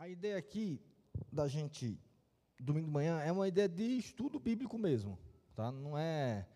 A 0.00 0.08
ideia 0.08 0.38
aqui 0.38 0.80
da 1.30 1.46
gente, 1.46 2.00
domingo 2.58 2.86
de 2.86 2.90
manhã, 2.90 3.20
é 3.20 3.30
uma 3.30 3.46
ideia 3.46 3.68
de 3.68 3.98
estudo 3.98 4.40
bíblico 4.40 4.78
mesmo. 4.78 5.18
Tá? 5.54 5.70
Não 5.70 5.98
é 5.98 6.46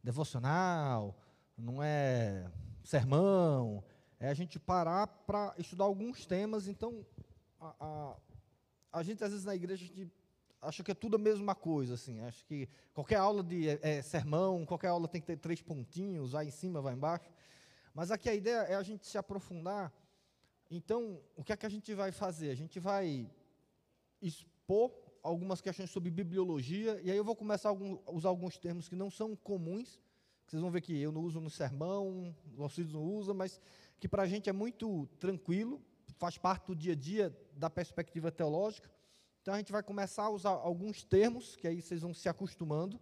devocional, 0.00 1.18
não 1.58 1.82
é 1.82 2.48
sermão, 2.84 3.82
é 4.20 4.28
a 4.28 4.34
gente 4.34 4.60
parar 4.60 5.08
para 5.08 5.52
estudar 5.58 5.82
alguns 5.86 6.24
temas. 6.24 6.68
Então, 6.68 7.04
a, 7.60 7.74
a, 7.80 8.16
a, 8.92 9.02
gente, 9.02 9.24
às 9.24 9.30
vezes, 9.32 9.44
na 9.44 9.56
igreja, 9.56 9.84
a 9.84 9.88
gente 9.88 10.12
acha 10.62 10.84
que 10.84 10.92
é 10.92 10.94
tudo 10.94 11.16
a 11.16 11.18
mesma 11.18 11.56
coisa. 11.56 11.94
Assim. 11.94 12.20
Acho 12.20 12.44
que 12.44 12.68
qualquer 12.92 13.16
aula 13.16 13.42
de 13.42 13.70
é, 13.70 13.80
é, 13.82 14.02
sermão, 14.02 14.64
qualquer 14.64 14.90
aula 14.90 15.08
tem 15.08 15.20
que 15.20 15.26
ter 15.26 15.36
três 15.36 15.60
pontinhos, 15.60 16.30
vai 16.30 16.46
em 16.46 16.52
cima, 16.52 16.80
vai 16.80 16.94
embaixo. 16.94 17.28
Mas 17.92 18.12
aqui 18.12 18.28
a 18.28 18.34
ideia 18.36 18.58
é 18.68 18.76
a 18.76 18.82
gente 18.84 19.04
se 19.04 19.18
aprofundar 19.18 19.92
então, 20.76 21.20
o 21.36 21.44
que 21.44 21.52
é 21.52 21.56
que 21.56 21.66
a 21.66 21.68
gente 21.68 21.94
vai 21.94 22.10
fazer? 22.10 22.50
A 22.50 22.54
gente 22.54 22.80
vai 22.80 23.30
expor 24.20 24.92
algumas 25.22 25.60
questões 25.60 25.90
sobre 25.90 26.10
bibliologia, 26.10 27.00
e 27.02 27.10
aí 27.10 27.16
eu 27.16 27.24
vou 27.24 27.36
começar 27.36 27.70
a 27.70 28.12
usar 28.12 28.28
alguns 28.28 28.58
termos 28.58 28.88
que 28.88 28.96
não 28.96 29.10
são 29.10 29.34
comuns, 29.36 30.00
que 30.44 30.50
vocês 30.50 30.60
vão 30.60 30.70
ver 30.70 30.82
que 30.82 30.98
eu 31.00 31.10
não 31.10 31.22
uso 31.22 31.40
no 31.40 31.48
sermão, 31.48 32.34
o 32.56 32.62
Alcides 32.62 32.92
não 32.92 33.02
usa, 33.02 33.32
mas 33.32 33.60
que 33.98 34.08
para 34.08 34.22
a 34.22 34.26
gente 34.26 34.50
é 34.50 34.52
muito 34.52 35.06
tranquilo, 35.18 35.80
faz 36.18 36.36
parte 36.36 36.66
do 36.66 36.76
dia 36.76 36.92
a 36.92 36.96
dia 36.96 37.38
da 37.56 37.70
perspectiva 37.70 38.30
teológica. 38.30 38.90
Então 39.40 39.54
a 39.54 39.58
gente 39.58 39.72
vai 39.72 39.82
começar 39.82 40.24
a 40.24 40.30
usar 40.30 40.50
alguns 40.50 41.04
termos, 41.04 41.56
que 41.56 41.66
aí 41.66 41.80
vocês 41.80 42.02
vão 42.02 42.12
se 42.12 42.28
acostumando. 42.28 43.00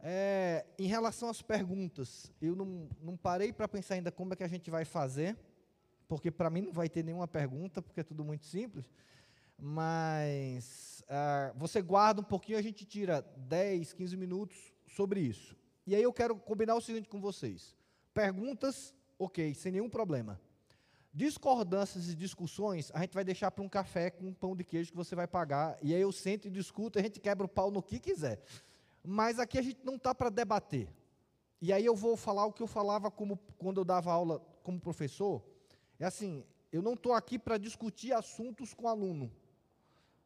É, 0.00 0.66
em 0.76 0.88
relação 0.88 1.28
às 1.28 1.40
perguntas, 1.40 2.32
eu 2.40 2.56
não, 2.56 2.88
não 3.00 3.16
parei 3.16 3.52
para 3.52 3.68
pensar 3.68 3.94
ainda 3.94 4.10
como 4.10 4.32
é 4.32 4.36
que 4.36 4.42
a 4.42 4.48
gente 4.48 4.68
vai 4.70 4.84
fazer 4.84 5.36
porque 6.12 6.30
para 6.30 6.50
mim 6.50 6.60
não 6.60 6.72
vai 6.74 6.90
ter 6.90 7.02
nenhuma 7.02 7.26
pergunta, 7.26 7.80
porque 7.80 8.00
é 8.00 8.02
tudo 8.02 8.22
muito 8.22 8.44
simples. 8.44 8.84
Mas 9.56 11.02
uh, 11.08 11.58
você 11.58 11.80
guarda 11.80 12.20
um 12.20 12.24
pouquinho, 12.24 12.58
a 12.58 12.62
gente 12.62 12.84
tira 12.84 13.22
10, 13.34 13.94
15 13.94 14.14
minutos 14.18 14.74
sobre 14.86 15.20
isso. 15.20 15.56
E 15.86 15.94
aí 15.94 16.02
eu 16.02 16.12
quero 16.12 16.36
combinar 16.36 16.74
o 16.74 16.82
seguinte 16.82 17.08
com 17.08 17.18
vocês: 17.18 17.74
perguntas, 18.12 18.94
ok, 19.18 19.54
sem 19.54 19.72
nenhum 19.72 19.88
problema. 19.88 20.38
Discordâncias 21.14 22.10
e 22.10 22.14
discussões, 22.14 22.90
a 22.92 23.00
gente 23.00 23.14
vai 23.14 23.24
deixar 23.24 23.50
para 23.50 23.64
um 23.64 23.68
café 23.68 24.10
com 24.10 24.26
um 24.26 24.34
pão 24.34 24.54
de 24.54 24.64
queijo 24.64 24.90
que 24.90 24.96
você 24.96 25.14
vai 25.14 25.26
pagar. 25.26 25.78
E 25.80 25.94
aí 25.94 26.00
eu 26.02 26.12
sento 26.12 26.46
e 26.46 26.50
discuto, 26.50 26.98
a 26.98 27.02
gente 27.02 27.20
quebra 27.20 27.46
o 27.46 27.48
pau 27.48 27.70
no 27.70 27.82
que 27.82 27.98
quiser. 27.98 28.38
Mas 29.02 29.38
aqui 29.38 29.58
a 29.58 29.62
gente 29.62 29.80
não 29.82 29.94
está 29.94 30.14
para 30.14 30.28
debater. 30.28 30.92
E 31.58 31.72
aí 31.72 31.86
eu 31.86 31.96
vou 31.96 32.18
falar 32.18 32.44
o 32.44 32.52
que 32.52 32.62
eu 32.62 32.66
falava 32.66 33.10
como, 33.10 33.38
quando 33.56 33.80
eu 33.80 33.84
dava 33.84 34.12
aula 34.12 34.40
como 34.62 34.78
professor 34.78 35.50
é 35.98 36.04
assim, 36.04 36.44
eu 36.72 36.82
não 36.82 36.94
estou 36.94 37.12
aqui 37.12 37.38
para 37.38 37.58
discutir 37.58 38.12
assuntos 38.12 38.72
com 38.74 38.88
aluno. 38.88 39.30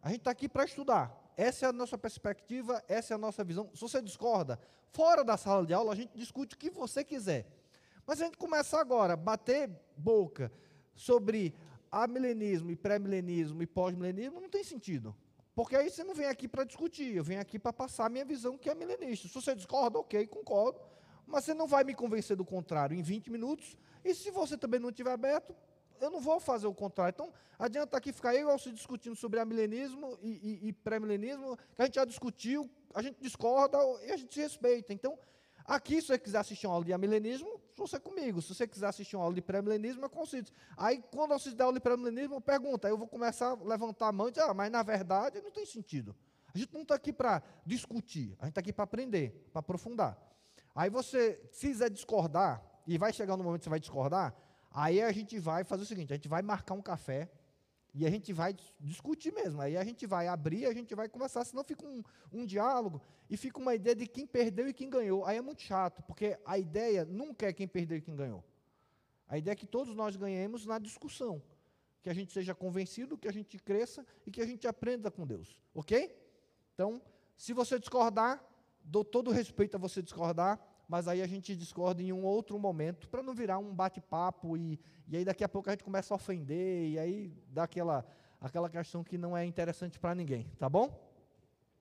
A 0.00 0.08
gente 0.08 0.19
está 0.19 0.31
aqui 0.31 0.48
para 0.48 0.64
estudar. 0.64 1.14
Essa 1.36 1.67
é 1.67 1.69
a 1.69 1.73
nossa 1.73 1.98
perspectiva, 1.98 2.83
essa 2.89 3.12
é 3.12 3.17
a 3.17 3.19
nossa 3.19 3.45
visão. 3.45 3.69
Se 3.75 3.81
você 3.81 4.00
discorda, 4.00 4.58
fora 4.92 5.23
da 5.23 5.36
sala 5.36 5.67
de 5.67 5.75
aula, 5.75 5.92
a 5.92 5.97
gente 5.97 6.17
discute 6.17 6.55
o 6.55 6.58
que 6.58 6.70
você 6.70 7.05
quiser. 7.05 7.47
Mas 8.06 8.23
a 8.23 8.25
gente 8.25 8.39
começa 8.39 8.78
agora 8.78 9.14
a 9.14 9.17
bater 9.17 9.69
boca 9.97 10.50
sobre 10.95 11.55
amilenismo 11.91 12.70
e 12.70 12.77
pré-milenismo 12.77 13.62
e 13.62 13.67
pós-milenismo, 13.67 14.41
não 14.41 14.48
tem 14.48 14.64
sentido. 14.64 15.14
Porque 15.55 15.75
aí 15.75 15.91
você 15.91 16.05
não 16.05 16.14
vem 16.14 16.27
aqui 16.27 16.47
para 16.47 16.64
discutir, 16.64 17.17
eu 17.17 17.25
venho 17.25 17.41
aqui 17.41 17.58
para 17.58 17.73
passar 17.73 18.06
a 18.06 18.08
minha 18.08 18.25
visão 18.25 18.58
que 18.58 18.69
é 18.69 18.75
milenista. 18.75 19.27
Se 19.27 19.34
você 19.34 19.55
discorda, 19.55 19.98
ok, 19.98 20.27
concordo, 20.27 20.78
mas 21.27 21.45
você 21.45 21.55
não 21.55 21.67
vai 21.67 21.83
me 21.83 21.95
convencer 21.95 22.36
do 22.36 22.45
contrário 22.45 22.97
em 22.97 23.03
20 23.03 23.30
minutos, 23.30 23.77
e 24.10 24.14
se 24.14 24.30
você 24.30 24.56
também 24.56 24.78
não 24.78 24.90
estiver 24.90 25.12
aberto, 25.12 25.54
eu 26.00 26.10
não 26.10 26.20
vou 26.20 26.38
fazer 26.38 26.66
o 26.66 26.74
contrário. 26.74 27.12
Então, 27.14 27.32
adianta 27.58 27.96
aqui 27.96 28.12
ficar 28.12 28.34
eu 28.34 28.54
e 28.54 28.72
discutindo 28.72 29.16
sobre 29.16 29.40
amilenismo 29.40 30.18
e, 30.22 30.60
e, 30.62 30.68
e 30.68 30.72
pré-milenismo, 30.72 31.56
que 31.74 31.82
a 31.82 31.84
gente 31.86 31.94
já 31.94 32.05
discutiu, 32.05 32.70
a 32.95 33.02
gente 33.02 33.20
discorda 33.20 33.78
e 34.05 34.12
a 34.12 34.16
gente 34.16 34.33
se 34.33 34.40
respeita. 34.40 34.92
Então, 34.92 35.18
aqui, 35.64 36.00
se 36.00 36.08
você 36.08 36.18
quiser 36.18 36.39
assistir 36.39 36.66
uma 36.66 36.74
aula 36.74 36.84
de 36.84 36.92
amilenismo, 36.92 37.61
você 37.77 37.96
é 37.96 37.98
comigo. 37.98 38.40
Se 38.40 38.55
você 38.55 38.66
quiser 38.66 38.86
assistir 38.86 39.16
uma 39.16 39.24
aula 39.24 39.34
de 39.34 39.42
pré-milenismo, 39.42 40.05
é 40.05 40.08
com 40.08 40.22
o 40.22 40.27
Cid. 40.27 40.52
Aí, 40.77 41.02
quando 41.11 41.33
eu 41.33 41.55
der 41.55 41.64
aula 41.64 41.74
de 41.74 41.80
pré-milenismo, 41.80 42.40
pergunta, 42.40 42.89
aí 42.89 42.92
eu 42.92 42.98
vou 42.98 43.08
começar 43.08 43.50
a 43.50 43.55
levantar 43.55 44.08
a 44.08 44.12
mão 44.12 44.28
e 44.28 44.30
dizer, 44.30 44.45
ah, 44.45 44.55
mas 44.55 44.70
na 44.70 44.83
verdade 44.83 45.40
não 45.40 45.50
tem 45.50 45.66
sentido. 45.66 46.14
A 46.55 46.58
gente 46.58 46.72
não 46.72 46.83
está 46.83 46.95
aqui 46.95 47.12
para 47.12 47.42
discutir, 47.66 48.34
a 48.39 48.45
gente 48.45 48.52
está 48.52 48.61
aqui 48.61 48.72
para 48.72 48.84
aprender, 48.84 49.48
para 49.52 49.61
aprofundar. 49.61 50.18
Aí 50.74 50.89
você, 50.89 51.40
se 51.52 51.68
quiser 51.68 51.90
discordar, 51.90 52.62
e 52.86 52.97
vai 52.97 53.13
chegar 53.13 53.36
no 53.36 53.45
momento 53.45 53.61
que 53.61 53.64
você 53.64 53.70
vai 53.70 53.80
discordar, 53.80 54.35
aí 54.70 55.02
a 55.02 55.11
gente 55.13 55.39
vai 55.39 55.64
fazer 55.64 55.83
o 55.83 55.86
seguinte: 55.86 56.13
a 56.13 56.17
gente 56.17 56.29
vai 56.29 56.42
marcar 56.42 56.74
um 56.74 56.83
café 56.83 57.29
e 57.98 58.07
a 58.07 58.11
gente 58.11 58.30
vai 58.33 58.55
discutir 58.79 59.33
mesmo. 59.33 59.61
Aí 59.61 59.77
a 59.77 59.83
gente 59.83 60.07
vai 60.07 60.29
abrir, 60.29 60.67
a 60.67 60.73
gente 60.74 60.95
vai 60.95 61.08
conversar, 61.08 61.45
senão 61.45 61.64
fica 61.64 61.86
um, 61.86 62.02
um 62.30 62.45
diálogo 62.45 63.01
e 63.30 63.36
fica 63.39 63.58
uma 63.58 63.75
ideia 63.75 63.96
de 63.96 64.07
quem 64.07 64.27
perdeu 64.27 64.69
e 64.69 64.73
quem 64.73 64.91
ganhou. 64.91 65.25
Aí 65.25 65.39
é 65.39 65.41
muito 65.41 65.63
chato, 65.63 66.02
porque 66.02 66.39
a 66.45 66.58
ideia 66.58 67.07
nunca 67.07 67.46
é 67.46 67.52
quem 67.55 67.67
perdeu 67.67 67.96
e 67.96 68.02
quem 68.02 68.14
ganhou. 68.14 68.45
A 69.27 69.39
ideia 69.39 69.55
é 69.55 69.57
que 69.57 69.67
todos 69.67 69.95
nós 69.95 70.14
ganhemos 70.14 70.67
na 70.67 70.79
discussão. 70.79 71.42
Que 72.02 72.11
a 72.11 72.14
gente 72.14 72.33
seja 72.33 72.55
convencido, 72.55 73.19
que 73.19 73.27
a 73.27 73.33
gente 73.33 73.58
cresça 73.58 74.07
e 74.27 74.30
que 74.30 74.41
a 74.41 74.46
gente 74.46 74.69
aprenda 74.69 75.11
com 75.11 75.27
Deus. 75.27 75.58
Ok? 75.75 76.14
Então, 76.75 77.01
se 77.35 77.55
você 77.55 77.79
discordar, 77.79 78.45
dou 78.85 79.05
todo 79.05 79.29
o 79.29 79.33
respeito 79.33 79.75
a 79.75 79.79
você 79.79 80.02
discordar, 80.02 80.61
mas 80.89 81.08
aí 81.08 81.20
a 81.20 81.27
gente 81.27 81.57
discorda 81.57 82.02
em 82.02 82.13
um 82.13 82.24
outro 82.24 82.58
momento, 82.58 83.08
para 83.08 83.23
não 83.23 83.35
virar 83.35 83.58
um 83.58 83.74
bate-papo 83.74 84.57
e, 84.57 84.79
e 85.08 85.17
aí 85.17 85.24
daqui 85.24 85.42
a 85.42 85.48
pouco 85.48 85.69
a 85.69 85.73
gente 85.73 85.85
começa 85.85 86.14
a 86.14 86.17
ofender, 86.17 86.91
e 86.91 86.98
aí 86.98 87.33
dá 87.48 87.64
aquela, 87.64 88.07
aquela 88.41 88.70
questão 88.70 89.02
que 89.02 89.19
não 89.19 89.36
é 89.36 89.45
interessante 89.45 89.98
para 89.98 90.14
ninguém, 90.14 90.45
tá 90.58 90.69
bom? 90.69 91.07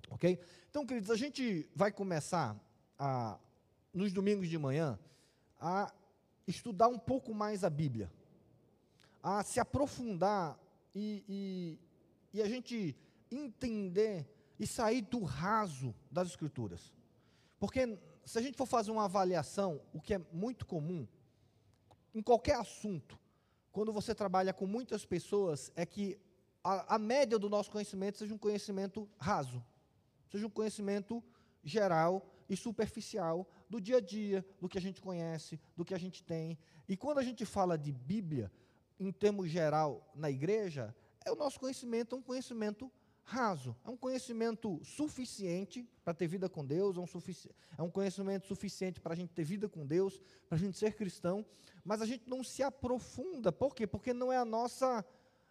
Ok? 0.09 0.39
Então, 0.69 0.85
queridos, 0.85 1.09
a 1.09 1.15
gente 1.15 1.69
vai 1.75 1.91
começar 1.91 2.55
a, 2.97 3.39
nos 3.93 4.11
domingos 4.11 4.49
de 4.49 4.57
manhã 4.57 4.99
a 5.59 5.93
estudar 6.47 6.87
um 6.87 6.99
pouco 6.99 7.33
mais 7.33 7.63
a 7.63 7.69
Bíblia, 7.69 8.11
a 9.21 9.43
se 9.43 9.59
aprofundar 9.59 10.59
e, 10.93 11.23
e, 11.27 11.79
e 12.37 12.41
a 12.41 12.47
gente 12.47 12.95
entender 13.31 14.27
e 14.59 14.65
sair 14.65 15.01
do 15.01 15.23
raso 15.23 15.93
das 16.11 16.29
Escrituras. 16.29 16.93
Porque 17.59 17.97
se 18.25 18.39
a 18.39 18.41
gente 18.41 18.57
for 18.57 18.65
fazer 18.65 18.91
uma 18.91 19.05
avaliação, 19.05 19.81
o 19.93 20.01
que 20.01 20.15
é 20.15 20.21
muito 20.31 20.65
comum, 20.65 21.07
em 22.13 22.21
qualquer 22.21 22.55
assunto, 22.55 23.19
quando 23.71 23.93
você 23.93 24.15
trabalha 24.15 24.53
com 24.53 24.65
muitas 24.65 25.05
pessoas, 25.05 25.71
é 25.75 25.85
que 25.85 26.17
a, 26.63 26.95
a 26.95 26.99
média 26.99 27.37
do 27.37 27.49
nosso 27.49 27.69
conhecimento 27.69 28.17
seja 28.17 28.33
um 28.33 28.37
conhecimento 28.37 29.07
raso, 29.17 29.63
seja 30.31 30.47
um 30.47 30.49
conhecimento 30.49 31.23
geral 31.63 32.25
e 32.49 32.55
superficial 32.55 33.47
do 33.69 33.79
dia 33.79 33.97
a 33.97 34.01
dia, 34.01 34.45
do 34.59 34.67
que 34.67 34.77
a 34.77 34.81
gente 34.81 35.01
conhece, 35.01 35.59
do 35.75 35.85
que 35.85 35.93
a 35.93 35.97
gente 35.97 36.23
tem. 36.23 36.57
E 36.87 36.97
quando 36.97 37.19
a 37.19 37.23
gente 37.23 37.45
fala 37.45 37.77
de 37.77 37.91
Bíblia, 37.91 38.51
em 38.99 39.11
termos 39.11 39.49
geral, 39.49 40.09
na 40.15 40.31
igreja, 40.31 40.95
é 41.23 41.31
o 41.31 41.35
nosso 41.35 41.59
conhecimento 41.59 42.15
é 42.15 42.17
um 42.17 42.21
conhecimento 42.21 42.91
raso. 43.25 43.75
É 43.83 43.89
um 43.89 43.97
conhecimento 43.97 44.79
suficiente 44.83 45.83
para 46.03 46.13
ter 46.13 46.27
vida 46.27 46.47
com 46.47 46.63
Deus, 46.63 46.95
é 46.95 46.99
um, 46.99 47.05
é 47.77 47.81
um 47.81 47.89
conhecimento 47.89 48.45
suficiente 48.45 49.01
para 49.01 49.13
a 49.13 49.15
gente 49.15 49.33
ter 49.33 49.43
vida 49.43 49.67
com 49.67 49.85
Deus, 49.85 50.21
para 50.47 50.55
a 50.57 50.59
gente 50.59 50.77
ser 50.77 50.93
cristão, 50.93 51.45
mas 51.83 52.01
a 52.01 52.05
gente 52.05 52.29
não 52.29 52.43
se 52.43 52.61
aprofunda. 52.63 53.51
Por 53.51 53.75
quê? 53.75 53.85
Porque 53.87 54.13
não 54.13 54.31
é 54.31 54.37
a 54.37 54.45
nossa 54.45 55.03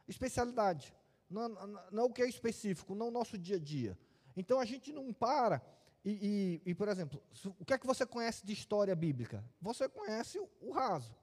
especialidade. 0.06 0.94
Não, 1.28 1.48
não 1.90 2.04
é 2.04 2.06
o 2.06 2.12
que 2.12 2.22
é 2.22 2.28
específico, 2.28 2.94
não 2.94 3.06
é 3.06 3.08
o 3.08 3.12
nosso 3.12 3.36
dia 3.36 3.56
a 3.56 3.60
dia. 3.60 3.98
Então 4.36 4.60
a 4.60 4.64
gente 4.64 4.92
não 4.92 5.12
para. 5.12 5.60
E, 6.04 6.60
e, 6.64 6.70
e, 6.70 6.74
por 6.74 6.86
exemplo, 6.88 7.20
o 7.58 7.64
que 7.64 7.72
é 7.72 7.78
que 7.78 7.86
você 7.86 8.06
conhece 8.06 8.44
de 8.46 8.52
história 8.52 8.94
bíblica? 8.94 9.44
Você 9.60 9.88
conhece 9.88 10.38
o, 10.38 10.48
o 10.60 10.70
raso. 10.70 11.16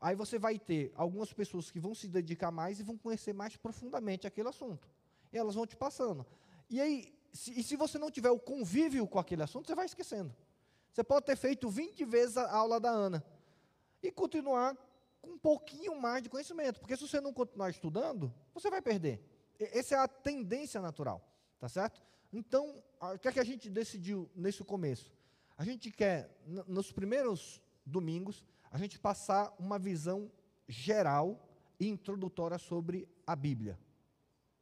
Aí 0.00 0.16
você 0.16 0.38
vai 0.38 0.58
ter 0.58 0.92
algumas 0.96 1.32
pessoas 1.32 1.70
que 1.70 1.78
vão 1.78 1.94
se 1.94 2.08
dedicar 2.08 2.50
mais 2.50 2.80
e 2.80 2.82
vão 2.82 2.96
conhecer 2.96 3.32
mais 3.32 3.56
profundamente 3.56 4.26
aquele 4.26 4.48
assunto 4.48 4.88
e 5.34 5.38
elas 5.38 5.56
vão 5.56 5.66
te 5.66 5.76
passando. 5.76 6.24
E 6.70 6.80
aí, 6.80 7.12
se, 7.32 7.58
e 7.58 7.62
se 7.62 7.76
você 7.76 7.98
não 7.98 8.10
tiver 8.10 8.30
o 8.30 8.38
convívio 8.38 9.06
com 9.06 9.18
aquele 9.18 9.42
assunto, 9.42 9.66
você 9.66 9.74
vai 9.74 9.84
esquecendo. 9.84 10.34
Você 10.92 11.02
pode 11.02 11.26
ter 11.26 11.36
feito 11.36 11.68
20 11.68 12.04
vezes 12.04 12.36
a 12.36 12.50
aula 12.52 12.78
da 12.78 12.88
Ana 12.88 13.22
e 14.00 14.12
continuar 14.12 14.76
com 15.20 15.30
um 15.30 15.38
pouquinho 15.38 16.00
mais 16.00 16.22
de 16.22 16.28
conhecimento, 16.28 16.78
porque 16.78 16.96
se 16.96 17.06
você 17.06 17.20
não 17.20 17.32
continuar 17.32 17.68
estudando, 17.68 18.32
você 18.54 18.70
vai 18.70 18.80
perder. 18.80 19.20
Essa 19.58 19.96
é 19.96 19.98
a 19.98 20.06
tendência 20.06 20.80
natural, 20.80 21.20
tá 21.58 21.68
certo? 21.68 22.00
Então, 22.32 22.80
o 23.00 23.18
que 23.18 23.28
é 23.28 23.32
que 23.32 23.40
a 23.40 23.44
gente 23.44 23.68
decidiu 23.68 24.30
nesse 24.36 24.62
começo? 24.62 25.12
A 25.56 25.64
gente 25.64 25.90
quer, 25.90 26.30
nos 26.46 26.92
primeiros 26.92 27.60
domingos, 27.84 28.44
a 28.70 28.78
gente 28.78 28.98
passar 28.98 29.52
uma 29.58 29.78
visão 29.78 30.30
geral 30.68 31.48
e 31.80 31.88
introdutória 31.88 32.58
sobre 32.58 33.08
a 33.26 33.34
Bíblia 33.34 33.78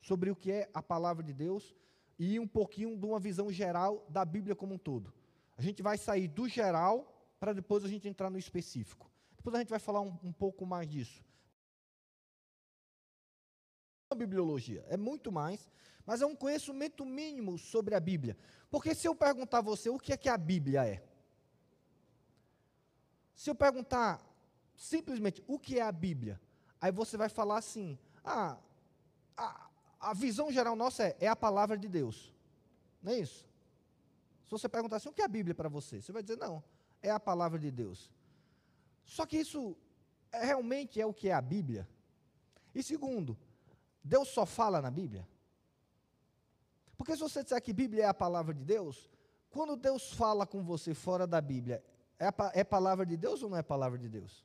sobre 0.03 0.31
o 0.31 0.37
que 0.37 0.53
é 0.53 0.71
a 0.75 0.83
palavra 0.83 1.23
de 1.23 1.33
Deus 1.33 1.75
e 2.19 2.39
um 2.39 2.47
pouquinho 2.47 2.99
de 2.99 3.07
uma 3.07 3.19
visão 3.19 3.51
geral 3.51 4.05
da 4.11 4.25
Bíblia 4.25 4.55
como 4.55 4.75
um 4.75 4.79
todo. 4.79 5.15
A 5.57 5.63
gente 5.63 5.83
vai 5.83 5.97
sair 5.97 6.29
do 6.29 6.47
geral 6.47 7.11
para 7.41 7.55
depois 7.55 7.85
a 7.85 7.89
gente 7.89 8.07
entrar 8.07 8.29
no 8.29 8.39
específico. 8.39 9.11
Depois 9.37 9.55
a 9.57 9.61
gente 9.61 9.71
vai 9.71 9.79
falar 9.79 10.03
um, 10.03 10.19
um 10.23 10.33
pouco 10.33 10.67
mais 10.67 10.87
disso. 10.87 11.25
a 14.11 14.15
bibliologia, 14.15 14.85
é 14.89 14.97
muito 14.97 15.33
mais, 15.33 15.71
mas 16.05 16.21
é 16.21 16.27
um 16.27 16.37
conhecimento 16.37 17.03
mínimo 17.03 17.57
sobre 17.57 17.95
a 17.95 18.01
Bíblia. 18.01 18.37
Porque 18.71 18.95
se 18.95 19.09
eu 19.09 19.15
perguntar 19.15 19.59
a 19.59 19.63
você 19.63 19.89
o 19.89 19.99
que 19.99 20.13
é 20.13 20.19
que 20.19 20.29
a 20.29 20.37
Bíblia 20.37 20.85
é, 20.85 21.03
se 23.35 23.51
eu 23.51 23.55
perguntar 23.55 24.25
simplesmente 24.77 25.43
o 25.47 25.59
que 25.59 25.79
é 25.79 25.83
a 25.83 25.91
Bíblia, 25.91 26.41
aí 26.81 26.93
você 26.93 27.17
vai 27.17 27.29
falar 27.29 27.59
assim: 27.59 27.99
ah, 28.25 28.57
a, 29.37 29.69
a 30.03 30.13
visão 30.13 30.51
geral 30.51 30.75
nossa 30.75 31.05
é, 31.05 31.17
é 31.21 31.29
a 31.29 31.37
palavra 31.37 31.79
de 31.79 31.89
Deus. 31.89 32.35
Não 33.01 33.13
é 33.13 33.21
isso? 33.21 33.49
Se 34.45 34.51
você 34.51 34.69
perguntar 34.69 34.97
assim, 34.97 35.09
o 35.09 35.13
que 35.13 35.23
é 35.23 35.25
a 35.25 35.29
Bíblia 35.29 35.55
para 35.55 35.69
você? 35.69 36.03
Você 36.03 36.11
vai 36.11 36.23
dizer, 36.23 36.37
não, 36.37 36.63
é 37.01 37.11
a 37.11 37.21
palavra 37.21 37.59
de 37.59 37.71
Deus. 37.71 38.11
Só 39.05 39.25
que 39.25 39.39
isso 39.39 39.77
é, 40.33 40.45
realmente 40.45 41.01
é 41.01 41.07
o 41.07 41.15
que 41.15 41.29
é 41.29 41.33
a 41.33 41.41
Bíblia? 41.41 41.89
E 42.75 42.83
segundo, 42.83 43.39
Deus 44.03 44.29
só 44.29 44.45
fala 44.45 44.83
na 44.83 44.91
Bíblia? 44.91 45.27
Porque 46.97 47.15
se 47.15 47.21
você 47.21 47.43
disser 47.43 47.63
que 47.63 47.73
Bíblia 47.73 48.05
é 48.05 48.07
a 48.07 48.15
palavra 48.15 48.53
de 48.53 48.65
Deus, 48.65 49.09
quando 49.51 49.77
Deus 49.77 50.13
fala 50.13 50.47
com 50.47 50.63
você 50.65 50.95
fora 50.95 51.27
da 51.27 51.41
Bíblia, 51.41 51.83
é, 52.19 52.61
é 52.61 52.65
palavra 52.65 53.07
de 53.07 53.17
Deus 53.17 53.43
ou 53.43 53.51
não 53.51 53.57
é 53.57 53.63
palavra 53.63 53.99
de 53.99 54.09
Deus? 54.09 54.45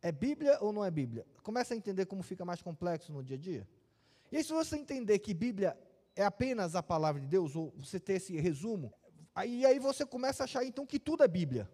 É 0.00 0.12
Bíblia 0.12 0.56
ou 0.60 0.72
não 0.72 0.84
é 0.84 0.90
Bíblia? 0.90 1.26
Começa 1.42 1.74
a 1.74 1.76
entender 1.76 2.06
como 2.06 2.22
fica 2.22 2.44
mais 2.44 2.62
complexo 2.62 3.12
no 3.12 3.24
dia 3.24 3.36
a 3.36 3.40
dia. 3.40 3.68
E 4.30 4.36
aí, 4.36 4.44
se 4.44 4.52
você 4.52 4.76
entender 4.76 5.18
que 5.18 5.32
Bíblia 5.32 5.76
é 6.14 6.24
apenas 6.24 6.74
a 6.74 6.82
palavra 6.82 7.20
de 7.20 7.26
Deus, 7.26 7.56
ou 7.56 7.72
você 7.76 7.98
ter 7.98 8.14
esse 8.14 8.36
resumo, 8.36 8.92
aí, 9.34 9.64
aí 9.64 9.78
você 9.78 10.04
começa 10.04 10.42
a 10.42 10.44
achar 10.44 10.64
então 10.64 10.84
que 10.84 10.98
tudo 10.98 11.22
é 11.22 11.28
Bíblia. 11.28 11.70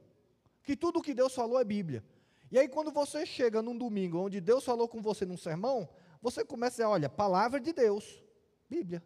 Que 0.62 0.76
tudo 0.76 0.98
o 0.98 1.02
que 1.02 1.14
Deus 1.14 1.34
falou 1.34 1.60
é 1.60 1.64
Bíblia. 1.64 2.04
E 2.50 2.58
aí, 2.58 2.68
quando 2.68 2.92
você 2.92 3.26
chega 3.26 3.60
num 3.60 3.76
domingo 3.76 4.18
onde 4.18 4.40
Deus 4.40 4.64
falou 4.64 4.86
com 4.86 5.02
você 5.02 5.26
num 5.26 5.36
sermão, 5.36 5.88
você 6.22 6.44
começa 6.44 6.74
a 6.74 6.76
dizer, 6.76 6.84
olha, 6.84 7.08
palavra 7.08 7.58
de 7.60 7.72
Deus, 7.72 8.22
Bíblia. 8.68 9.02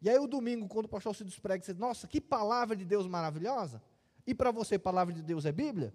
E 0.00 0.08
aí, 0.08 0.18
o 0.18 0.26
domingo, 0.26 0.66
quando 0.66 0.86
o 0.86 0.88
pastor 0.88 1.14
se 1.14 1.22
desprega, 1.22 1.62
você 1.62 1.72
diz, 1.72 1.80
nossa, 1.80 2.08
que 2.08 2.20
palavra 2.20 2.74
de 2.74 2.84
Deus 2.84 3.06
maravilhosa. 3.06 3.82
E 4.26 4.34
para 4.34 4.50
você, 4.50 4.78
palavra 4.78 5.12
de 5.12 5.22
Deus 5.22 5.44
é 5.44 5.52
Bíblia? 5.52 5.92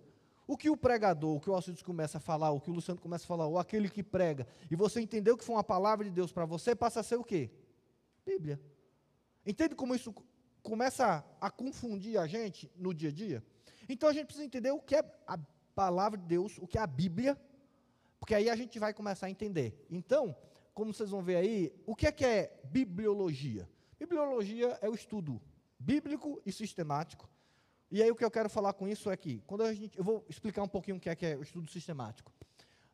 O 0.47 0.55
que 0.55 0.69
o 0.69 0.77
pregador, 0.77 1.35
o 1.35 1.41
que 1.41 1.49
o 1.49 1.53
Alcides 1.53 1.83
começa 1.83 2.19
a 2.19 2.21
falar, 2.21 2.51
o 2.51 2.61
que 2.61 2.71
o 2.71 2.73
Luciano 2.73 3.01
começa 3.01 3.25
a 3.25 3.27
falar, 3.27 3.45
ou 3.47 3.59
aquele 3.59 3.89
que 3.89 4.01
prega, 4.01 4.47
e 4.71 4.75
você 4.77 5.01
entendeu 5.01 5.38
que 5.38 5.44
foi 5.44 5.53
uma 5.53 5.63
palavra 5.63 6.05
de 6.05 6.11
Deus 6.11 6.31
para 6.31 6.45
você, 6.45 6.73
passa 6.73 7.01
a 7.01 7.03
ser 7.03 7.17
o 7.17 7.23
quê? 7.23 7.51
Bíblia. 8.25 8.59
Entende 9.45 9.75
como 9.75 9.94
isso 9.94 10.15
começa 10.63 11.25
a, 11.41 11.47
a 11.47 11.51
confundir 11.51 12.17
a 12.17 12.25
gente 12.25 12.71
no 12.77 12.94
dia 12.94 13.09
a 13.09 13.11
dia? 13.11 13.44
Então 13.89 14.07
a 14.07 14.13
gente 14.13 14.27
precisa 14.27 14.45
entender 14.45 14.71
o 14.71 14.79
que 14.79 14.95
é 14.95 15.03
a 15.27 15.38
palavra 15.75 16.17
de 16.17 16.25
Deus, 16.25 16.57
o 16.59 16.65
que 16.65 16.77
é 16.77 16.81
a 16.81 16.88
Bíblia, 16.88 17.38
porque 18.17 18.33
aí 18.33 18.50
a 18.50 18.55
gente 18.55 18.79
vai 18.79 18.93
começar 18.93 19.27
a 19.27 19.29
entender. 19.29 19.85
Então, 19.89 20.33
como 20.73 20.93
vocês 20.93 21.09
vão 21.09 21.21
ver 21.21 21.35
aí, 21.35 21.73
o 21.85 21.93
que 21.93 22.07
é 22.07 22.11
que 22.11 22.25
é 22.25 22.57
bibliologia? 22.63 23.69
Bibliologia 24.00 24.77
é 24.81 24.89
o 24.89 24.95
estudo 24.95 25.41
bíblico 25.77 26.41
e 26.45 26.51
sistemático 26.53 27.29
e 27.89 28.04
aí 28.04 28.12
o 28.12 28.16
que 28.16 28.25
eu 28.25 28.31
quero 28.31 28.50
falar 28.50 28.74
com 28.74 28.88
isso 28.88 29.10
é 29.10 29.16
que, 29.16 29.42
quando 29.48 29.63
a 29.63 29.74
gente, 29.74 29.98
eu 29.98 30.04
vou 30.04 30.25
explicar 30.28 30.62
um 30.63 30.68
pouquinho 30.68 30.98
o 30.98 31.00
que 31.00 31.10
é, 31.10 31.16
que 31.16 31.25
é 31.25 31.38
o 31.38 31.42
estudo 31.42 31.69
sistemático. 31.69 32.34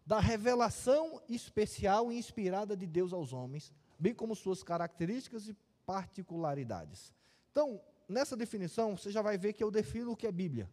Da 0.06 0.20
revelação 0.20 1.22
especial 1.28 2.12
e 2.12 2.18
inspirada 2.18 2.78
de 2.78 2.86
Deus 2.86 3.12
aos 3.12 3.34
homens, 3.34 3.74
bem 3.98 4.14
como 4.14 4.36
suas 4.36 4.62
características 4.64 5.48
e 5.48 5.56
particularidades. 5.86 7.14
Então, 7.52 7.82
nessa 8.08 8.36
definição, 8.36 8.96
você 8.96 9.10
já 9.10 9.22
vai 9.22 9.38
ver 9.38 9.54
que 9.54 9.64
eu 9.64 9.72
defino 9.72 10.12
o 10.12 10.16
que 10.16 10.28
é 10.28 10.32
Bíblia. 10.32 10.70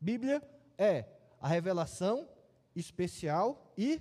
Bíblia 0.00 0.42
é 0.78 1.06
a 1.40 1.48
revelação 1.48 2.28
especial 2.76 3.72
e 3.76 4.00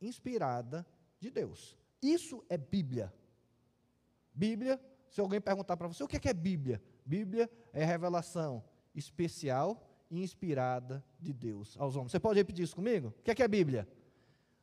inspirada 0.00 0.86
de 1.20 1.30
Deus. 1.30 1.78
Isso 2.02 2.44
é 2.48 2.56
Bíblia. 2.56 3.12
Bíblia, 4.34 4.80
se 5.08 5.20
alguém 5.20 5.40
perguntar 5.40 5.76
para 5.76 5.88
você 5.88 6.02
o 6.02 6.08
que 6.08 6.16
é, 6.16 6.20
que 6.20 6.28
é 6.28 6.34
Bíblia, 6.34 6.82
Bíblia 7.04 7.50
é 7.72 7.84
revelação 7.84 8.64
especial 8.96 9.86
e 10.10 10.22
inspirada 10.22 11.04
de 11.20 11.32
Deus 11.32 11.76
aos 11.78 11.94
homens. 11.94 12.12
Você 12.12 12.20
pode 12.20 12.38
repetir 12.38 12.64
isso 12.64 12.74
comigo? 12.74 13.08
O 13.08 13.22
que 13.22 13.30
é, 13.30 13.34
que 13.34 13.42
é 13.42 13.44
a 13.44 13.48
Bíblia? 13.48 13.86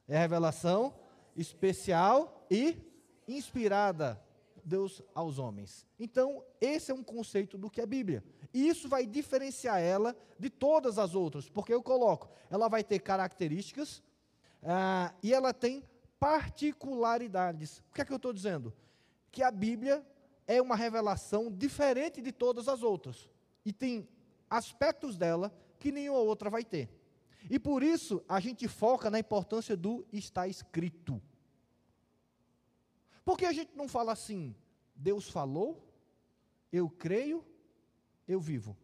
É 0.07 0.17
a 0.17 0.19
revelação 0.19 0.93
especial 1.35 2.45
e 2.49 2.77
inspirada 3.27 4.21
Deus 4.63 5.01
aos 5.13 5.39
homens. 5.39 5.85
Então, 5.99 6.43
esse 6.59 6.91
é 6.91 6.93
um 6.93 7.03
conceito 7.03 7.57
do 7.57 7.69
que 7.69 7.81
é 7.81 7.85
Bíblia. 7.85 8.23
E 8.53 8.67
isso 8.67 8.87
vai 8.87 9.05
diferenciar 9.05 9.79
ela 9.79 10.15
de 10.39 10.49
todas 10.49 10.97
as 10.97 11.15
outras, 11.15 11.49
porque 11.49 11.73
eu 11.73 11.81
coloco, 11.81 12.29
ela 12.49 12.67
vai 12.67 12.83
ter 12.83 12.99
características 12.99 14.01
ah, 14.61 15.13
e 15.21 15.33
ela 15.33 15.53
tem 15.53 15.83
particularidades. 16.19 17.79
O 17.89 17.93
que 17.93 18.01
é 18.01 18.05
que 18.05 18.13
eu 18.13 18.17
estou 18.17 18.31
dizendo? 18.31 18.73
Que 19.31 19.43
a 19.43 19.51
Bíblia 19.51 20.05
é 20.47 20.61
uma 20.61 20.75
revelação 20.75 21.51
diferente 21.51 22.21
de 22.21 22.31
todas 22.31 22.67
as 22.67 22.83
outras. 22.83 23.29
E 23.65 23.73
tem 23.73 24.07
aspectos 24.53 25.17
dela 25.17 25.51
que 25.79 25.91
nenhuma 25.91 26.19
outra 26.19 26.49
vai 26.49 26.63
ter. 26.63 26.89
E 27.49 27.57
por 27.57 27.81
isso 27.81 28.23
a 28.29 28.39
gente 28.39 28.67
foca 28.67 29.09
na 29.09 29.19
importância 29.19 29.75
do 29.75 30.05
está 30.13 30.47
escrito. 30.47 31.21
Porque 33.25 33.45
a 33.45 33.51
gente 33.51 33.75
não 33.75 33.87
fala 33.87 34.11
assim, 34.11 34.55
Deus 34.95 35.29
falou, 35.29 35.91
eu 36.71 36.87
creio, 36.89 37.43
eu 38.27 38.39
vivo. 38.39 38.77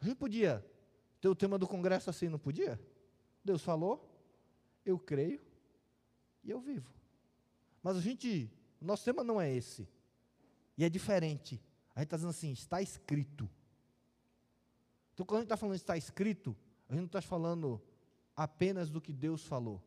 A 0.00 0.04
gente 0.04 0.16
podia 0.16 0.66
ter 1.20 1.28
o 1.28 1.36
tema 1.36 1.56
do 1.56 1.68
congresso 1.68 2.10
assim, 2.10 2.28
não 2.28 2.38
podia? 2.38 2.80
Deus 3.44 3.62
falou, 3.62 4.10
eu 4.84 4.98
creio 4.98 5.40
e 6.42 6.50
eu 6.50 6.58
vivo. 6.58 6.92
Mas 7.80 7.96
a 7.96 8.00
gente, 8.00 8.50
o 8.80 8.84
nosso 8.84 9.04
tema 9.04 9.22
não 9.22 9.40
é 9.40 9.52
esse. 9.52 9.88
E 10.76 10.84
é 10.84 10.88
diferente. 10.88 11.62
A 11.94 12.00
gente 12.00 12.06
está 12.06 12.16
dizendo 12.16 12.30
assim, 12.30 12.52
está 12.52 12.80
escrito. 12.80 13.48
Então, 15.12 15.26
quando 15.26 15.38
a 15.38 15.40
gente 15.40 15.46
está 15.46 15.56
falando 15.56 15.76
está 15.76 15.96
escrito, 15.96 16.56
a 16.88 16.92
gente 16.92 17.00
não 17.00 17.06
está 17.06 17.20
falando 17.22 17.80
apenas 18.34 18.90
do 18.90 19.00
que 19.00 19.12
Deus 19.12 19.44
falou. 19.44 19.82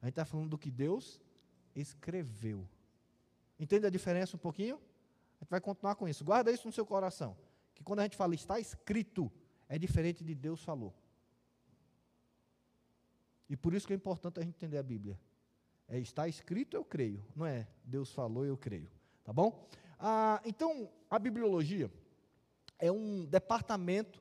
A 0.00 0.06
gente 0.06 0.12
está 0.12 0.24
falando 0.24 0.50
do 0.50 0.58
que 0.58 0.70
Deus 0.70 1.20
escreveu. 1.74 2.68
Entende 3.58 3.86
a 3.86 3.90
diferença 3.90 4.36
um 4.36 4.38
pouquinho? 4.38 4.76
A 4.76 5.44
gente 5.44 5.50
vai 5.50 5.60
continuar 5.60 5.94
com 5.94 6.08
isso. 6.08 6.24
Guarda 6.24 6.50
isso 6.50 6.66
no 6.66 6.72
seu 6.72 6.84
coração. 6.84 7.36
Que 7.74 7.82
quando 7.82 8.00
a 8.00 8.02
gente 8.02 8.16
fala 8.16 8.34
está 8.34 8.60
escrito, 8.60 9.30
é 9.68 9.78
diferente 9.78 10.22
de 10.22 10.34
Deus 10.34 10.62
falou. 10.62 10.94
E 13.48 13.56
por 13.56 13.74
isso 13.74 13.86
que 13.86 13.92
é 13.92 13.96
importante 13.96 14.40
a 14.40 14.42
gente 14.42 14.56
entender 14.56 14.78
a 14.78 14.82
Bíblia. 14.82 15.18
É 15.88 15.98
está 15.98 16.26
escrito, 16.26 16.76
eu 16.76 16.84
creio. 16.84 17.24
Não 17.34 17.46
é 17.46 17.66
Deus 17.84 18.12
falou, 18.12 18.44
eu 18.44 18.56
creio. 18.56 18.90
Tá 19.22 19.32
bom? 19.32 19.68
Ah, 19.98 20.40
então, 20.44 20.90
a 21.10 21.18
bibliologia 21.18 21.90
é 22.78 22.90
um 22.90 23.24
departamento, 23.24 24.20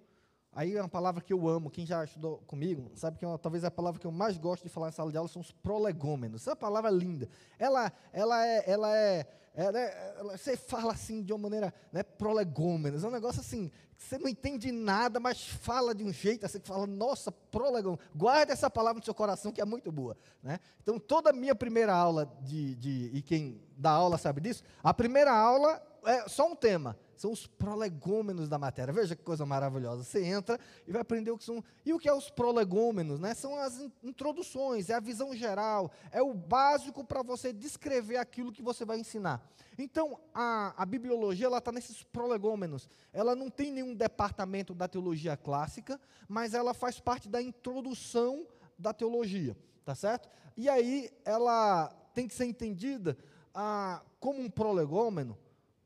aí 0.55 0.75
é 0.75 0.81
uma 0.81 0.89
palavra 0.89 1.21
que 1.21 1.33
eu 1.33 1.47
amo, 1.47 1.69
quem 1.69 1.85
já 1.85 2.03
estudou 2.03 2.37
comigo, 2.47 2.89
sabe 2.95 3.17
que 3.17 3.25
é 3.25 3.27
uma, 3.27 3.37
talvez 3.37 3.63
é 3.65 3.67
a 3.67 3.71
palavra 3.71 3.99
que 3.99 4.07
eu 4.07 4.11
mais 4.11 4.37
gosto 4.37 4.63
de 4.63 4.69
falar 4.69 4.87
em 4.87 4.93
sala 4.93 5.11
de 5.11 5.17
aula 5.17 5.27
são 5.27 5.41
os 5.41 5.51
prolegômenos. 5.51 6.41
Essa 6.41 6.55
palavra 6.55 6.89
é 6.89 6.93
linda. 6.93 7.27
Ela, 7.59 7.91
ela 8.13 8.47
é, 8.47 8.63
ela 8.65 8.97
é, 8.97 9.27
é 9.53 10.15
ela, 10.17 10.37
você 10.37 10.55
fala 10.55 10.93
assim 10.93 11.21
de 11.21 11.33
uma 11.33 11.39
maneira, 11.39 11.73
né, 11.91 12.01
prolegômenos, 12.01 13.03
é 13.03 13.07
um 13.07 13.11
negócio 13.11 13.41
assim, 13.41 13.69
você 13.97 14.17
não 14.17 14.29
entende 14.29 14.71
nada, 14.71 15.19
mas 15.19 15.45
fala 15.45 15.93
de 15.93 16.03
um 16.03 16.11
jeito 16.11 16.45
assim, 16.45 16.59
que 16.59 16.67
fala, 16.67 16.87
nossa, 16.87 17.31
prolegômenos. 17.31 18.05
Guarda 18.15 18.53
essa 18.53 18.69
palavra 18.69 18.99
no 18.99 19.05
seu 19.05 19.13
coração 19.13 19.51
que 19.51 19.61
é 19.61 19.65
muito 19.65 19.91
boa. 19.91 20.15
Né? 20.41 20.59
Então, 20.81 20.97
toda 20.97 21.31
a 21.31 21.33
minha 21.33 21.55
primeira 21.55 21.93
aula 21.93 22.31
de, 22.41 22.75
de, 22.75 23.11
e 23.13 23.21
quem 23.21 23.61
dá 23.77 23.91
aula 23.91 24.17
sabe 24.17 24.41
disso, 24.41 24.63
a 24.83 24.93
primeira 24.93 25.31
aula 25.31 25.81
é 26.05 26.27
só 26.29 26.49
um 26.49 26.55
tema. 26.55 26.97
São 27.15 27.31
os 27.31 27.47
prolegômenos 27.47 28.49
da 28.49 28.57
matéria. 28.57 28.93
Veja 28.93 29.15
que 29.15 29.23
coisa 29.23 29.45
maravilhosa. 29.45 30.03
Você 30.03 30.23
entra 30.23 30.59
e 30.87 30.91
vai 30.91 31.01
aprender 31.01 31.31
o 31.31 31.37
que 31.37 31.43
são. 31.43 31.63
E 31.85 31.93
o 31.93 31.99
que 31.99 32.09
é 32.09 32.13
os 32.13 32.29
prolegômenos? 32.29 33.19
Né? 33.19 33.33
São 33.33 33.57
as 33.57 33.79
introduções, 34.03 34.89
é 34.89 34.93
a 34.93 34.99
visão 34.99 35.35
geral, 35.35 35.91
é 36.11 36.21
o 36.21 36.33
básico 36.33 37.03
para 37.03 37.23
você 37.23 37.53
descrever 37.53 38.17
aquilo 38.17 38.51
que 38.51 38.61
você 38.61 38.85
vai 38.85 38.99
ensinar. 38.99 39.47
Então, 39.77 40.19
a, 40.33 40.73
a 40.81 40.85
bibliologia 40.85 41.47
está 41.55 41.71
nesses 41.71 42.03
prolegômenos. 42.03 42.89
Ela 43.11 43.35
não 43.35 43.49
tem 43.49 43.71
nenhum 43.71 43.93
departamento 43.93 44.73
da 44.73 44.87
teologia 44.87 45.35
clássica, 45.35 45.99
mas 46.27 46.53
ela 46.53 46.73
faz 46.73 46.99
parte 46.99 47.27
da 47.27 47.41
introdução 47.41 48.47
da 48.77 48.93
teologia. 48.93 49.55
Tá 49.83 49.93
certo? 49.93 50.29
E 50.57 50.67
aí 50.67 51.11
ela 51.23 51.89
tem 52.13 52.27
que 52.27 52.33
ser 52.33 52.45
entendida 52.45 53.17
ah, 53.53 54.01
como 54.19 54.41
um 54.41 54.49
prolegômeno 54.49 55.37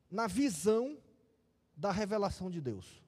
na 0.09 0.25
visão 0.25 0.97
da 1.79 1.91
revelação 1.91 2.51
de 2.51 2.59
Deus. 2.59 3.01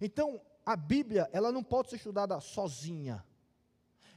Então, 0.00 0.40
a 0.66 0.74
Bíblia, 0.74 1.30
ela 1.32 1.52
não 1.52 1.62
pode 1.62 1.90
ser 1.90 1.96
estudada 1.96 2.38
sozinha. 2.40 3.24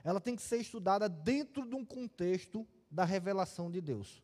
Ela 0.03 0.19
tem 0.19 0.35
que 0.35 0.41
ser 0.41 0.57
estudada 0.57 1.07
dentro 1.07 1.67
de 1.67 1.75
um 1.75 1.85
contexto 1.85 2.67
da 2.89 3.05
revelação 3.05 3.69
de 3.69 3.79
Deus. 3.79 4.23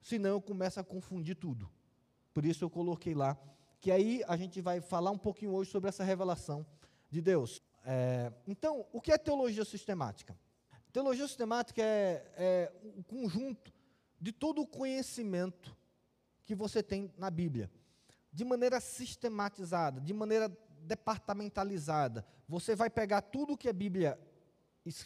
Senão 0.00 0.30
eu 0.30 0.40
começo 0.40 0.78
a 0.78 0.84
confundir 0.84 1.34
tudo. 1.34 1.68
Por 2.32 2.44
isso 2.44 2.64
eu 2.64 2.70
coloquei 2.70 3.14
lá 3.14 3.36
que 3.80 3.90
aí 3.90 4.22
a 4.28 4.36
gente 4.36 4.60
vai 4.60 4.80
falar 4.80 5.10
um 5.10 5.18
pouquinho 5.18 5.52
hoje 5.52 5.70
sobre 5.70 5.88
essa 5.88 6.04
revelação 6.04 6.64
de 7.10 7.20
Deus. 7.20 7.60
É, 7.84 8.32
então, 8.46 8.86
o 8.92 9.00
que 9.00 9.10
é 9.10 9.18
teologia 9.18 9.64
sistemática? 9.64 10.38
Teologia 10.92 11.26
sistemática 11.26 11.82
é, 11.82 12.32
é 12.36 12.72
o 12.96 13.02
conjunto 13.02 13.72
de 14.20 14.32
todo 14.32 14.62
o 14.62 14.66
conhecimento 14.66 15.76
que 16.44 16.54
você 16.54 16.82
tem 16.82 17.12
na 17.16 17.30
Bíblia, 17.30 17.70
de 18.32 18.44
maneira 18.44 18.80
sistematizada, 18.80 20.00
de 20.00 20.12
maneira 20.12 20.50
departamentalizada. 20.82 22.24
Você 22.48 22.74
vai 22.74 22.88
pegar 22.88 23.22
tudo 23.22 23.56
que 23.56 23.68
a 23.68 23.72
Bíblia 23.72 24.18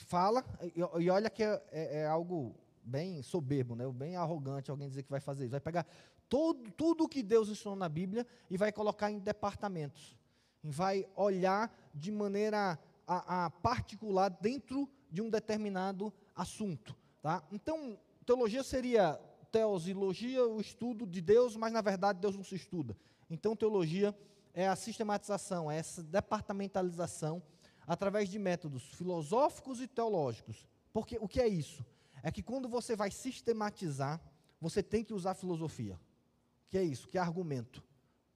fala, 0.07 0.45
e, 0.63 1.05
e 1.05 1.11
olha 1.11 1.29
que 1.29 1.43
é, 1.43 1.63
é, 1.71 2.01
é, 2.01 2.07
algo 2.07 2.55
bem 2.85 3.23
soberbo, 3.23 3.75
né? 3.75 3.89
bem 3.91 4.17
arrogante 4.17 4.71
alguém 4.71 4.89
dizer 4.89 5.03
que 5.03 5.11
vai 5.11 5.21
fazer 5.21 5.45
isso. 5.45 5.53
Vai 5.53 5.61
pegar 5.61 5.87
todo, 6.29 6.71
tudo 6.73 7.09
que 7.09 7.23
Deus 7.23 7.49
ensinou 7.49 7.77
na 7.77 7.89
Bíblia 7.89 8.27
e 8.49 8.57
vai 8.57 8.73
colocar 8.73 9.11
em 9.11 9.19
departamentos. 9.19 10.17
Vai 10.63 11.07
olhar 11.17 11.73
de 11.95 12.13
maneira 12.13 12.79
a, 13.07 13.47
a 13.47 13.51
particular 13.51 14.29
dentro 14.29 14.89
de 15.11 15.21
um 15.21 15.29
determinado 15.29 16.13
assunto. 16.35 16.97
Tá? 17.21 17.43
Então, 17.51 17.99
teologia 18.25 18.63
seria 18.63 19.21
teosilogia, 19.51 20.47
o 20.47 20.61
estudo 20.61 21.07
de 21.07 21.21
Deus, 21.21 21.57
mas 21.57 21.73
na 21.73 21.83
verdade 21.83 22.19
Deus 22.21 22.35
não 22.35 22.43
se 22.43 22.55
estuda. 22.55 22.97
Então, 23.33 23.57
teologia 23.57 24.15
é 24.53 24.69
a 24.69 24.77
sistematização, 24.77 25.71
é 25.71 25.79
essa 25.79 26.03
departamentalização 26.03 27.43
através 27.87 28.29
de 28.29 28.39
métodos 28.39 28.83
filosóficos 28.93 29.81
e 29.81 29.89
teológicos. 29.89 30.69
Porque 30.93 31.17
o 31.19 31.27
que 31.27 31.41
é 31.41 31.49
isso? 31.49 31.83
É 32.23 32.31
que 32.31 32.43
quando 32.43 32.69
você 32.69 32.95
vai 32.95 33.11
sistematizar, 33.11 34.21
você 34.61 34.83
tem 34.83 35.03
que 35.03 35.15
usar 35.15 35.33
filosofia. 35.33 35.95
O 35.95 36.69
que 36.69 36.77
é 36.77 36.83
isso? 36.83 37.09
Que 37.09 37.17
é 37.17 37.23
argumento, 37.23 37.83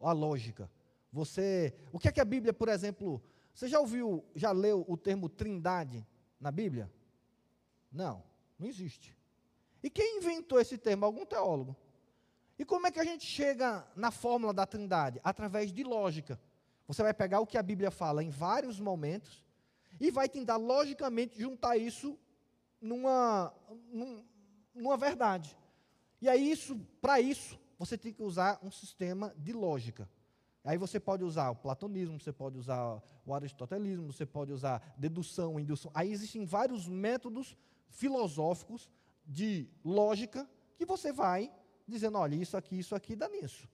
a 0.01 0.13
lógica. 0.13 0.71
Você, 1.13 1.75
o 1.93 1.99
que 1.99 2.09
é 2.09 2.13
que 2.13 2.21
a 2.21 2.25
Bíblia, 2.25 2.55
por 2.55 2.71
exemplo, 2.71 3.23
você 3.53 3.69
já 3.69 3.79
ouviu, 3.79 4.25
já 4.35 4.51
leu 4.51 4.83
o 4.89 4.97
termo 4.97 5.29
trindade 5.29 6.07
na 6.41 6.51
Bíblia? 6.51 6.91
Não, 7.93 8.23
não 8.59 8.67
existe. 8.67 9.15
E 9.83 9.91
quem 9.91 10.17
inventou 10.17 10.59
esse 10.59 10.79
termo? 10.79 11.05
Algum 11.05 11.27
teólogo. 11.27 11.77
E 12.59 12.65
como 12.65 12.87
é 12.87 12.91
que 12.91 13.01
a 13.01 13.05
gente 13.05 13.25
chega 13.25 13.87
na 13.95 14.11
fórmula 14.11 14.53
da 14.53 14.67
trindade? 14.67 15.21
Através 15.23 15.73
de 15.73 15.85
lógica. 15.85 16.41
Você 16.87 17.03
vai 17.03 17.13
pegar 17.13 17.41
o 17.41 17.47
que 17.47 17.59
a 17.59 17.63
Bíblia 17.63 17.91
fala 17.91 18.23
em 18.23 18.31
vários 18.31 18.81
momentos 18.81 19.45
e 20.01 20.11
vai 20.11 20.29
tentar 20.29 20.57
logicamente 20.57 21.39
juntar 21.39 21.77
isso 21.77 22.19
numa, 22.81 23.53
numa 24.75 24.97
verdade. 24.97 25.57
E 26.21 26.29
aí 26.29 26.51
isso, 26.51 26.79
para 27.01 27.21
isso, 27.21 27.59
você 27.79 27.99
tem 27.99 28.13
que 28.13 28.23
usar 28.23 28.59
um 28.63 28.71
sistema 28.71 29.35
de 29.37 29.53
lógica. 29.53 30.09
Aí 30.65 30.79
você 30.79 30.99
pode 30.99 31.23
usar 31.23 31.51
o 31.51 31.57
platonismo, 31.57 32.19
você 32.19 32.33
pode 32.33 32.59
usar 32.59 33.01
o 33.25 33.35
aristotelismo, 33.35 34.13
você 34.13 34.27
pode 34.27 34.53
usar 34.53 34.95
dedução, 34.97 35.61
indução. 35.61 35.91
Aí 35.95 36.11
existem 36.11 36.45
vários 36.45 36.89
métodos 36.89 37.57
filosóficos 37.89 38.91
de 39.25 39.69
lógica 39.85 40.49
que 40.77 40.85
você 40.85 41.13
vai 41.13 41.53
dizendo, 41.87 42.19
olha, 42.19 42.35
isso 42.35 42.57
aqui, 42.57 42.79
isso 42.79 42.95
aqui 42.95 43.15
dá 43.15 43.29
nisso. 43.29 43.69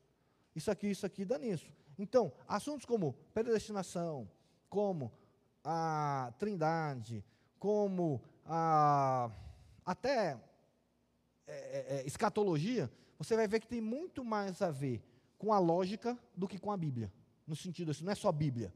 Isso 0.54 0.70
aqui, 0.70 0.88
isso 0.88 1.06
aqui 1.06 1.24
dá 1.24 1.38
nisso. 1.38 1.70
Então, 1.98 2.32
assuntos 2.46 2.84
como 2.84 3.14
predestinação, 3.32 4.28
como 4.68 5.12
a 5.64 6.32
trindade, 6.38 7.24
como 7.58 8.22
a, 8.44 9.30
até 9.84 10.38
é, 11.46 11.52
é, 11.52 11.96
é, 11.96 12.06
escatologia, 12.06 12.90
você 13.18 13.36
vai 13.36 13.46
ver 13.46 13.60
que 13.60 13.68
tem 13.68 13.80
muito 13.80 14.24
mais 14.24 14.60
a 14.62 14.70
ver 14.70 15.02
com 15.38 15.52
a 15.52 15.58
lógica 15.58 16.18
do 16.36 16.48
que 16.48 16.58
com 16.58 16.70
a 16.70 16.76
Bíblia. 16.76 17.12
No 17.46 17.54
sentido 17.56 17.90
assim, 17.90 18.04
não 18.04 18.12
é 18.12 18.14
só 18.14 18.30
Bíblia. 18.32 18.72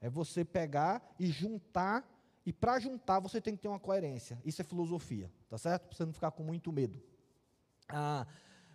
É 0.00 0.10
você 0.10 0.44
pegar 0.44 1.14
e 1.18 1.26
juntar, 1.26 2.04
e 2.44 2.52
para 2.52 2.78
juntar 2.78 3.20
você 3.20 3.40
tem 3.40 3.54
que 3.54 3.62
ter 3.62 3.68
uma 3.68 3.78
coerência. 3.78 4.40
Isso 4.44 4.60
é 4.60 4.64
filosofia, 4.64 5.30
tá 5.48 5.56
certo? 5.56 5.86
Para 5.88 5.96
você 5.96 6.04
não 6.04 6.12
ficar 6.12 6.30
com 6.32 6.42
muito 6.42 6.72
medo. 6.72 7.00
Ah, 7.88 8.26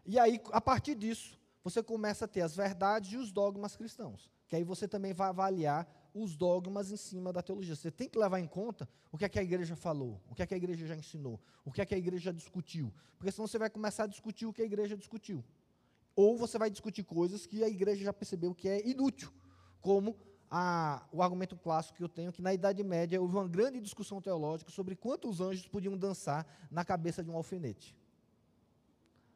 e 0.08 0.18
aí, 0.18 0.42
a 0.54 0.62
partir 0.62 0.96
disso, 0.96 1.38
você 1.62 1.84
começa 1.84 2.24
a 2.24 2.28
ter 2.28 2.40
as 2.42 2.56
verdades 2.56 3.12
e 3.12 3.18
os 3.18 3.30
dogmas 3.30 3.76
cristãos. 3.76 4.32
Que 4.48 4.56
aí 4.56 4.64
você 4.64 4.88
também 4.88 5.14
vai 5.14 5.28
avaliar 5.28 5.86
os 6.14 6.34
dogmas 6.34 6.92
em 6.92 6.96
cima 6.96 7.34
da 7.34 7.42
teologia. 7.42 7.76
Você 7.76 7.92
tem 7.92 8.08
que 8.08 8.18
levar 8.18 8.40
em 8.40 8.48
conta 8.48 8.88
o 9.12 9.18
que 9.18 9.26
é 9.26 9.30
que 9.30 9.38
a 9.38 9.44
igreja 9.44 9.76
falou, 9.76 10.22
o 10.30 10.34
que 10.34 10.42
é 10.42 10.46
que 10.48 10.54
a 10.54 10.58
igreja 10.58 10.88
já 10.88 10.96
ensinou, 10.96 11.40
o 11.66 11.72
que 11.72 11.82
é 11.82 11.86
que 11.86 11.94
a 11.94 11.98
igreja 11.98 12.32
discutiu. 12.32 12.94
Porque 13.18 13.32
senão 13.34 13.48
você 13.48 13.60
vai 13.60 13.70
começar 13.70 14.06
a 14.06 14.08
discutir 14.08 14.46
o 14.46 14.54
que 14.54 14.62
a 14.62 14.66
igreja 14.66 14.96
discutiu. 14.96 15.44
Ou 16.16 16.38
você 16.38 16.58
vai 16.58 16.70
discutir 16.70 17.04
coisas 17.04 17.46
que 17.46 17.62
a 17.62 17.68
igreja 17.68 18.06
já 18.06 18.14
percebeu 18.14 18.56
que 18.56 18.70
é 18.70 18.88
inútil, 18.88 19.32
como 19.82 20.16
a, 20.50 21.06
o 21.12 21.22
argumento 21.22 21.58
clássico 21.58 21.98
que 21.98 22.04
eu 22.04 22.10
tenho, 22.10 22.32
que 22.32 22.42
na 22.42 22.54
Idade 22.54 22.84
Média 22.84 23.22
houve 23.22 23.36
uma 23.36 23.48
grande 23.48 23.82
discussão 23.82 24.22
teológica 24.22 24.72
sobre 24.72 24.96
quantos 24.96 25.42
anjos 25.42 25.68
podiam 25.68 25.98
dançar 25.98 26.48
na 26.72 26.86
cabeça 26.86 27.22
de 27.22 27.30
um 27.30 27.36
alfinete. 27.36 27.94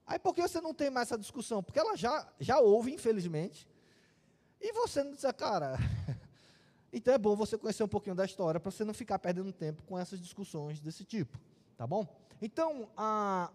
Aí 0.06 0.20
por 0.20 0.34
que 0.34 0.42
você 0.42 0.60
não 0.60 0.74
tem 0.74 0.90
mais 0.90 1.08
essa 1.08 1.18
discussão? 1.18 1.64
Porque 1.64 1.80
ela 1.80 1.96
já, 1.96 2.28
já 2.40 2.60
houve, 2.60 2.94
infelizmente. 2.94 3.68
E 4.60 4.74
você 4.74 5.04
não 5.04 5.12
diz, 5.12 5.26
ah, 5.26 5.34
cara. 5.34 5.78
então 6.92 7.14
é 7.14 7.18
bom 7.18 7.36
você 7.36 7.58
conhecer 7.58 7.84
um 7.84 7.88
pouquinho 7.88 8.16
da 8.16 8.26
história 8.26 8.60
para 8.60 8.72
você 8.72 8.84
não 8.84 8.94
ficar 8.94 9.20
perdendo 9.20 9.52
tempo 9.52 9.84
com 9.84 9.98
essas 9.98 10.20
discussões 10.20 10.80
desse 10.80 11.04
tipo. 11.04 11.40
Tá 11.78 11.88
bom? 11.88 12.06
Então, 12.42 12.90
a, 12.96 13.52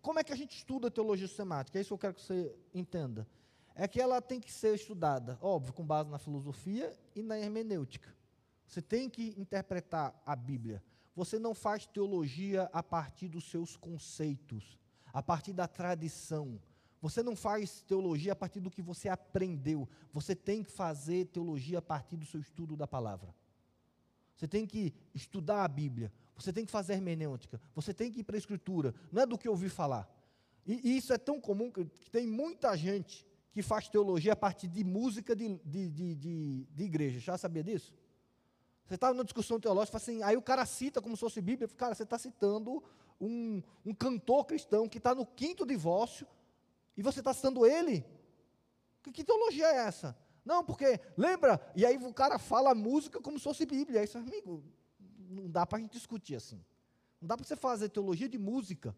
como 0.00 0.18
é 0.18 0.24
que 0.24 0.32
a 0.32 0.36
gente 0.36 0.56
estuda 0.56 0.88
a 0.88 0.90
teologia 0.90 1.26
sistemática? 1.26 1.78
É 1.78 1.80
isso 1.80 1.88
que 1.88 1.94
eu 1.94 1.98
quero 1.98 2.14
que 2.14 2.22
você 2.22 2.54
entenda. 2.74 3.26
É 3.74 3.86
que 3.86 4.00
ela 4.00 4.20
tem 4.20 4.40
que 4.40 4.52
ser 4.52 4.74
estudada, 4.74 5.38
óbvio, 5.40 5.72
com 5.72 5.84
base 5.84 6.10
na 6.10 6.18
filosofia 6.18 6.92
e 7.14 7.22
na 7.22 7.38
hermenêutica. 7.38 8.14
Você 8.66 8.82
tem 8.82 9.08
que 9.08 9.34
interpretar 9.38 10.20
a 10.26 10.36
Bíblia. 10.36 10.82
Você 11.14 11.38
não 11.38 11.54
faz 11.54 11.86
teologia 11.86 12.68
a 12.72 12.82
partir 12.82 13.28
dos 13.28 13.50
seus 13.50 13.76
conceitos 13.76 14.78
a 15.18 15.22
partir 15.22 15.52
da 15.52 15.66
tradição. 15.66 16.60
Você 17.02 17.24
não 17.24 17.34
faz 17.34 17.82
teologia 17.82 18.34
a 18.34 18.36
partir 18.36 18.60
do 18.60 18.70
que 18.70 18.80
você 18.80 19.08
aprendeu. 19.08 19.88
Você 20.12 20.32
tem 20.32 20.62
que 20.62 20.70
fazer 20.70 21.26
teologia 21.26 21.80
a 21.80 21.82
partir 21.82 22.16
do 22.16 22.24
seu 22.24 22.38
estudo 22.38 22.76
da 22.76 22.86
palavra. 22.86 23.34
Você 24.36 24.46
tem 24.46 24.64
que 24.64 24.94
estudar 25.12 25.64
a 25.64 25.68
Bíblia. 25.68 26.12
Você 26.36 26.52
tem 26.52 26.64
que 26.64 26.70
fazer 26.70 26.92
hermenêutica. 26.92 27.60
Você 27.74 27.92
tem 27.92 28.12
que 28.12 28.20
ir 28.20 28.22
para 28.22 28.36
a 28.36 28.38
Escritura. 28.38 28.94
Não 29.10 29.22
é 29.22 29.26
do 29.26 29.36
que 29.36 29.48
ouvir 29.48 29.70
falar. 29.70 30.08
E, 30.64 30.88
e, 30.88 30.96
isso 30.96 31.12
é 31.12 31.18
tão 31.18 31.40
comum 31.40 31.68
que, 31.68 31.84
tem 32.12 32.24
muita 32.24 32.76
gente 32.76 33.26
que 33.50 33.60
faz 33.60 33.88
teologia 33.88 34.34
a 34.34 34.36
partir 34.36 34.68
de 34.68 34.84
música 34.84 35.34
de, 35.34 35.48
de, 35.64 35.88
de, 35.88 36.14
de, 36.14 36.66
de 36.72 36.84
igreja. 36.84 37.18
Já 37.18 37.36
sabia 37.36 37.64
disso? 37.64 37.92
Você 38.86 38.94
estava 38.94 39.14
numa 39.14 39.24
discussão 39.24 39.58
teológica, 39.58 39.96
assim, 39.96 40.22
aí 40.22 40.36
o 40.36 40.42
cara 40.42 40.64
cita 40.64 41.02
como 41.02 41.16
se 41.16 41.20
fosse 41.20 41.40
Bíblia. 41.40 41.66
Cara, 41.76 41.96
você 41.96 42.04
está 42.04 42.16
citando 42.16 42.80
um, 43.20 43.62
um 43.84 43.94
cantor 43.94 44.44
cristão 44.44 44.88
que 44.88 44.98
está 44.98 45.14
no 45.14 45.26
quinto 45.26 45.66
divórcio 45.66 46.26
e 46.96 47.02
você 47.02 47.20
está 47.20 47.32
citando 47.32 47.66
ele? 47.66 48.04
Que, 49.02 49.12
que, 49.12 49.24
teologia 49.24 49.66
é 49.66 49.76
essa? 49.86 50.16
Não, 50.44 50.64
porque, 50.64 51.00
lembra? 51.16 51.60
E 51.76 51.84
aí 51.84 51.96
o 51.96 52.12
cara 52.12 52.38
fala 52.38 52.70
a 52.70 52.74
música 52.74 53.20
como 53.20 53.38
se 53.38 53.44
fosse 53.44 53.66
Bíblia. 53.66 54.06
Você, 54.06 54.18
amigo, 54.18 54.64
não 55.28 55.50
dá 55.50 55.66
para 55.66 55.78
a 55.78 55.80
gente 55.80 55.92
discutir 55.92 56.36
assim. 56.36 56.64
Não 57.20 57.28
dá 57.28 57.36
para 57.36 57.46
você 57.46 57.56
fazer 57.56 57.88
teologia 57.88 58.28
de 58.28 58.38
música. 58.38 58.96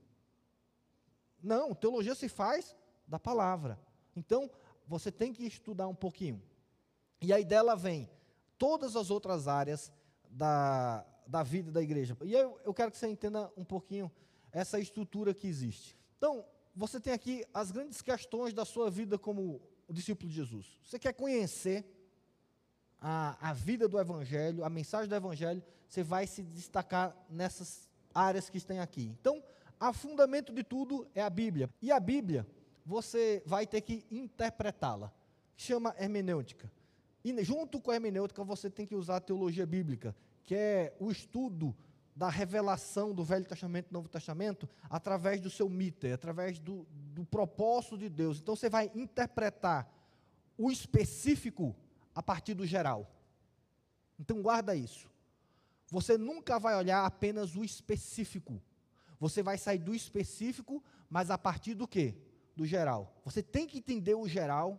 Não, 1.42 1.74
teologia 1.74 2.14
se 2.14 2.28
faz 2.28 2.76
da 3.06 3.18
palavra. 3.18 3.78
Então, 4.14 4.50
você 4.86 5.10
tem 5.10 5.32
que 5.32 5.44
estudar 5.44 5.88
um 5.88 5.94
pouquinho. 5.94 6.42
E 7.20 7.32
aí 7.32 7.44
dela 7.44 7.74
vem 7.74 8.10
todas 8.58 8.96
as 8.96 9.10
outras 9.10 9.48
áreas 9.48 9.92
da, 10.30 11.04
da 11.30 11.42
vida 11.44 11.70
da 11.70 11.80
igreja. 11.80 12.16
E 12.22 12.34
eu, 12.34 12.60
eu 12.64 12.74
quero 12.74 12.90
que 12.90 12.98
você 12.98 13.06
entenda 13.06 13.50
um 13.56 13.64
pouquinho 13.64 14.10
essa 14.50 14.80
estrutura 14.80 15.32
que 15.32 15.46
existe. 15.46 15.96
Então, 16.18 16.44
você 16.74 17.00
tem 17.00 17.12
aqui 17.12 17.44
as 17.54 17.70
grandes 17.70 18.02
questões 18.02 18.52
da 18.52 18.64
sua 18.64 18.90
vida 18.90 19.16
como 19.16 19.60
discípulo 19.88 20.28
de 20.28 20.34
Jesus. 20.34 20.78
Você 20.84 20.98
quer 20.98 21.12
conhecer 21.12 21.84
a, 23.00 23.50
a 23.50 23.52
vida 23.52 23.88
do 23.88 23.98
Evangelho, 23.98 24.64
a 24.64 24.68
mensagem 24.68 25.08
do 25.08 25.14
Evangelho, 25.14 25.62
você 25.88 26.02
vai 26.02 26.26
se 26.26 26.42
destacar 26.42 27.16
nessas 27.28 27.88
áreas 28.12 28.50
que 28.50 28.58
estão 28.58 28.80
aqui. 28.80 29.14
Então, 29.20 29.42
a 29.78 29.92
fundamento 29.92 30.52
de 30.52 30.64
tudo 30.64 31.06
é 31.14 31.22
a 31.22 31.30
Bíblia. 31.30 31.70
E 31.80 31.92
a 31.92 32.00
Bíblia, 32.00 32.46
você 32.84 33.42
vai 33.46 33.66
ter 33.66 33.80
que 33.80 34.04
interpretá-la. 34.10 35.12
Chama 35.56 35.94
hermenêutica. 35.98 36.70
E 37.24 37.44
junto 37.44 37.80
com 37.80 37.90
a 37.90 37.94
hermenêutica, 37.94 38.42
você 38.42 38.68
tem 38.68 38.86
que 38.86 38.94
usar 38.94 39.16
a 39.16 39.20
teologia 39.20 39.66
bíblica, 39.66 40.14
que 40.44 40.54
é 40.54 40.96
o 40.98 41.10
estudo 41.10 41.76
da 42.14 42.28
revelação 42.28 43.14
do 43.14 43.24
Velho 43.24 43.44
Testamento 43.44 43.88
e 43.90 43.92
Novo 43.92 44.08
Testamento 44.08 44.68
através 44.88 45.40
do 45.40 45.48
seu 45.48 45.68
mito, 45.68 46.06
através 46.06 46.58
do, 46.58 46.86
do 46.90 47.24
propósito 47.24 47.96
de 47.96 48.08
Deus. 48.08 48.40
Então 48.40 48.54
você 48.54 48.68
vai 48.68 48.90
interpretar 48.94 49.90
o 50.58 50.70
específico 50.70 51.74
a 52.14 52.22
partir 52.22 52.54
do 52.54 52.66
geral. 52.66 53.10
Então 54.18 54.42
guarda 54.42 54.74
isso. 54.74 55.10
Você 55.90 56.18
nunca 56.18 56.58
vai 56.58 56.76
olhar 56.76 57.04
apenas 57.04 57.56
o 57.56 57.64
específico. 57.64 58.60
Você 59.18 59.42
vai 59.42 59.56
sair 59.56 59.78
do 59.78 59.94
específico, 59.94 60.84
mas 61.08 61.30
a 61.30 61.38
partir 61.38 61.74
do 61.74 61.88
quê? 61.88 62.14
Do 62.54 62.66
geral. 62.66 63.18
Você 63.24 63.42
tem 63.42 63.66
que 63.66 63.78
entender 63.78 64.14
o 64.14 64.28
geral 64.28 64.78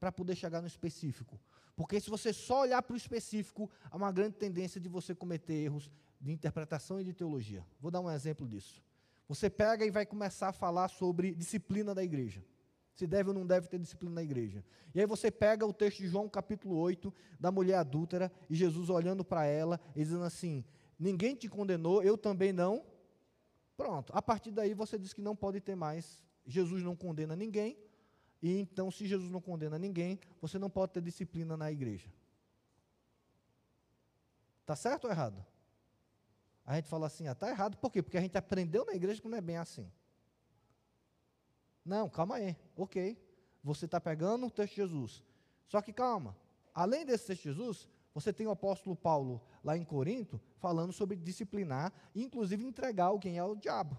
para 0.00 0.10
poder 0.10 0.36
chegar 0.36 0.60
no 0.60 0.66
específico. 0.66 1.38
Porque 1.78 2.00
se 2.00 2.10
você 2.10 2.32
só 2.32 2.62
olhar 2.62 2.82
para 2.82 2.92
o 2.92 2.96
específico, 2.96 3.70
há 3.88 3.96
uma 3.96 4.10
grande 4.10 4.34
tendência 4.34 4.80
de 4.80 4.88
você 4.88 5.14
cometer 5.14 5.54
erros 5.54 5.88
de 6.20 6.32
interpretação 6.32 7.00
e 7.00 7.04
de 7.04 7.12
teologia. 7.12 7.64
Vou 7.80 7.88
dar 7.88 8.00
um 8.00 8.10
exemplo 8.10 8.48
disso. 8.48 8.82
Você 9.28 9.48
pega 9.48 9.86
e 9.86 9.90
vai 9.90 10.04
começar 10.04 10.48
a 10.48 10.52
falar 10.52 10.88
sobre 10.88 11.32
disciplina 11.36 11.94
da 11.94 12.02
igreja. 12.02 12.44
Se 12.96 13.06
deve 13.06 13.28
ou 13.28 13.34
não 13.34 13.46
deve 13.46 13.68
ter 13.68 13.78
disciplina 13.78 14.16
na 14.16 14.24
igreja. 14.24 14.64
E 14.92 14.98
aí 14.98 15.06
você 15.06 15.30
pega 15.30 15.64
o 15.64 15.72
texto 15.72 15.98
de 15.98 16.08
João 16.08 16.28
capítulo 16.28 16.74
8, 16.74 17.14
da 17.38 17.52
mulher 17.52 17.76
adúltera, 17.76 18.32
e 18.50 18.56
Jesus 18.56 18.90
olhando 18.90 19.24
para 19.24 19.46
ela 19.46 19.80
e 19.94 20.02
dizendo 20.02 20.24
assim: 20.24 20.64
Ninguém 20.98 21.36
te 21.36 21.48
condenou, 21.48 22.02
eu 22.02 22.18
também 22.18 22.52
não. 22.52 22.84
Pronto. 23.76 24.12
A 24.16 24.20
partir 24.20 24.50
daí 24.50 24.74
você 24.74 24.98
diz 24.98 25.12
que 25.12 25.22
não 25.22 25.36
pode 25.36 25.60
ter 25.60 25.76
mais. 25.76 26.24
Jesus 26.44 26.82
não 26.82 26.96
condena 26.96 27.36
ninguém. 27.36 27.78
E 28.42 28.58
então, 28.58 28.90
se 28.90 29.06
Jesus 29.06 29.30
não 29.30 29.40
condena 29.40 29.78
ninguém, 29.78 30.18
você 30.40 30.58
não 30.58 30.70
pode 30.70 30.92
ter 30.92 31.02
disciplina 31.02 31.56
na 31.56 31.72
igreja. 31.72 32.08
Está 34.60 34.76
certo 34.76 35.04
ou 35.04 35.10
errado? 35.10 35.44
A 36.64 36.76
gente 36.76 36.88
fala 36.88 37.06
assim, 37.06 37.26
ah, 37.26 37.32
está 37.32 37.48
errado. 37.48 37.76
Por 37.78 37.90
quê? 37.90 38.02
Porque 38.02 38.18
a 38.18 38.20
gente 38.20 38.36
aprendeu 38.36 38.84
na 38.84 38.92
igreja 38.92 39.20
que 39.20 39.28
não 39.28 39.38
é 39.38 39.40
bem 39.40 39.56
assim. 39.56 39.90
Não, 41.84 42.08
calma 42.08 42.36
aí. 42.36 42.54
Ok. 42.76 43.18
Você 43.64 43.86
está 43.86 43.98
pegando 43.98 44.46
o 44.46 44.50
texto 44.50 44.74
de 44.74 44.82
Jesus. 44.82 45.24
Só 45.66 45.80
que 45.80 45.92
calma. 45.92 46.36
Além 46.74 47.06
desse 47.06 47.26
texto 47.26 47.42
de 47.44 47.48
Jesus, 47.48 47.88
você 48.14 48.32
tem 48.32 48.46
o 48.46 48.50
apóstolo 48.50 48.94
Paulo 48.94 49.40
lá 49.64 49.76
em 49.76 49.84
Corinto 49.84 50.40
falando 50.58 50.92
sobre 50.92 51.16
disciplinar 51.16 51.92
inclusive 52.14 52.64
entregar 52.64 53.06
alguém 53.06 53.38
ao 53.38 53.56
diabo. 53.56 53.96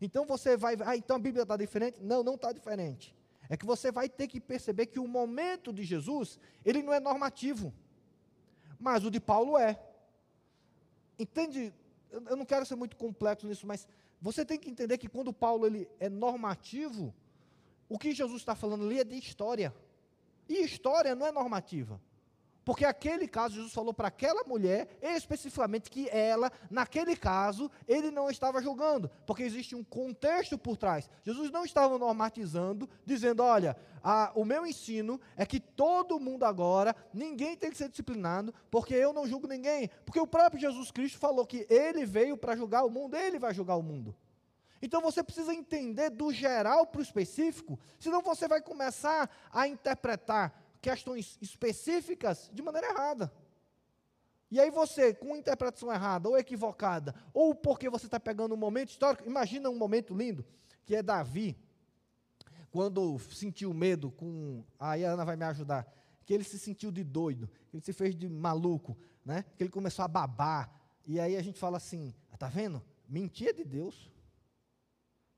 Então 0.00 0.26
você 0.26 0.56
vai, 0.56 0.76
ah, 0.84 0.96
então 0.96 1.16
a 1.16 1.18
Bíblia 1.18 1.42
está 1.42 1.56
diferente? 1.56 2.02
Não, 2.02 2.22
não 2.22 2.34
está 2.34 2.52
diferente. 2.52 3.14
É 3.48 3.56
que 3.56 3.64
você 3.64 3.90
vai 3.92 4.08
ter 4.08 4.26
que 4.26 4.40
perceber 4.40 4.86
que 4.86 4.98
o 4.98 5.06
momento 5.06 5.72
de 5.72 5.84
Jesus, 5.84 6.38
ele 6.64 6.82
não 6.82 6.92
é 6.92 7.00
normativo. 7.00 7.72
Mas 8.78 9.04
o 9.04 9.10
de 9.10 9.20
Paulo 9.20 9.56
é. 9.56 9.80
Entende? 11.18 11.72
Eu 12.10 12.36
não 12.36 12.44
quero 12.44 12.66
ser 12.66 12.76
muito 12.76 12.96
complexo 12.96 13.46
nisso, 13.46 13.66
mas 13.66 13.86
você 14.20 14.44
tem 14.44 14.58
que 14.58 14.70
entender 14.70 14.98
que 14.98 15.08
quando 15.08 15.32
Paulo 15.32 15.66
ele 15.66 15.88
é 15.98 16.08
normativo, 16.08 17.14
o 17.88 17.98
que 17.98 18.12
Jesus 18.12 18.42
está 18.42 18.54
falando 18.54 18.84
ali 18.84 19.00
é 19.00 19.04
de 19.04 19.16
história. 19.16 19.74
E 20.48 20.62
história 20.62 21.14
não 21.14 21.26
é 21.26 21.32
normativa. 21.32 22.00
Porque 22.66 22.84
aquele 22.84 23.28
caso, 23.28 23.54
Jesus 23.54 23.72
falou 23.72 23.94
para 23.94 24.08
aquela 24.08 24.42
mulher, 24.42 24.88
especificamente, 25.00 25.88
que 25.88 26.08
ela, 26.10 26.50
naquele 26.68 27.14
caso, 27.14 27.70
ele 27.86 28.10
não 28.10 28.28
estava 28.28 28.60
julgando, 28.60 29.08
porque 29.24 29.44
existe 29.44 29.76
um 29.76 29.84
contexto 29.84 30.58
por 30.58 30.76
trás. 30.76 31.08
Jesus 31.22 31.52
não 31.52 31.64
estava 31.64 31.96
normatizando, 31.96 32.90
dizendo: 33.04 33.44
olha, 33.44 33.76
a, 34.02 34.32
o 34.34 34.44
meu 34.44 34.66
ensino 34.66 35.20
é 35.36 35.46
que 35.46 35.60
todo 35.60 36.18
mundo 36.18 36.44
agora, 36.44 36.96
ninguém 37.14 37.56
tem 37.56 37.70
que 37.70 37.78
ser 37.78 37.88
disciplinado, 37.88 38.52
porque 38.68 38.94
eu 38.94 39.12
não 39.12 39.28
julgo 39.28 39.46
ninguém. 39.46 39.88
Porque 40.04 40.18
o 40.18 40.26
próprio 40.26 40.60
Jesus 40.60 40.90
Cristo 40.90 41.20
falou 41.20 41.46
que 41.46 41.68
ele 41.70 42.04
veio 42.04 42.36
para 42.36 42.56
julgar 42.56 42.84
o 42.84 42.90
mundo, 42.90 43.16
ele 43.16 43.38
vai 43.38 43.54
julgar 43.54 43.76
o 43.76 43.82
mundo. 43.82 44.12
Então 44.82 45.00
você 45.00 45.22
precisa 45.22 45.54
entender 45.54 46.10
do 46.10 46.32
geral 46.32 46.84
para 46.84 46.98
o 46.98 47.02
específico, 47.02 47.78
senão 47.98 48.22
você 48.22 48.48
vai 48.48 48.60
começar 48.60 49.30
a 49.52 49.68
interpretar 49.68 50.65
questões 50.86 51.36
específicas 51.42 52.48
de 52.54 52.62
maneira 52.62 52.90
errada. 52.90 53.32
E 54.48 54.60
aí 54.60 54.70
você, 54.70 55.12
com 55.12 55.34
interpretação 55.34 55.92
errada 55.92 56.28
ou 56.28 56.38
equivocada, 56.38 57.12
ou 57.34 57.56
porque 57.56 57.90
você 57.90 58.06
está 58.06 58.20
pegando 58.20 58.54
um 58.54 58.56
momento 58.56 58.90
histórico, 58.90 59.26
imagina 59.26 59.68
um 59.68 59.76
momento 59.76 60.14
lindo, 60.14 60.46
que 60.84 60.94
é 60.94 61.02
Davi, 61.02 61.58
quando 62.70 63.18
sentiu 63.18 63.74
medo 63.74 64.12
com. 64.12 64.64
Aí 64.78 65.04
a 65.04 65.10
Ana 65.10 65.24
vai 65.24 65.34
me 65.34 65.44
ajudar. 65.46 65.92
Que 66.24 66.32
ele 66.32 66.44
se 66.44 66.56
sentiu 66.56 66.92
de 66.92 67.02
doido, 67.02 67.50
que 67.68 67.76
ele 67.76 67.84
se 67.84 67.92
fez 67.92 68.14
de 68.14 68.28
maluco, 68.28 68.96
né? 69.24 69.44
que 69.56 69.64
ele 69.64 69.70
começou 69.70 70.04
a 70.04 70.08
babar. 70.08 70.70
E 71.04 71.18
aí 71.18 71.36
a 71.36 71.42
gente 71.42 71.58
fala 71.58 71.78
assim: 71.78 72.14
está 72.32 72.46
vendo? 72.46 72.80
Mentia 73.08 73.52
de 73.52 73.64
Deus. 73.64 74.08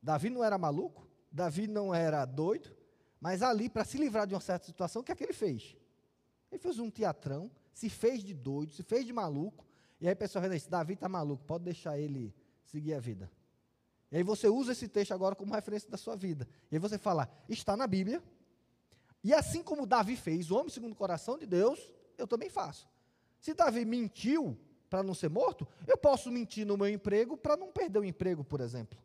Davi 0.02 0.28
não 0.28 0.44
era 0.44 0.58
maluco, 0.58 1.08
Davi 1.32 1.66
não 1.66 1.94
era 1.94 2.26
doido, 2.26 2.76
mas 3.20 3.42
ali, 3.42 3.68
para 3.68 3.84
se 3.84 3.98
livrar 3.98 4.26
de 4.26 4.34
uma 4.34 4.40
certa 4.40 4.66
situação, 4.66 5.02
o 5.02 5.04
que 5.04 5.12
é 5.12 5.14
que 5.14 5.24
ele 5.24 5.32
fez? 5.32 5.76
Ele 6.50 6.60
fez 6.60 6.78
um 6.78 6.90
teatrão, 6.90 7.50
se 7.72 7.88
fez 7.90 8.22
de 8.22 8.32
doido, 8.32 8.72
se 8.72 8.82
fez 8.82 9.04
de 9.04 9.12
maluco, 9.12 9.66
e 10.00 10.06
aí 10.06 10.12
a 10.12 10.16
pessoa 10.16 10.40
vai 10.40 10.56
dizer, 10.56 10.68
Davi 10.68 10.94
está 10.94 11.08
maluco, 11.08 11.44
pode 11.44 11.64
deixar 11.64 11.98
ele 11.98 12.34
seguir 12.64 12.94
a 12.94 13.00
vida. 13.00 13.30
E 14.10 14.16
aí 14.16 14.22
você 14.22 14.48
usa 14.48 14.72
esse 14.72 14.88
texto 14.88 15.12
agora 15.12 15.34
como 15.34 15.52
referência 15.52 15.90
da 15.90 15.96
sua 15.96 16.16
vida. 16.16 16.48
E 16.70 16.76
aí 16.76 16.78
você 16.78 16.96
fala, 16.96 17.28
está 17.48 17.76
na 17.76 17.86
Bíblia, 17.86 18.22
e 19.22 19.34
assim 19.34 19.62
como 19.62 19.84
Davi 19.84 20.16
fez, 20.16 20.50
o 20.50 20.56
homem 20.56 20.70
segundo 20.70 20.92
o 20.92 20.96
coração 20.96 21.36
de 21.36 21.46
Deus, 21.46 21.92
eu 22.16 22.26
também 22.26 22.48
faço. 22.48 22.88
Se 23.40 23.52
Davi 23.52 23.84
mentiu 23.84 24.58
para 24.88 25.02
não 25.02 25.14
ser 25.14 25.28
morto, 25.28 25.66
eu 25.86 25.98
posso 25.98 26.30
mentir 26.30 26.66
no 26.66 26.76
meu 26.76 26.88
emprego 26.88 27.36
para 27.36 27.56
não 27.56 27.70
perder 27.70 27.98
o 27.98 28.04
emprego, 28.04 28.42
por 28.42 28.60
exemplo. 28.60 28.98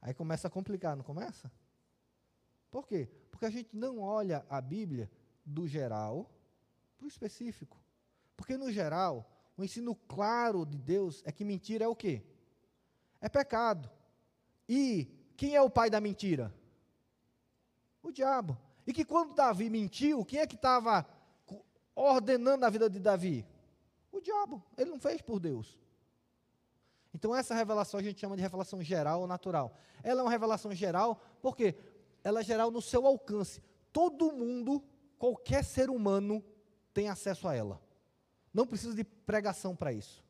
Aí 0.00 0.14
começa 0.14 0.48
a 0.48 0.50
complicar, 0.50 0.96
não 0.96 1.04
começa? 1.04 1.50
Por 2.76 2.86
quê? 2.86 3.08
Porque 3.30 3.46
a 3.46 3.50
gente 3.50 3.74
não 3.74 4.00
olha 4.00 4.44
a 4.50 4.60
Bíblia 4.60 5.10
do 5.46 5.66
geral 5.66 6.30
para 6.98 7.06
o 7.06 7.08
específico. 7.08 7.80
Porque 8.36 8.54
no 8.54 8.70
geral, 8.70 9.26
o 9.56 9.64
ensino 9.64 9.94
claro 9.94 10.66
de 10.66 10.76
Deus 10.76 11.22
é 11.24 11.32
que 11.32 11.42
mentira 11.42 11.86
é 11.86 11.88
o 11.88 11.96
quê? 11.96 12.22
É 13.18 13.30
pecado. 13.30 13.90
E 14.68 15.08
quem 15.38 15.56
é 15.56 15.62
o 15.62 15.70
pai 15.70 15.88
da 15.88 16.02
mentira? 16.02 16.54
O 18.02 18.12
diabo. 18.12 18.58
E 18.86 18.92
que 18.92 19.06
quando 19.06 19.32
Davi 19.32 19.70
mentiu, 19.70 20.22
quem 20.22 20.40
é 20.40 20.46
que 20.46 20.56
estava 20.56 21.08
ordenando 21.94 22.66
a 22.66 22.68
vida 22.68 22.90
de 22.90 23.00
Davi? 23.00 23.46
O 24.12 24.20
diabo. 24.20 24.62
Ele 24.76 24.90
não 24.90 25.00
fez 25.00 25.22
por 25.22 25.40
Deus. 25.40 25.78
Então 27.14 27.34
essa 27.34 27.54
revelação 27.54 27.98
a 27.98 28.02
gente 28.02 28.20
chama 28.20 28.36
de 28.36 28.42
revelação 28.42 28.82
geral 28.82 29.22
ou 29.22 29.26
natural. 29.26 29.74
Ela 30.02 30.20
é 30.20 30.24
uma 30.24 30.30
revelação 30.30 30.74
geral, 30.74 31.18
por 31.40 31.56
quê? 31.56 31.74
Ela 32.26 32.40
é 32.40 32.42
geral 32.42 32.72
no 32.72 32.82
seu 32.82 33.06
alcance. 33.06 33.62
Todo 33.92 34.32
mundo, 34.32 34.82
qualquer 35.16 35.64
ser 35.64 35.88
humano, 35.88 36.44
tem 36.92 37.08
acesso 37.08 37.46
a 37.46 37.54
ela. 37.54 37.80
Não 38.52 38.66
precisa 38.66 38.96
de 38.96 39.04
pregação 39.04 39.76
para 39.76 39.92
isso. 39.92 40.24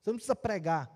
Você 0.00 0.08
não 0.08 0.16
precisa 0.16 0.34
pregar 0.34 0.90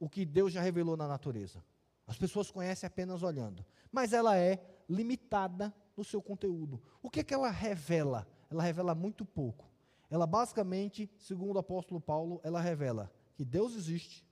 o 0.00 0.08
que 0.08 0.24
Deus 0.24 0.50
já 0.50 0.62
revelou 0.62 0.96
na 0.96 1.06
natureza. 1.06 1.62
As 2.06 2.16
pessoas 2.16 2.50
conhecem 2.50 2.86
apenas 2.86 3.22
olhando. 3.22 3.62
Mas 3.90 4.14
ela 4.14 4.38
é 4.38 4.58
limitada 4.88 5.74
no 5.94 6.02
seu 6.02 6.22
conteúdo. 6.22 6.82
O 7.02 7.10
que, 7.10 7.20
é 7.20 7.24
que 7.24 7.34
ela 7.34 7.50
revela? 7.50 8.26
Ela 8.50 8.62
revela 8.62 8.94
muito 8.94 9.26
pouco. 9.26 9.70
Ela 10.08 10.26
basicamente, 10.26 11.10
segundo 11.18 11.56
o 11.56 11.58
apóstolo 11.60 12.00
Paulo, 12.00 12.40
ela 12.42 12.62
revela 12.62 13.12
que 13.34 13.44
Deus 13.44 13.76
existe, 13.76 14.26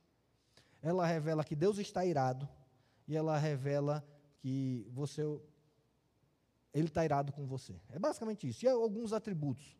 ela 0.81 1.05
revela 1.05 1.43
que 1.43 1.55
Deus 1.55 1.77
está 1.77 2.03
irado, 2.03 2.49
e 3.07 3.15
ela 3.15 3.37
revela 3.37 4.03
que 4.41 4.87
você 4.91 5.23
ele 6.73 6.87
está 6.87 7.03
irado 7.03 7.31
com 7.31 7.45
você. 7.45 7.75
É 7.89 7.99
basicamente 7.99 8.47
isso. 8.47 8.65
E 8.65 8.67
alguns 8.67 9.13
atributos. 9.13 9.77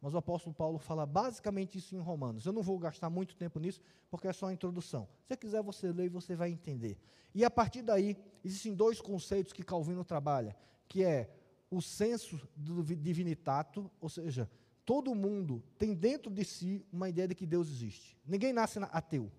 Mas 0.00 0.14
o 0.14 0.18
apóstolo 0.18 0.54
Paulo 0.54 0.78
fala 0.78 1.04
basicamente 1.04 1.78
isso 1.78 1.96
em 1.96 1.98
Romanos. 1.98 2.46
Eu 2.46 2.52
não 2.52 2.62
vou 2.62 2.78
gastar 2.78 3.10
muito 3.10 3.34
tempo 3.34 3.58
nisso, 3.58 3.80
porque 4.10 4.28
é 4.28 4.32
só 4.32 4.46
a 4.46 4.52
introdução. 4.52 5.08
Se 5.24 5.36
quiser, 5.36 5.62
você 5.62 5.90
lê 5.90 6.04
e 6.04 6.08
você 6.08 6.36
vai 6.36 6.50
entender. 6.50 6.98
E 7.34 7.44
a 7.44 7.50
partir 7.50 7.82
daí, 7.82 8.16
existem 8.44 8.74
dois 8.74 9.00
conceitos 9.00 9.52
que 9.52 9.62
Calvino 9.62 10.04
trabalha, 10.04 10.56
que 10.88 11.02
é 11.02 11.30
o 11.70 11.82
senso 11.82 12.40
do 12.54 12.84
divinitato, 12.84 13.90
ou 14.00 14.08
seja, 14.08 14.48
todo 14.84 15.14
mundo 15.14 15.62
tem 15.76 15.92
dentro 15.92 16.30
de 16.30 16.44
si 16.44 16.86
uma 16.92 17.08
ideia 17.08 17.26
de 17.26 17.34
que 17.34 17.44
Deus 17.44 17.68
existe. 17.68 18.16
Ninguém 18.24 18.52
nasce 18.52 18.78
ateu. 18.92 19.30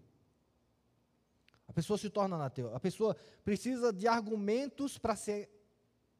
Pessoa 1.77 1.95
se 1.95 2.09
torna 2.09 2.43
ateu. 2.43 2.75
A 2.75 2.79
pessoa 2.79 3.15
precisa 3.45 3.93
de 3.93 4.07
argumentos 4.07 4.97
para 4.97 5.15
ser 5.15 5.47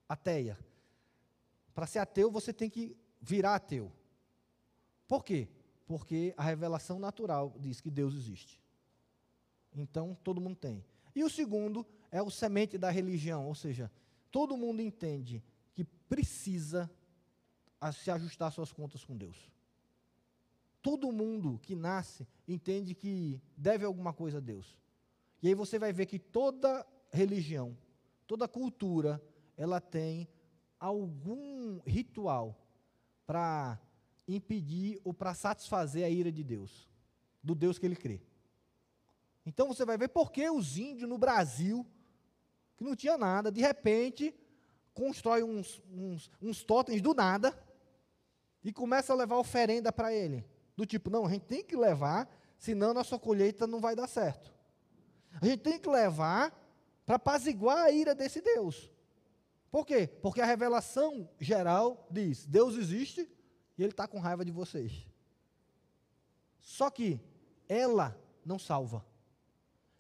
ateia. 0.08 0.56
Para 1.74 1.88
ser 1.88 1.98
ateu, 1.98 2.30
você 2.30 2.54
tem 2.54 2.70
que 2.70 2.96
virar 3.20 3.56
ateu. 3.56 3.92
Por 5.08 5.24
quê? 5.24 5.50
Porque 5.88 6.32
a 6.38 6.44
revelação 6.44 7.00
natural 7.00 7.56
diz 7.58 7.82
que 7.82 7.90
Deus 7.90 8.14
existe. 8.14 8.62
Então, 9.74 10.16
todo 10.24 10.40
mundo 10.40 10.58
tem. 10.58 10.86
E 11.16 11.24
o 11.24 11.30
segundo 11.30 11.84
é 12.12 12.22
o 12.22 12.30
semente 12.30 12.78
da 12.78 12.92
religião, 12.92 13.48
ou 13.48 13.56
seja, 13.56 13.92
todo 14.30 14.56
mundo 14.56 14.80
entende 14.80 15.44
que 15.74 15.84
precisa 15.84 16.88
se 17.94 18.12
ajustar 18.12 18.52
suas 18.52 18.72
contas 18.72 19.04
com 19.04 19.18
Deus. 19.18 19.52
Todo 20.84 21.12
mundo 21.12 21.60
que 21.64 21.76
nasce 21.76 22.28
entende 22.48 22.94
que 22.94 23.42
deve 23.58 23.86
alguma 23.86 24.14
coisa 24.14 24.38
a 24.38 24.42
Deus. 24.42 24.78
E 25.42 25.48
aí 25.48 25.54
você 25.54 25.78
vai 25.78 25.94
ver 25.94 26.06
que 26.06 26.18
toda 26.18 26.86
religião, 27.12 27.78
toda 28.26 28.48
cultura, 28.48 29.22
ela 29.56 29.80
tem 29.80 30.28
algum 30.80 31.80
ritual 31.86 32.56
para 33.26 33.80
impedir 34.28 35.00
ou 35.04 35.14
para 35.14 35.34
satisfazer 35.34 36.06
a 36.06 36.10
ira 36.10 36.32
de 36.32 36.44
Deus, 36.44 36.90
do 37.42 37.56
Deus 37.56 37.78
que 37.78 37.86
ele 37.86 37.96
crê. 37.96 38.22
Então 39.46 39.68
você 39.68 39.86
vai 39.86 39.98
ver 39.98 40.10
por 40.10 40.32
que 40.32 40.50
os 40.50 40.78
índios 40.78 41.10
no 41.10 41.18
Brasil, 41.18 41.86
que 42.76 42.84
não 42.84 42.96
tinha 42.96 43.18
nada, 43.18 43.52
de 43.52 43.62
repente 43.62 44.36
constrói 44.94 45.44
uns, 45.44 45.82
uns, 45.92 46.32
uns 46.42 46.64
totens 46.64 47.02
do 47.02 47.14
nada 47.14 47.58
e 48.64 48.74
começa 48.74 49.14
a 49.14 49.16
levar 49.16 49.38
oferenda 49.38 49.92
para 49.94 50.14
ele. 50.14 50.44
Do 50.76 50.86
tipo, 50.86 51.10
não, 51.10 51.26
a 51.26 51.30
gente 51.30 51.46
tem 51.46 51.64
que 51.64 51.76
levar, 51.76 52.30
senão 52.58 52.94
nossa 52.94 53.18
colheita 53.18 53.66
não 53.66 53.80
vai 53.80 53.96
dar 53.96 54.08
certo. 54.08 54.57
A 55.42 55.46
gente 55.46 55.62
tem 55.62 55.80
que 55.80 55.90
levar 55.90 56.52
para 57.06 57.16
apaziguar 57.16 57.86
a 57.86 57.92
ira 57.92 58.14
desse 58.14 58.42
Deus. 58.42 58.92
Por 59.72 59.86
quê? 59.86 60.08
Porque 60.22 60.42
a 60.42 60.46
revelação 60.46 61.30
geral 61.40 62.08
diz: 62.10 62.46
Deus 62.46 62.76
existe 62.76 63.30
e 63.78 63.84
Ele 63.84 63.92
está 63.92 64.08
com 64.08 64.20
raiva 64.20 64.44
de 64.44 64.52
vocês. 64.52 65.08
Só 66.60 66.90
que 66.90 67.20
ela 67.68 68.20
não 68.46 68.58
salva. 68.58 69.06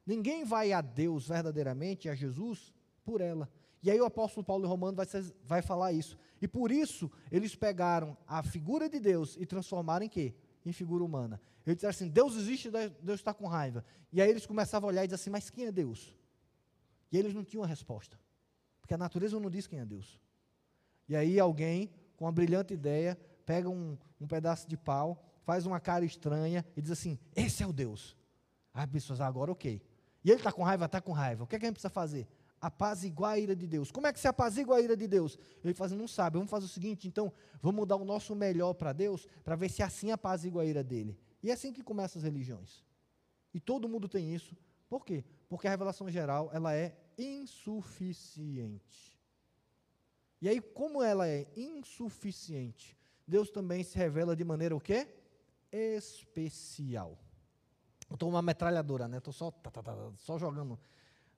Ninguém 0.05 0.43
vai 0.43 0.71
a 0.71 0.81
Deus 0.81 1.27
verdadeiramente, 1.27 2.09
a 2.09 2.15
Jesus, 2.15 2.73
por 3.03 3.21
ela. 3.21 3.49
E 3.83 3.91
aí 3.91 3.99
o 3.99 4.05
apóstolo 4.05 4.45
Paulo 4.45 4.65
em 4.65 4.67
Romano 4.67 4.97
vai, 4.97 5.05
vai 5.43 5.61
falar 5.61 5.91
isso. 5.91 6.17
E 6.41 6.47
por 6.47 6.71
isso 6.71 7.11
eles 7.31 7.55
pegaram 7.55 8.17
a 8.25 8.41
figura 8.41 8.89
de 8.89 8.99
Deus 8.99 9.37
e 9.39 9.45
transformaram 9.45 10.05
em 10.05 10.09
quê? 10.09 10.33
Em 10.67 10.73
figura 10.73 11.01
humana. 11.03 11.39
Eles 11.65 11.77
disseram 11.77 11.91
assim: 11.91 12.09
Deus 12.09 12.35
existe, 12.35 12.69
Deus 12.69 13.19
está 13.19 13.33
com 13.33 13.47
raiva. 13.47 13.85
E 14.11 14.21
aí 14.21 14.29
eles 14.29 14.45
começavam 14.45 14.89
a 14.89 14.91
olhar 14.91 15.03
e 15.05 15.07
dizer 15.07 15.15
assim: 15.15 15.29
Mas 15.29 15.49
quem 15.49 15.65
é 15.65 15.71
Deus? 15.71 16.13
E 17.09 17.17
eles 17.17 17.33
não 17.33 17.43
tinham 17.43 17.63
a 17.63 17.67
resposta. 17.67 18.19
Porque 18.81 18.93
a 18.93 18.97
natureza 18.97 19.39
não 19.39 19.49
diz 19.49 19.65
quem 19.65 19.79
é 19.79 19.85
Deus. 19.85 20.19
E 21.07 21.15
aí 21.15 21.39
alguém, 21.39 21.89
com 22.17 22.25
uma 22.25 22.31
brilhante 22.33 22.73
ideia, 22.73 23.17
pega 23.45 23.69
um, 23.69 23.97
um 24.19 24.27
pedaço 24.27 24.67
de 24.67 24.75
pau, 24.75 25.23
faz 25.43 25.65
uma 25.65 25.79
cara 25.79 26.03
estranha 26.03 26.65
e 26.75 26.81
diz 26.81 26.91
assim: 26.91 27.17
Esse 27.33 27.63
é 27.63 27.67
o 27.67 27.71
Deus. 27.71 28.17
As 28.73 28.85
pessoas, 28.87 29.21
agora 29.21 29.51
ok. 29.51 29.81
E 30.23 30.29
ele 30.29 30.39
está 30.39 30.51
com 30.51 30.63
raiva, 30.63 30.85
está 30.85 30.99
com 30.99 31.13
raiva. 31.13 31.45
O 31.45 31.47
que, 31.47 31.55
é 31.55 31.59
que 31.59 31.65
a 31.65 31.69
gente 31.69 31.75
precisa 31.75 31.89
fazer? 31.89 32.27
Apaziguar 32.59 33.33
a 33.33 33.39
ira 33.39 33.55
de 33.55 33.67
Deus. 33.67 33.91
Como 33.91 34.07
é 34.07 34.13
que 34.13 34.19
se 34.19 34.27
apazigua 34.27 34.77
a 34.77 34.81
ira 34.81 34.97
de 34.97 35.07
Deus? 35.07 35.37
Ele 35.63 35.73
faz, 35.73 35.91
não 35.91 36.07
sabe. 36.07 36.37
Vamos 36.37 36.49
fazer 36.49 36.65
o 36.65 36.69
seguinte, 36.69 37.07
então, 37.07 37.31
vamos 37.61 37.87
dar 37.87 37.95
o 37.95 38.05
nosso 38.05 38.35
melhor 38.35 38.73
para 38.73 38.93
Deus, 38.93 39.27
para 39.43 39.55
ver 39.55 39.69
se 39.69 39.83
assim 39.83 40.11
apazigua 40.11 40.63
a 40.63 40.65
ira 40.65 40.83
dele. 40.83 41.17
E 41.43 41.49
é 41.49 41.53
assim 41.53 41.71
que 41.71 41.83
começam 41.83 42.19
as 42.19 42.23
religiões. 42.23 42.83
E 43.53 43.59
todo 43.59 43.87
mundo 43.87 44.07
tem 44.07 44.33
isso. 44.33 44.55
Por 44.89 45.05
quê? 45.05 45.23
Porque 45.49 45.67
a 45.67 45.69
revelação 45.69 46.09
geral, 46.09 46.49
ela 46.53 46.73
é 46.73 46.97
insuficiente. 47.17 49.17
E 50.41 50.47
aí, 50.47 50.61
como 50.61 51.01
ela 51.01 51.27
é 51.27 51.47
insuficiente, 51.55 52.97
Deus 53.27 53.49
também 53.49 53.83
se 53.83 53.97
revela 53.97 54.35
de 54.35 54.43
maneira 54.43 54.75
o 54.75 54.79
quê? 54.79 55.07
Especial. 55.71 57.17
Eu 58.09 58.13
estou 58.13 58.29
uma 58.29 58.41
metralhadora, 58.41 59.07
né? 59.07 59.17
Estou 59.17 59.33
só, 59.33 59.51
tá, 59.51 59.69
tá, 59.69 59.83
tá, 59.83 60.11
só 60.15 60.37
jogando 60.37 60.79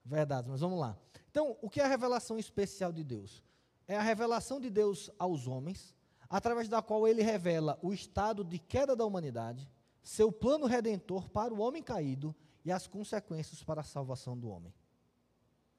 verdades, 0.09 0.49
mas 0.49 0.61
vamos 0.61 0.79
lá. 0.79 0.97
Então, 1.29 1.57
o 1.61 1.69
que 1.69 1.79
é 1.79 1.85
a 1.85 1.87
revelação 1.87 2.37
especial 2.37 2.91
de 2.91 3.03
Deus? 3.03 3.43
É 3.87 3.95
a 3.95 4.01
revelação 4.01 4.59
de 4.59 4.69
Deus 4.69 5.09
aos 5.17 5.47
homens, 5.47 5.95
através 6.29 6.67
da 6.67 6.81
qual 6.81 7.07
ele 7.07 7.21
revela 7.21 7.79
o 7.81 7.93
estado 7.93 8.43
de 8.43 8.59
queda 8.59 8.95
da 8.95 9.05
humanidade, 9.05 9.69
seu 10.03 10.31
plano 10.31 10.65
redentor 10.65 11.29
para 11.29 11.53
o 11.53 11.59
homem 11.59 11.81
caído 11.81 12.35
e 12.65 12.71
as 12.71 12.87
consequências 12.87 13.63
para 13.63 13.81
a 13.81 13.83
salvação 13.83 14.37
do 14.37 14.49
homem. 14.49 14.73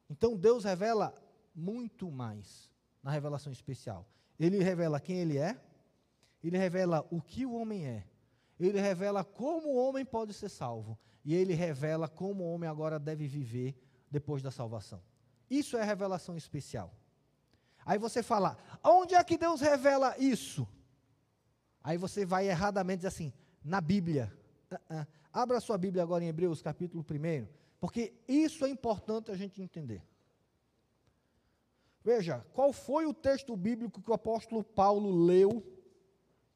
Então 0.09 0.35
Deus 0.35 0.63
revela 0.63 1.13
muito 1.55 2.11
mais 2.11 2.69
na 3.01 3.11
revelação 3.11 3.51
especial. 3.51 4.05
Ele 4.39 4.61
revela 4.63 4.99
quem 4.99 5.17
ele 5.17 5.37
é, 5.37 5.59
ele 6.43 6.57
revela 6.57 7.05
o 7.11 7.21
que 7.21 7.45
o 7.45 7.53
homem 7.53 7.85
é, 7.85 8.03
ele 8.59 8.79
revela 8.79 9.23
como 9.23 9.69
o 9.69 9.75
homem 9.75 10.05
pode 10.05 10.33
ser 10.33 10.49
salvo, 10.49 10.97
e 11.23 11.33
ele 11.33 11.53
revela 11.53 12.07
como 12.07 12.43
o 12.43 12.53
homem 12.53 12.69
agora 12.69 12.99
deve 12.99 13.27
viver 13.27 13.75
depois 14.11 14.41
da 14.43 14.51
salvação. 14.51 15.01
Isso 15.49 15.77
é 15.77 15.83
revelação 15.83 16.35
especial. 16.37 16.93
Aí 17.85 17.97
você 17.97 18.21
fala, 18.21 18.57
onde 18.83 19.15
é 19.15 19.23
que 19.23 19.37
Deus 19.37 19.61
revela 19.61 20.15
isso? 20.19 20.67
Aí 21.83 21.97
você 21.97 22.25
vai 22.25 22.47
erradamente 22.47 22.97
dizer 22.97 23.07
assim, 23.07 23.33
na 23.63 23.81
Bíblia. 23.81 24.31
Uh 24.69 24.93
-uh. 24.93 25.07
Abra 25.33 25.59
sua 25.59 25.77
Bíblia 25.77 26.03
agora 26.03 26.23
em 26.23 26.27
Hebreus 26.27 26.61
capítulo 26.61 27.03
1. 27.09 27.47
Porque 27.79 28.13
isso 28.27 28.65
é 28.65 28.69
importante 28.69 29.31
a 29.31 29.35
gente 29.35 29.61
entender. 29.61 30.03
Veja, 32.03 32.45
qual 32.53 32.73
foi 32.73 33.05
o 33.05 33.13
texto 33.13 33.55
bíblico 33.55 34.01
que 34.01 34.11
o 34.11 34.13
apóstolo 34.13 34.63
Paulo 34.63 35.25
leu 35.25 35.63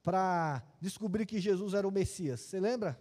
para 0.04 0.64
descobrir 0.80 1.26
que 1.26 1.40
Jesus 1.40 1.74
era 1.74 1.88
o 1.88 1.92
Messias? 1.92 2.42
Você 2.42 2.60
lembra? 2.60 3.00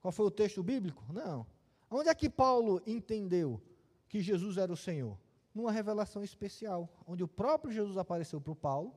Qual 0.00 0.12
foi 0.12 0.26
o 0.26 0.30
texto 0.30 0.62
bíblico? 0.62 1.04
Não. 1.12 1.46
Onde 1.90 2.08
é 2.08 2.14
que 2.14 2.30
Paulo 2.30 2.80
entendeu 2.86 3.60
que 4.08 4.20
Jesus 4.20 4.56
era 4.56 4.72
o 4.72 4.76
Senhor? 4.76 5.18
Numa 5.54 5.72
revelação 5.72 6.22
especial, 6.22 6.88
onde 7.06 7.24
o 7.24 7.28
próprio 7.28 7.72
Jesus 7.72 7.96
apareceu 7.96 8.40
para 8.40 8.52
o 8.52 8.56
Paulo, 8.56 8.96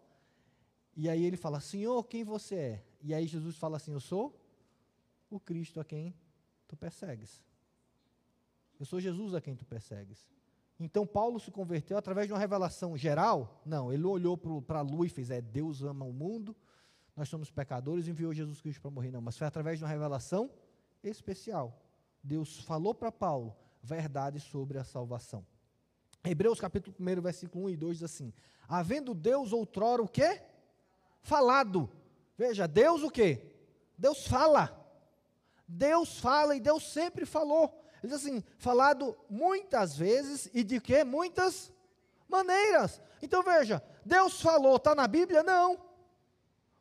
e 0.96 1.10
aí 1.10 1.24
ele 1.24 1.36
fala: 1.36 1.60
Senhor, 1.60 2.04
quem 2.04 2.24
você 2.24 2.56
é? 2.56 2.86
E 3.02 3.14
aí 3.14 3.26
Jesus 3.26 3.58
fala 3.58 3.78
assim: 3.78 3.92
Eu 3.92 4.00
sou 4.00 4.40
o 5.30 5.40
Cristo 5.40 5.80
a 5.80 5.86
quem 5.86 6.16
tu 6.68 6.78
persegues. 6.78 7.44
Eu 8.80 8.86
sou 8.86 9.00
Jesus 9.00 9.34
a 9.34 9.42
quem 9.42 9.56
tu 9.56 9.66
persegues. 9.66 10.30
Então 10.80 11.06
Paulo 11.06 11.40
se 11.40 11.50
converteu 11.50 11.98
através 11.98 12.28
de 12.28 12.34
uma 12.34 12.40
revelação 12.40 12.96
geral? 12.96 13.62
Não, 13.66 13.92
ele 13.92 14.04
olhou 14.06 14.38
para 14.38 14.80
a 14.80 14.82
lua 14.84 15.08
e 15.08 15.10
fez: 15.10 15.32
É, 15.32 15.42
Deus 15.42 15.82
ama 15.82 16.06
o 16.06 16.14
mundo, 16.14 16.56
nós 17.16 17.28
somos 17.28 17.50
pecadores 17.50 18.08
e 18.08 18.12
enviou 18.12 18.32
Jesus 18.34 18.62
Cristo 18.62 18.82
para 18.82 18.92
morrer. 18.92 19.10
Não, 19.10 19.22
mas 19.22 19.38
foi 19.38 19.48
através 19.48 19.80
de 19.80 19.84
uma 19.84 19.90
revelação 19.90 20.52
especial. 21.04 21.80
Deus 22.24 22.60
falou 22.62 22.94
para 22.94 23.12
Paulo 23.12 23.56
verdade 23.82 24.40
sobre 24.40 24.78
a 24.78 24.84
salvação. 24.84 25.46
Hebreus 26.24 26.60
capítulo 26.60 26.96
1, 27.00 27.22
versículo 27.22 27.66
1 27.66 27.70
e 27.72 27.78
2 27.78 27.98
diz 27.98 28.04
assim: 28.04 28.34
Havendo 28.68 29.14
Deus 29.14 29.52
outrora 29.52 30.02
o 30.02 30.08
quê? 30.08 30.42
Falado. 31.22 31.90
Veja, 32.38 32.68
Deus 32.68 33.04
o 33.04 33.12
quê? 33.12 33.54
Deus 33.98 34.26
fala. 34.26 34.80
Deus 35.68 36.20
fala 36.20 36.56
e 36.56 36.60
Deus 36.60 36.92
sempre 36.92 37.26
falou. 37.26 37.84
Ele 38.02 38.12
diz 38.12 38.22
assim: 38.22 38.44
falado 38.58 39.18
muitas 39.30 39.98
vezes 39.98 40.50
e 40.54 40.64
de 40.64 40.80
que? 40.80 41.04
Muitas 41.04 41.72
maneiras. 42.28 43.02
Então 43.22 43.44
veja, 43.44 43.82
Deus 44.06 44.42
falou, 44.42 44.76
está 44.76 44.94
na 44.94 45.08
Bíblia? 45.08 45.44
Não. 45.44 45.80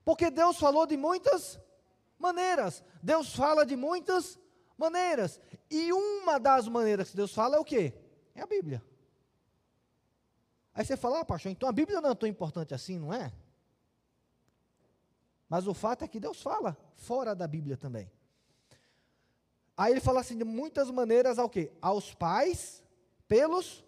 Porque 0.04 0.30
Deus 0.30 0.56
falou 0.58 0.86
de 0.86 0.96
muitas 0.96 1.60
maneiras. 2.22 2.82
Deus 3.02 3.34
fala 3.34 3.66
de 3.66 3.76
muitas 3.76 4.38
maneiras. 4.78 5.38
E 5.68 5.92
uma 5.92 6.38
das 6.38 6.66
maneiras 6.68 7.10
que 7.10 7.16
Deus 7.16 7.34
fala 7.34 7.56
é 7.56 7.58
o 7.58 7.64
quê? 7.64 7.92
É 8.34 8.40
a 8.40 8.46
Bíblia. 8.46 8.82
Aí 10.72 10.84
você 10.84 10.96
fala, 10.96 11.20
ah, 11.20 11.24
pastor, 11.24 11.52
então 11.52 11.68
a 11.68 11.72
Bíblia 11.72 12.00
não 12.00 12.10
é 12.10 12.14
tão 12.14 12.28
importante 12.28 12.72
assim, 12.72 12.98
não 12.98 13.12
é? 13.12 13.30
Mas 15.48 15.66
o 15.66 15.74
fato 15.74 16.02
é 16.02 16.08
que 16.08 16.18
Deus 16.18 16.40
fala 16.40 16.78
fora 16.96 17.34
da 17.34 17.46
Bíblia 17.46 17.76
também. 17.76 18.10
Aí 19.76 19.92
ele 19.92 20.00
fala 20.00 20.20
assim 20.20 20.38
de 20.38 20.44
muitas 20.44 20.90
maneiras 20.90 21.38
ao 21.38 21.50
quê? 21.50 21.72
Aos 21.82 22.14
pais, 22.14 22.82
pelos 23.28 23.84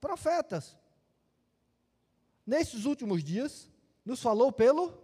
profetas. 0.00 0.76
Nesses 2.46 2.84
últimos 2.84 3.24
dias, 3.24 3.70
nos 4.04 4.22
falou 4.22 4.52
pelo 4.52 5.02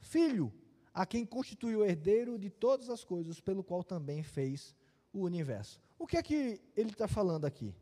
Filho, 0.00 0.52
a 0.92 1.06
quem 1.06 1.24
constituiu 1.24 1.80
o 1.80 1.84
herdeiro 1.84 2.38
de 2.38 2.50
todas 2.50 2.88
as 2.90 3.04
coisas, 3.04 3.40
pelo 3.40 3.62
qual 3.62 3.82
também 3.82 4.22
fez 4.22 4.74
o 5.12 5.20
universo. 5.20 5.80
O 5.98 6.06
que 6.06 6.16
é 6.16 6.22
que 6.22 6.60
ele 6.76 6.90
está 6.90 7.08
falando 7.08 7.44
aqui? 7.44 7.74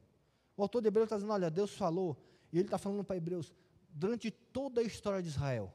O 0.57 0.63
autor 0.63 0.83
de 0.83 0.89
Hebreus 0.89 1.07
está 1.07 1.17
dizendo: 1.17 1.33
olha, 1.33 1.51
Deus 1.51 1.75
falou, 1.75 2.17
e 2.53 2.59
ele 2.59 2.67
está 2.67 2.79
falando 2.79 3.05
para 3.05 3.17
Hebreus, 3.17 3.53
durante 3.91 4.31
toda 4.31 4.81
a 4.81 4.85
história 4.85 5.23
de 5.23 5.29
Israel, 5.29 5.73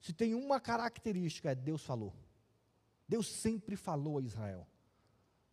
se 0.00 0.12
tem 0.12 0.34
uma 0.34 0.60
característica, 0.60 1.50
é 1.50 1.54
Deus 1.54 1.84
falou. 1.84 2.14
Deus 3.08 3.28
sempre 3.28 3.76
falou 3.76 4.18
a 4.18 4.22
Israel 4.22 4.66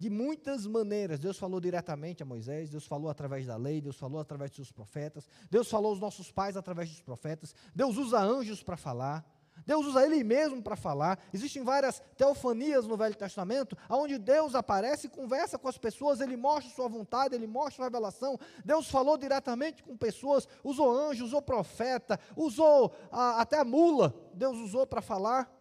de 0.04 0.10
muitas 0.10 0.67
maneiras. 0.67 1.17
Deus 1.17 1.38
falou 1.38 1.62
diretamente 1.62 2.21
a 2.21 2.26
Moisés, 2.26 2.69
Deus 2.69 2.86
falou 2.86 3.10
através 3.10 3.45
da 3.45 3.56
lei, 3.56 3.80
Deus 3.80 3.95
falou 3.95 4.19
através 4.19 4.52
dos 4.52 4.58
seus 4.58 4.71
profetas, 4.71 5.30
Deus 5.49 5.69
falou 5.69 5.91
aos 5.91 5.99
nossos 5.99 6.30
pais 6.30 6.58
através 6.58 6.89
dos 6.89 7.02
profetas, 7.02 7.56
Deus 7.73 7.95
usa 7.95 8.19
anjos 8.19 8.62
para 8.62 8.76
falar, 8.76 9.26
Deus 9.65 9.85
usa 9.85 10.05
Ele 10.05 10.23
mesmo 10.23 10.61
para 10.61 10.75
falar. 10.75 11.19
Existem 11.33 11.63
várias 11.63 12.01
teofanias 12.17 12.85
no 12.85 12.97
Velho 12.97 13.15
Testamento, 13.15 13.77
onde 13.89 14.17
Deus 14.17 14.55
aparece 14.55 15.07
e 15.07 15.09
conversa 15.09 15.57
com 15.57 15.67
as 15.67 15.77
pessoas, 15.77 16.19
Ele 16.19 16.35
mostra 16.35 16.73
Sua 16.73 16.87
vontade, 16.87 17.35
Ele 17.35 17.47
mostra 17.47 17.83
a 17.83 17.87
revelação. 17.87 18.37
Deus 18.65 18.89
falou 18.89 19.17
diretamente 19.17 19.83
com 19.83 19.95
pessoas, 19.95 20.47
usou 20.63 20.91
anjo, 20.91 21.23
usou 21.23 21.41
profeta, 21.41 22.19
usou 22.35 22.93
a, 23.11 23.41
até 23.41 23.59
a 23.59 23.63
mula, 23.63 24.13
Deus 24.33 24.57
usou 24.57 24.85
para 24.85 25.01
falar. 25.01 25.51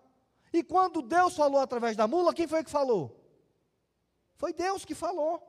E 0.52 0.62
quando 0.62 1.00
Deus 1.00 1.36
falou 1.36 1.60
através 1.60 1.96
da 1.96 2.06
mula, 2.06 2.34
quem 2.34 2.46
foi 2.46 2.64
que 2.64 2.70
falou? 2.70 3.18
Foi 4.36 4.52
Deus 4.52 4.84
que 4.84 4.94
falou. 4.94 5.48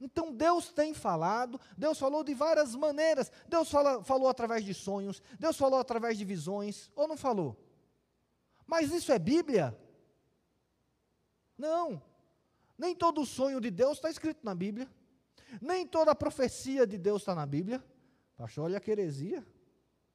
Então 0.00 0.32
Deus 0.32 0.70
tem 0.70 0.94
falado, 0.94 1.60
Deus 1.76 1.98
falou 1.98 2.24
de 2.24 2.32
várias 2.32 2.74
maneiras. 2.74 3.30
Deus 3.48 3.70
fala, 3.70 4.02
falou 4.02 4.28
através 4.28 4.64
de 4.64 4.72
sonhos, 4.72 5.20
Deus 5.38 5.58
falou 5.58 5.78
através 5.78 6.16
de 6.16 6.24
visões, 6.24 6.90
ou 6.96 7.06
não 7.06 7.18
falou? 7.18 7.69
Mas 8.70 8.92
isso 8.92 9.10
é 9.10 9.18
Bíblia? 9.18 9.76
Não. 11.58 12.00
Nem 12.78 12.94
todo 12.94 13.26
sonho 13.26 13.60
de 13.60 13.68
Deus 13.68 13.98
está 13.98 14.08
escrito 14.08 14.44
na 14.44 14.54
Bíblia. 14.54 14.88
Nem 15.60 15.84
toda 15.84 16.14
profecia 16.14 16.86
de 16.86 16.96
Deus 16.96 17.22
está 17.22 17.34
na 17.34 17.44
Bíblia. 17.44 17.84
Pastor, 18.36 18.66
olha 18.66 18.78
a 18.78 18.90
heresia. 18.90 19.44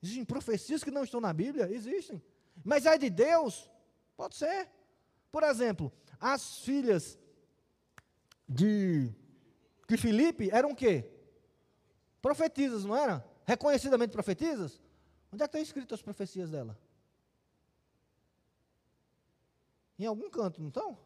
Existem 0.02 0.24
profecias 0.24 0.86
que 0.86 0.90
não 0.90 1.04
estão 1.04 1.20
na 1.20 1.34
Bíblia? 1.34 1.70
Existem. 1.70 2.24
Mas 2.64 2.86
é 2.86 2.98
de 2.98 3.10
Deus? 3.10 3.70
Pode 4.16 4.38
ser. 4.38 4.70
Por 5.30 5.44
exemplo, 5.44 5.92
as 6.18 6.60
filhas 6.60 7.20
de, 8.48 9.12
de 9.86 9.98
Filipe 9.98 10.50
eram 10.50 10.72
o 10.72 10.76
quê? 10.76 11.12
Profetisas, 12.22 12.86
não 12.86 12.96
eram? 12.96 13.22
Reconhecidamente 13.46 14.14
profetisas? 14.14 14.82
Onde 15.30 15.44
é 15.44 15.46
que 15.46 15.58
estão 15.58 15.62
escritas 15.62 16.00
as 16.00 16.02
profecias 16.02 16.50
dela? 16.50 16.80
Em 19.98 20.06
algum 20.06 20.30
canto, 20.30 20.62
não 20.62 20.70
estão? 20.70 20.98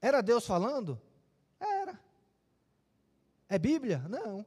Era 0.00 0.20
Deus 0.20 0.46
falando? 0.46 1.00
Era. 1.58 2.00
É 3.48 3.58
Bíblia? 3.58 3.98
Não. 4.08 4.44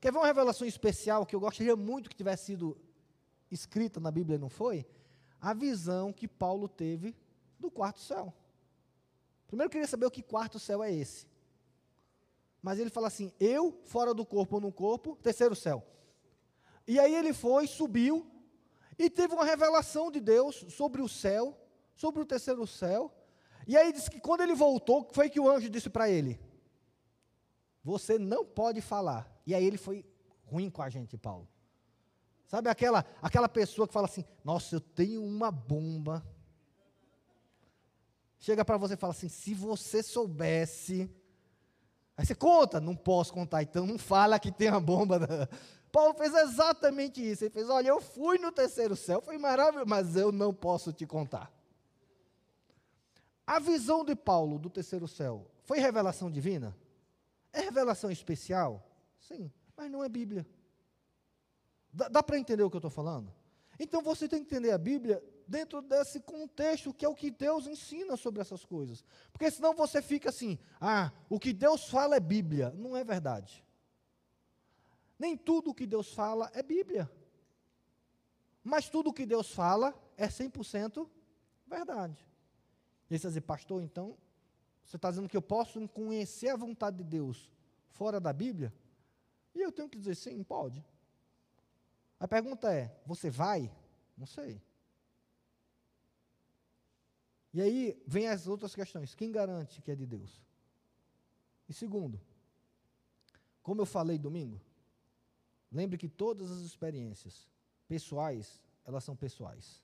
Quer 0.00 0.12
ver 0.12 0.18
uma 0.18 0.26
revelação 0.26 0.66
especial 0.66 1.26
que 1.26 1.34
eu 1.34 1.40
gostaria 1.40 1.76
muito 1.76 2.08
que 2.08 2.16
tivesse 2.16 2.46
sido 2.46 2.76
escrita 3.50 4.00
na 4.00 4.10
Bíblia, 4.10 4.38
não 4.38 4.48
foi? 4.48 4.86
A 5.40 5.52
visão 5.52 6.12
que 6.12 6.26
Paulo 6.26 6.68
teve 6.68 7.16
do 7.58 7.70
quarto 7.70 8.00
céu. 8.00 8.32
Primeiro 9.46 9.68
eu 9.68 9.72
queria 9.72 9.86
saber 9.86 10.06
o 10.06 10.10
que 10.10 10.22
quarto 10.22 10.58
céu 10.58 10.82
é 10.82 10.92
esse. 10.92 11.26
Mas 12.62 12.78
ele 12.78 12.90
fala 12.90 13.06
assim: 13.06 13.32
eu 13.38 13.80
fora 13.84 14.12
do 14.12 14.26
corpo 14.26 14.56
ou 14.56 14.60
no 14.60 14.72
corpo, 14.72 15.16
terceiro 15.22 15.54
céu. 15.54 15.86
E 16.86 16.98
aí 16.98 17.14
ele 17.14 17.32
foi, 17.32 17.66
subiu 17.66 18.26
e 18.98 19.10
teve 19.10 19.34
uma 19.34 19.44
revelação 19.44 20.10
de 20.10 20.20
Deus 20.20 20.64
sobre 20.68 21.02
o 21.02 21.08
céu, 21.08 21.56
sobre 21.96 22.22
o 22.22 22.24
terceiro 22.24 22.64
céu. 22.64 23.12
E 23.66 23.76
aí 23.76 23.92
diz 23.92 24.08
que 24.08 24.20
quando 24.20 24.42
ele 24.42 24.54
voltou, 24.54 25.08
foi 25.12 25.28
que 25.28 25.40
o 25.40 25.50
anjo 25.50 25.68
disse 25.68 25.90
para 25.90 26.08
ele: 26.08 26.40
Você 27.82 28.18
não 28.18 28.44
pode 28.44 28.80
falar. 28.80 29.28
E 29.44 29.52
aí 29.52 29.64
ele 29.64 29.76
foi 29.76 30.04
ruim 30.44 30.70
com 30.70 30.82
a 30.82 30.88
gente, 30.88 31.18
Paulo. 31.18 31.48
Sabe 32.46 32.70
aquela, 32.70 33.04
aquela 33.20 33.48
pessoa 33.48 33.88
que 33.88 33.92
fala 33.92 34.06
assim: 34.06 34.24
Nossa, 34.44 34.76
eu 34.76 34.80
tenho 34.80 35.24
uma 35.24 35.50
bomba 35.50 36.24
chega 38.46 38.64
para 38.64 38.76
você 38.76 38.94
e 38.94 38.96
fala 38.96 39.12
assim: 39.12 39.28
se 39.28 39.54
você 39.54 40.02
soubesse. 40.02 41.10
Aí 42.16 42.24
você 42.24 42.34
conta, 42.34 42.80
não 42.80 42.96
posso 42.96 43.32
contar, 43.32 43.62
então 43.62 43.86
não 43.86 43.98
fala 43.98 44.38
que 44.38 44.50
tem 44.50 44.70
uma 44.70 44.80
bomba. 44.80 45.20
Paulo 45.92 46.14
fez 46.14 46.32
exatamente 46.34 47.20
isso. 47.20 47.44
Ele 47.44 47.50
fez: 47.50 47.68
olha, 47.68 47.88
eu 47.88 48.00
fui 48.00 48.38
no 48.38 48.52
terceiro 48.52 48.94
céu, 48.94 49.20
foi 49.20 49.36
maravilhoso, 49.36 49.88
mas 49.88 50.16
eu 50.16 50.30
não 50.30 50.54
posso 50.54 50.92
te 50.92 51.06
contar. 51.06 51.52
A 53.46 53.60
visão 53.60 54.04
de 54.04 54.16
Paulo 54.16 54.58
do 54.58 54.68
terceiro 54.68 55.06
céu 55.06 55.48
foi 55.62 55.78
revelação 55.78 56.30
divina? 56.30 56.76
É 57.52 57.60
revelação 57.60 58.10
especial? 58.10 58.84
Sim, 59.20 59.52
mas 59.76 59.90
não 59.90 60.02
é 60.02 60.08
Bíblia. 60.08 60.46
Dá, 61.92 62.08
dá 62.08 62.22
para 62.22 62.38
entender 62.38 62.62
o 62.62 62.70
que 62.70 62.76
eu 62.76 62.78
estou 62.78 62.90
falando? 62.90 63.32
Então 63.78 64.02
você 64.02 64.28
tem 64.28 64.40
que 64.42 64.46
entender 64.46 64.70
a 64.72 64.78
Bíblia 64.78 65.22
dentro 65.46 65.80
desse 65.80 66.20
contexto 66.20 66.92
que 66.92 67.04
é 67.04 67.08
o 67.08 67.14
que 67.14 67.30
Deus 67.30 67.66
ensina 67.66 68.16
sobre 68.16 68.40
essas 68.40 68.64
coisas. 68.64 69.04
Porque 69.32 69.50
senão 69.50 69.74
você 69.74 70.02
fica 70.02 70.30
assim: 70.30 70.58
ah, 70.80 71.12
o 71.28 71.38
que 71.38 71.52
Deus 71.52 71.88
fala 71.88 72.16
é 72.16 72.20
Bíblia. 72.20 72.72
Não 72.76 72.96
é 72.96 73.04
verdade. 73.04 73.64
Nem 75.18 75.36
tudo 75.36 75.70
o 75.70 75.74
que 75.74 75.86
Deus 75.86 76.12
fala 76.12 76.50
é 76.52 76.62
Bíblia. 76.62 77.10
Mas 78.62 78.88
tudo 78.88 79.10
o 79.10 79.12
que 79.12 79.24
Deus 79.24 79.52
fala 79.52 79.94
é 80.16 80.26
100% 80.26 81.08
verdade. 81.66 82.26
E 83.08 83.14
aí 83.14 83.18
você 83.18 83.28
dizer, 83.28 83.42
pastor, 83.42 83.82
então, 83.82 84.16
você 84.84 84.96
está 84.96 85.10
dizendo 85.10 85.28
que 85.28 85.36
eu 85.36 85.42
posso 85.42 85.86
conhecer 85.88 86.48
a 86.48 86.56
vontade 86.56 86.98
de 86.98 87.04
Deus 87.04 87.52
fora 87.88 88.20
da 88.20 88.32
Bíblia? 88.32 88.72
E 89.54 89.60
eu 89.60 89.72
tenho 89.72 89.88
que 89.88 89.98
dizer 89.98 90.14
sim, 90.14 90.42
pode. 90.42 90.84
A 92.18 92.28
pergunta 92.28 92.72
é: 92.72 93.00
você 93.06 93.30
vai? 93.30 93.72
Não 94.16 94.26
sei. 94.26 94.62
E 97.52 97.60
aí 97.60 98.02
vem 98.06 98.28
as 98.28 98.46
outras 98.46 98.74
questões. 98.74 99.14
Quem 99.14 99.32
garante 99.32 99.80
que 99.80 99.90
é 99.90 99.94
de 99.94 100.06
Deus? 100.06 100.44
E 101.68 101.72
segundo, 101.72 102.20
como 103.62 103.80
eu 103.80 103.86
falei 103.86 104.18
domingo, 104.18 104.60
lembre 105.72 105.96
que 105.96 106.08
todas 106.08 106.50
as 106.50 106.60
experiências 106.60 107.48
pessoais, 107.88 108.62
elas 108.84 109.02
são 109.02 109.16
pessoais. 109.16 109.82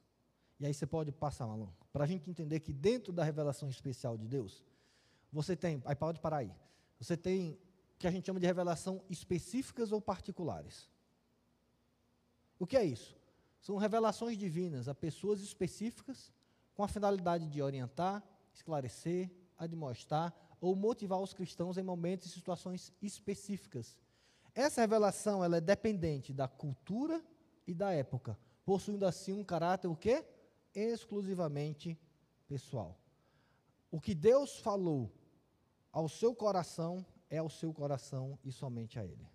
E 0.62 0.66
aí 0.66 0.72
você 0.72 0.86
pode 0.86 1.10
passar, 1.10 1.48
Malon, 1.48 1.66
para 1.92 2.04
a 2.04 2.06
gente 2.06 2.30
entender 2.30 2.60
que 2.60 2.72
dentro 2.72 3.12
da 3.12 3.24
revelação 3.24 3.68
especial 3.68 4.16
de 4.16 4.28
Deus, 4.28 4.62
você 5.32 5.56
tem, 5.56 5.82
aí 5.84 5.96
pode 5.96 6.20
parar 6.20 6.36
aí, 6.36 6.54
você 7.00 7.16
tem 7.16 7.58
que 7.98 8.06
a 8.06 8.12
gente 8.12 8.26
chama 8.26 8.38
de 8.38 8.46
revelação 8.46 9.02
específicas 9.10 9.90
ou 9.90 10.00
particulares. 10.00 10.88
O 12.60 12.66
que 12.66 12.76
é 12.76 12.84
isso? 12.84 13.16
São 13.60 13.76
revelações 13.76 14.38
divinas 14.38 14.86
a 14.86 14.94
pessoas 14.94 15.40
específicas 15.40 16.32
com 16.74 16.84
a 16.84 16.88
finalidade 16.88 17.48
de 17.48 17.60
orientar, 17.60 18.22
esclarecer, 18.52 19.32
admoestar 19.58 20.32
ou 20.60 20.76
motivar 20.76 21.20
os 21.20 21.34
cristãos 21.34 21.76
em 21.76 21.82
momentos 21.82 22.28
e 22.28 22.30
situações 22.30 22.92
específicas. 23.02 23.98
Essa 24.54 24.80
revelação 24.80 25.42
ela 25.42 25.56
é 25.56 25.60
dependente 25.60 26.32
da 26.32 26.46
cultura 26.46 27.20
e 27.66 27.74
da 27.74 27.90
época, 27.92 28.38
possuindo 28.64 29.04
assim 29.04 29.32
um 29.32 29.42
caráter 29.42 29.88
o 29.88 29.96
quê? 29.96 30.24
Exclusivamente 30.74 31.98
pessoal. 32.46 32.98
O 33.90 34.00
que 34.00 34.14
Deus 34.14 34.58
falou 34.58 35.12
ao 35.92 36.08
seu 36.08 36.34
coração 36.34 37.04
é 37.28 37.38
ao 37.38 37.48
seu 37.48 37.72
coração 37.72 38.38
e 38.44 38.50
somente 38.50 38.98
a 38.98 39.04
ele. 39.04 39.26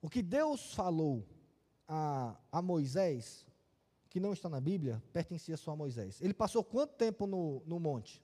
O 0.00 0.08
que 0.08 0.22
Deus 0.22 0.74
falou 0.74 1.26
a, 1.86 2.36
a 2.52 2.62
Moisés 2.62 3.46
que 4.08 4.20
não 4.20 4.32
está 4.32 4.48
na 4.48 4.60
Bíblia, 4.60 5.02
pertencia 5.12 5.56
só 5.56 5.72
a 5.72 5.76
Moisés. 5.76 6.20
Ele 6.20 6.32
passou 6.32 6.64
quanto 6.64 6.94
tempo 6.94 7.26
no, 7.26 7.62
no 7.66 7.78
monte? 7.78 8.22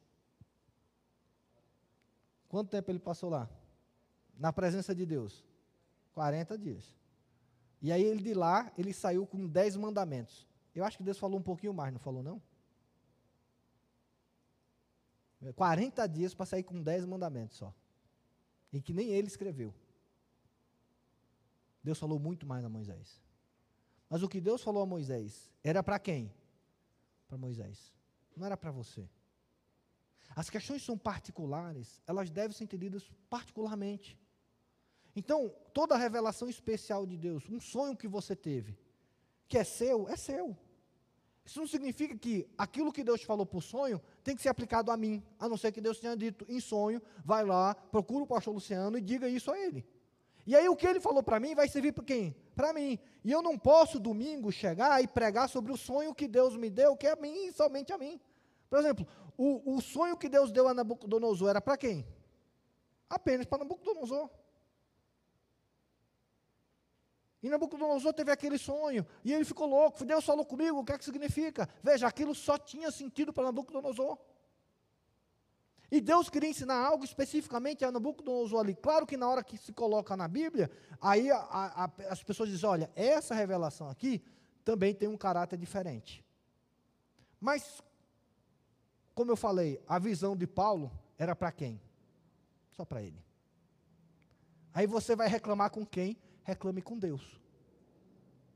Quanto 2.48 2.70
tempo 2.70 2.90
ele 2.90 2.98
passou 2.98 3.28
lá? 3.28 3.50
Na 4.38 4.52
presença 4.52 4.94
de 4.94 5.04
Deus? 5.04 5.44
40 6.12 6.56
dias. 6.56 6.96
E 7.82 7.92
aí 7.92 8.02
ele 8.02 8.22
de 8.22 8.32
lá, 8.32 8.72
ele 8.78 8.92
saiu 8.92 9.26
com 9.26 9.46
10 9.46 9.76
mandamentos. 9.76 10.46
Eu 10.74 10.84
acho 10.84 10.96
que 10.98 11.04
Deus 11.04 11.18
falou 11.18 11.38
um 11.38 11.42
pouquinho 11.42 11.72
mais, 11.72 11.92
não 11.92 12.00
falou 12.00 12.22
não? 12.22 12.42
40 15.52 16.06
dias 16.08 16.34
para 16.34 16.46
sair 16.46 16.62
com 16.62 16.82
10 16.82 17.04
mandamentos 17.04 17.56
só. 17.56 17.74
E 18.72 18.80
que 18.80 18.92
nem 18.92 19.10
ele 19.10 19.28
escreveu. 19.28 19.74
Deus 21.82 21.98
falou 21.98 22.18
muito 22.18 22.46
mais 22.46 22.64
a 22.64 22.68
Moisés. 22.68 23.20
Mas 24.08 24.22
o 24.22 24.28
que 24.28 24.40
Deus 24.40 24.62
falou 24.62 24.82
a 24.82 24.87
Moisés 24.87 25.50
era 25.62 25.82
para 25.82 25.98
quem? 25.98 26.32
Para 27.28 27.37
Moisés. 27.37 27.92
Não 28.37 28.46
era 28.46 28.56
para 28.56 28.70
você. 28.70 29.08
As 30.34 30.50
questões 30.50 30.82
são 30.82 30.98
particulares, 30.98 32.02
elas 32.06 32.30
devem 32.30 32.56
ser 32.56 32.64
entendidas 32.64 33.08
particularmente. 33.28 34.18
Então, 35.14 35.54
toda 35.72 35.96
revelação 35.96 36.48
especial 36.48 37.06
de 37.06 37.16
Deus, 37.16 37.48
um 37.48 37.60
sonho 37.60 37.96
que 37.96 38.08
você 38.08 38.34
teve, 38.34 38.76
que 39.48 39.59
é 39.59 39.64
seu, 39.64 40.09
é 40.09 40.16
seu. 40.16 40.57
Isso 41.44 41.61
não 41.61 41.66
significa 41.66 42.16
que 42.16 42.48
aquilo 42.57 42.90
que 42.90 43.04
Deus 43.04 43.22
falou 43.22 43.44
por 43.44 43.62
sonho 43.62 44.00
tem 44.22 44.35
que 44.35 44.40
ser 44.40 44.48
aplicado 44.48 44.90
a 44.90 44.96
mim, 44.96 45.22
a 45.38 45.48
não 45.48 45.59
ser 45.59 45.72
que 45.72 45.80
Deus 45.80 46.00
tenha 46.00 46.16
dito 46.16 46.46
em 46.48 46.59
sonho, 46.59 47.02
vai 47.22 47.44
lá, 47.44 47.74
procura 47.74 48.24
o 48.24 48.26
pastor 48.26 48.54
Luciano 48.54 48.96
e 48.96 49.00
diga 49.00 49.28
isso 49.28 49.50
a 49.50 49.59
ele. 49.59 49.87
E 50.46 50.54
aí 50.57 50.68
o 50.68 50.76
que 50.76 50.87
ele 50.87 51.00
falou 51.00 51.22
para 51.22 51.40
mim 51.40 51.54
vai 51.54 51.68
servir 51.68 51.92
para 51.92 52.04
quem? 52.04 52.35
Para 52.54 52.72
mim. 52.72 52.98
E 53.22 53.30
eu 53.30 53.42
não 53.42 53.59
posso 53.59 53.98
domingo 53.98 54.50
chegar 54.50 55.02
e 55.02 55.07
pregar 55.07 55.48
sobre 55.48 55.72
o 55.72 55.76
sonho 55.76 56.14
que 56.14 56.26
Deus 56.26 56.57
me 56.57 56.70
deu, 56.70 56.96
que 56.96 57.07
é 57.07 57.12
a 57.12 57.16
mim 57.16 57.46
e 57.46 57.52
somente 57.52 57.92
a 57.92 57.98
mim. 57.98 58.20
Por 58.68 58.78
exemplo, 58.78 59.07
o, 59.37 59.76
o 59.76 59.80
sonho 59.80 60.16
que 60.16 60.28
Deus 60.28 60.50
deu 60.50 60.66
a 60.68 60.74
Nabucodonosor 60.74 61.50
era 61.50 61.61
para 61.61 61.76
quem? 61.76 62.07
Apenas 63.09 63.46
para 63.46 63.59
Nabucodonosor. 63.59 64.30
E 67.44 67.50
Nabucodonosor 67.50 68.14
teve 68.14 68.30
aquele 68.30 68.57
sonho, 68.57 69.07
e 69.22 69.30
ele 69.30 69.44
ficou 69.44 69.66
louco. 69.66 70.02
Deus 70.02 70.24
falou 70.24 70.46
comigo, 70.46 70.78
o 70.78 70.85
que 70.85 70.92
é 70.92 70.96
que 70.96 71.04
significa? 71.04 71.68
Veja, 71.83 72.07
aquilo 72.07 72.35
só 72.35 72.57
tinha 72.57 72.90
sentido 72.90 73.35
para 73.35 73.44
Nabucodonosor. 73.44 74.16
E 75.90 76.00
Deus 76.00 76.30
queria 76.30 76.48
ensinar 76.48 76.83
algo 76.83 77.04
especificamente 77.04 77.85
a 77.85 77.92
Nabucodonosor 77.92 78.61
ali. 78.61 78.74
Claro 78.74 79.07
que 79.07 79.18
na 79.18 79.28
hora 79.28 79.44
que 79.44 79.59
se 79.59 79.74
coloca 79.74 80.16
na 80.16 80.26
Bíblia, 80.26 80.70
aí 80.98 81.30
a, 81.30 81.37
a, 81.37 81.90
as 82.09 82.22
pessoas 82.22 82.48
dizem: 82.48 82.66
olha, 82.66 82.90
essa 82.96 83.35
revelação 83.35 83.90
aqui 83.90 84.24
também 84.64 84.94
tem 84.94 85.07
um 85.07 85.16
caráter 85.16 85.59
diferente. 85.59 86.24
Mas, 87.38 87.83
como 89.14 89.30
eu 89.30 89.37
falei, 89.37 89.78
a 89.87 89.98
visão 89.98 90.35
de 90.35 90.46
Paulo 90.46 90.90
era 91.18 91.37
para 91.37 91.52
quem? 91.52 91.78
Só 92.70 92.87
para 92.87 93.02
ele. 93.02 93.22
Aí 94.72 94.87
você 94.87 95.14
vai 95.14 95.28
reclamar 95.28 95.70
com 95.70 95.85
quem? 95.85 96.16
Reclame 96.44 96.80
com 96.80 96.98
Deus. 96.98 97.40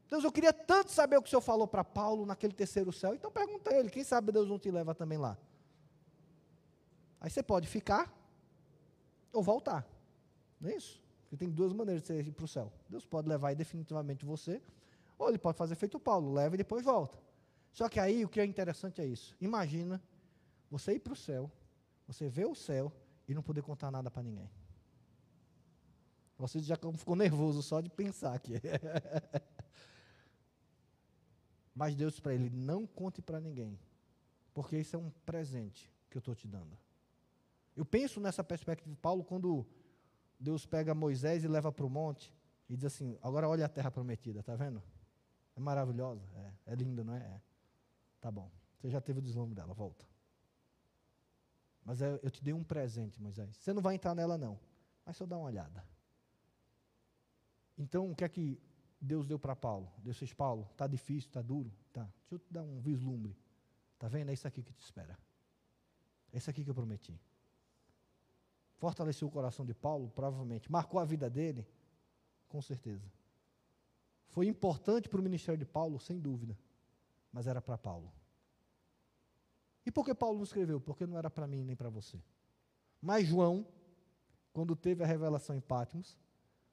Deus, 0.08 0.24
eu 0.24 0.32
queria 0.32 0.52
tanto 0.52 0.90
saber 0.90 1.18
o 1.18 1.22
que 1.22 1.28
o 1.28 1.30
Senhor 1.30 1.42
falou 1.42 1.66
para 1.66 1.84
Paulo 1.84 2.24
naquele 2.24 2.54
terceiro 2.54 2.92
céu. 2.92 3.14
Então 3.14 3.30
pergunta 3.30 3.70
a 3.70 3.78
ele, 3.78 3.90
quem 3.90 4.04
sabe 4.04 4.32
Deus 4.32 4.48
não 4.48 4.58
te 4.58 4.70
leva 4.70 4.94
também 4.94 5.18
lá. 5.18 5.36
Aí 7.20 7.28
você 7.28 7.42
pode 7.42 7.66
ficar 7.66 8.14
ou 9.32 9.42
voltar. 9.42 9.86
Não 10.60 10.70
é 10.70 10.76
isso? 10.76 11.02
Porque 11.22 11.36
tem 11.36 11.50
duas 11.50 11.72
maneiras 11.72 12.02
de 12.02 12.08
você 12.08 12.20
ir 12.20 12.32
para 12.32 12.44
o 12.44 12.48
céu. 12.48 12.72
Deus 12.88 13.04
pode 13.04 13.28
levar 13.28 13.54
definitivamente 13.54 14.24
você, 14.24 14.62
ou 15.18 15.28
ele 15.28 15.38
pode 15.38 15.58
fazer 15.58 15.74
feito 15.74 15.98
Paulo, 15.98 16.32
leva 16.32 16.54
e 16.54 16.58
depois 16.58 16.84
volta. 16.84 17.18
Só 17.72 17.88
que 17.88 18.00
aí 18.00 18.24
o 18.24 18.28
que 18.28 18.40
é 18.40 18.44
interessante 18.44 19.00
é 19.00 19.06
isso. 19.06 19.36
Imagina 19.40 20.00
você 20.70 20.94
ir 20.94 21.00
para 21.00 21.12
o 21.12 21.16
céu, 21.16 21.50
você 22.06 22.28
vê 22.28 22.46
o 22.46 22.54
céu 22.54 22.90
e 23.28 23.34
não 23.34 23.42
poder 23.42 23.62
contar 23.62 23.90
nada 23.90 24.10
para 24.10 24.22
ninguém. 24.22 24.50
Você 26.38 26.60
já 26.60 26.76
ficou 26.96 27.16
nervoso 27.16 27.62
só 27.62 27.80
de 27.80 27.90
pensar 27.90 28.32
aqui. 28.32 28.54
Mas 31.74 31.96
Deus 31.96 32.12
disse 32.12 32.22
para 32.22 32.34
ele: 32.34 32.48
não 32.48 32.86
conte 32.86 33.20
para 33.20 33.40
ninguém, 33.40 33.78
porque 34.54 34.78
isso 34.78 34.94
é 34.94 34.98
um 34.98 35.10
presente 35.26 35.92
que 36.08 36.16
eu 36.16 36.20
estou 36.20 36.34
te 36.34 36.46
dando. 36.46 36.78
Eu 37.76 37.84
penso 37.84 38.20
nessa 38.20 38.42
perspectiva 38.42 38.88
de 38.88 38.96
Paulo 38.96 39.24
quando 39.24 39.66
Deus 40.38 40.64
pega 40.64 40.94
Moisés 40.94 41.44
e 41.44 41.48
leva 41.48 41.72
para 41.72 41.84
o 41.84 41.90
monte 41.90 42.32
e 42.68 42.76
diz 42.76 42.84
assim: 42.84 43.18
agora 43.20 43.48
olha 43.48 43.66
a 43.66 43.68
terra 43.68 43.90
prometida, 43.90 44.42
tá 44.42 44.54
vendo? 44.54 44.82
É 45.56 45.60
maravilhosa, 45.60 46.24
é, 46.36 46.72
é 46.72 46.74
linda, 46.76 47.02
não 47.02 47.14
é? 47.14 47.18
é? 47.18 47.40
Tá 48.20 48.30
bom, 48.30 48.48
você 48.76 48.88
já 48.88 49.00
teve 49.00 49.18
o 49.18 49.22
deslumbre 49.22 49.56
dela, 49.56 49.74
volta. 49.74 50.06
Mas 51.84 52.00
eu, 52.00 52.20
eu 52.22 52.30
te 52.30 52.44
dei 52.44 52.52
um 52.54 52.62
presente, 52.62 53.20
Moisés. 53.20 53.56
Você 53.56 53.72
não 53.72 53.82
vai 53.82 53.94
entrar 53.94 54.14
nela, 54.14 54.36
não. 54.36 54.58
Mas 55.04 55.16
só 55.16 55.24
dá 55.24 55.36
uma 55.36 55.46
olhada. 55.46 55.84
Então, 57.78 58.10
o 58.10 58.14
que 58.14 58.24
é 58.24 58.28
que 58.28 58.60
Deus 59.00 59.26
deu 59.26 59.38
para 59.38 59.54
Paulo? 59.54 59.90
Deus 59.98 60.18
fez, 60.18 60.32
Paulo, 60.32 60.66
está 60.72 60.86
difícil, 60.86 61.28
está 61.28 61.40
duro? 61.40 61.72
Tá. 61.92 62.02
Deixa 62.02 62.34
eu 62.34 62.38
te 62.40 62.52
dar 62.52 62.62
um 62.62 62.80
vislumbre. 62.80 63.36
Está 63.94 64.08
vendo? 64.08 64.30
É 64.30 64.34
isso 64.34 64.46
aqui 64.46 64.62
que 64.62 64.72
te 64.72 64.82
espera. 64.82 65.16
É 66.32 66.38
isso 66.38 66.50
aqui 66.50 66.64
que 66.64 66.70
eu 66.70 66.74
prometi. 66.74 67.18
Fortaleceu 68.76 69.28
o 69.28 69.30
coração 69.30 69.64
de 69.64 69.74
Paulo, 69.74 70.10
provavelmente. 70.10 70.70
Marcou 70.70 71.00
a 71.00 71.04
vida 71.04 71.30
dele? 71.30 71.66
Com 72.48 72.60
certeza. 72.60 73.10
Foi 74.28 74.46
importante 74.46 75.08
para 75.08 75.20
o 75.20 75.22
ministério 75.22 75.58
de 75.58 75.64
Paulo, 75.64 75.98
sem 75.98 76.18
dúvida. 76.18 76.56
Mas 77.32 77.46
era 77.46 77.60
para 77.60 77.78
Paulo. 77.78 78.12
E 79.84 79.90
por 79.90 80.04
que 80.04 80.14
Paulo 80.14 80.36
não 80.36 80.44
escreveu? 80.44 80.80
Porque 80.80 81.06
não 81.06 81.16
era 81.16 81.30
para 81.30 81.46
mim 81.46 81.64
nem 81.64 81.74
para 81.74 81.88
você. 81.88 82.22
Mas 83.00 83.26
João, 83.26 83.66
quando 84.52 84.76
teve 84.76 85.02
a 85.02 85.06
revelação 85.06 85.56
em 85.56 85.60
Patmos, 85.60 86.16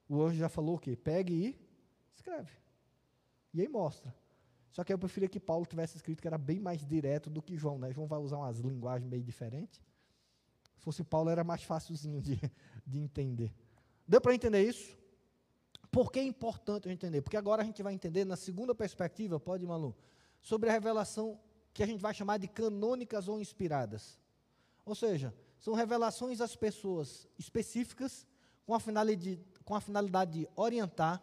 o 0.08 0.22
anjo 0.22 0.38
já 0.38 0.50
falou 0.50 0.76
o 0.76 0.80
quê? 0.80 0.96
Pegue 0.96 1.34
e 1.34 1.60
escreve. 2.16 2.52
E 3.54 3.62
aí 3.62 3.68
mostra. 3.68 4.14
Só 4.72 4.84
que 4.84 4.92
eu 4.92 5.00
preferia 5.00 5.30
que 5.30 5.40
Paulo 5.40 5.66
tivesse 5.66 5.96
escrito 5.96 6.22
que 6.22 6.28
era 6.28 6.38
bem 6.38 6.60
mais 6.60 6.86
direto 6.86 7.30
do 7.30 7.42
que 7.42 7.56
João, 7.56 7.80
né? 7.80 7.94
João 7.94 8.08
vai 8.08 8.20
usar 8.20 8.38
umas 8.38 8.60
linguagens 8.60 9.10
meio 9.10 9.24
diferentes. 9.24 9.82
Se 10.76 10.84
fosse 10.84 11.04
Paulo, 11.04 11.30
era 11.30 11.44
mais 11.44 11.64
fácilzinho 11.64 12.22
de, 12.22 12.40
de 12.86 13.00
entender. 13.00 13.54
Deu 14.08 14.20
para 14.20 14.36
entender 14.36 14.68
isso? 14.68 14.98
Por 15.90 16.12
que 16.12 16.20
é 16.20 16.24
importante 16.24 16.90
entender? 16.90 17.22
Porque 17.22 17.38
agora 17.38 17.62
a 17.62 17.66
gente 17.66 17.82
vai 17.82 17.94
entender 17.94 18.26
na 18.26 18.36
segunda 18.36 18.76
perspectiva, 18.76 19.40
pode, 19.40 19.66
Malu, 19.66 19.96
sobre 20.42 20.70
a 20.70 20.74
revelação 20.74 21.40
que 21.74 21.82
a 21.82 21.86
gente 21.86 22.02
vai 22.02 22.14
chamar 22.14 22.38
de 22.38 22.48
canônicas 22.50 23.30
ou 23.30 23.40
inspiradas. 23.40 24.20
Ou 24.86 24.94
seja, 24.94 25.34
são 25.58 25.74
revelações 25.74 26.42
às 26.42 26.56
pessoas 26.56 27.28
específicas 27.40 28.28
com 28.66 28.74
a 28.74 28.80
finalidade, 28.80 29.40
com 29.66 29.76
a 29.76 29.82
finalidade 29.82 30.40
de 30.40 30.48
orientar, 30.56 31.22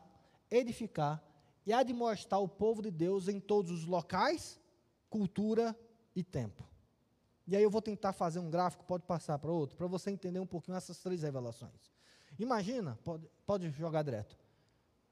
edificar 0.51 1.23
e 1.65 1.73
admoestar 1.73 2.41
o 2.41 2.49
povo 2.49 2.83
de 2.83 2.91
Deus 2.91 3.29
em 3.29 3.39
todos 3.39 3.71
os 3.71 3.87
locais, 3.87 4.61
cultura 5.09 5.79
e 6.15 6.25
tempo. 6.25 6.69
E 7.47 7.57
aí 7.57 7.63
eu 7.63 7.71
vou 7.71 7.81
tentar 7.81 8.13
fazer 8.13 8.41
um 8.41 8.51
gráfico, 8.51 8.85
pode 8.85 9.05
passar 9.05 9.39
para 9.39 9.51
outro, 9.51 9.77
para 9.77 9.87
você 9.87 10.11
entender 10.11 10.41
um 10.41 10.47
pouquinho 10.47 10.77
essas 10.77 10.99
três 10.99 11.23
revelações. 11.23 11.93
Imagina, 12.39 12.99
pode, 13.05 13.29
pode 13.47 13.71
jogar 13.71 14.03
direto. 14.03 14.37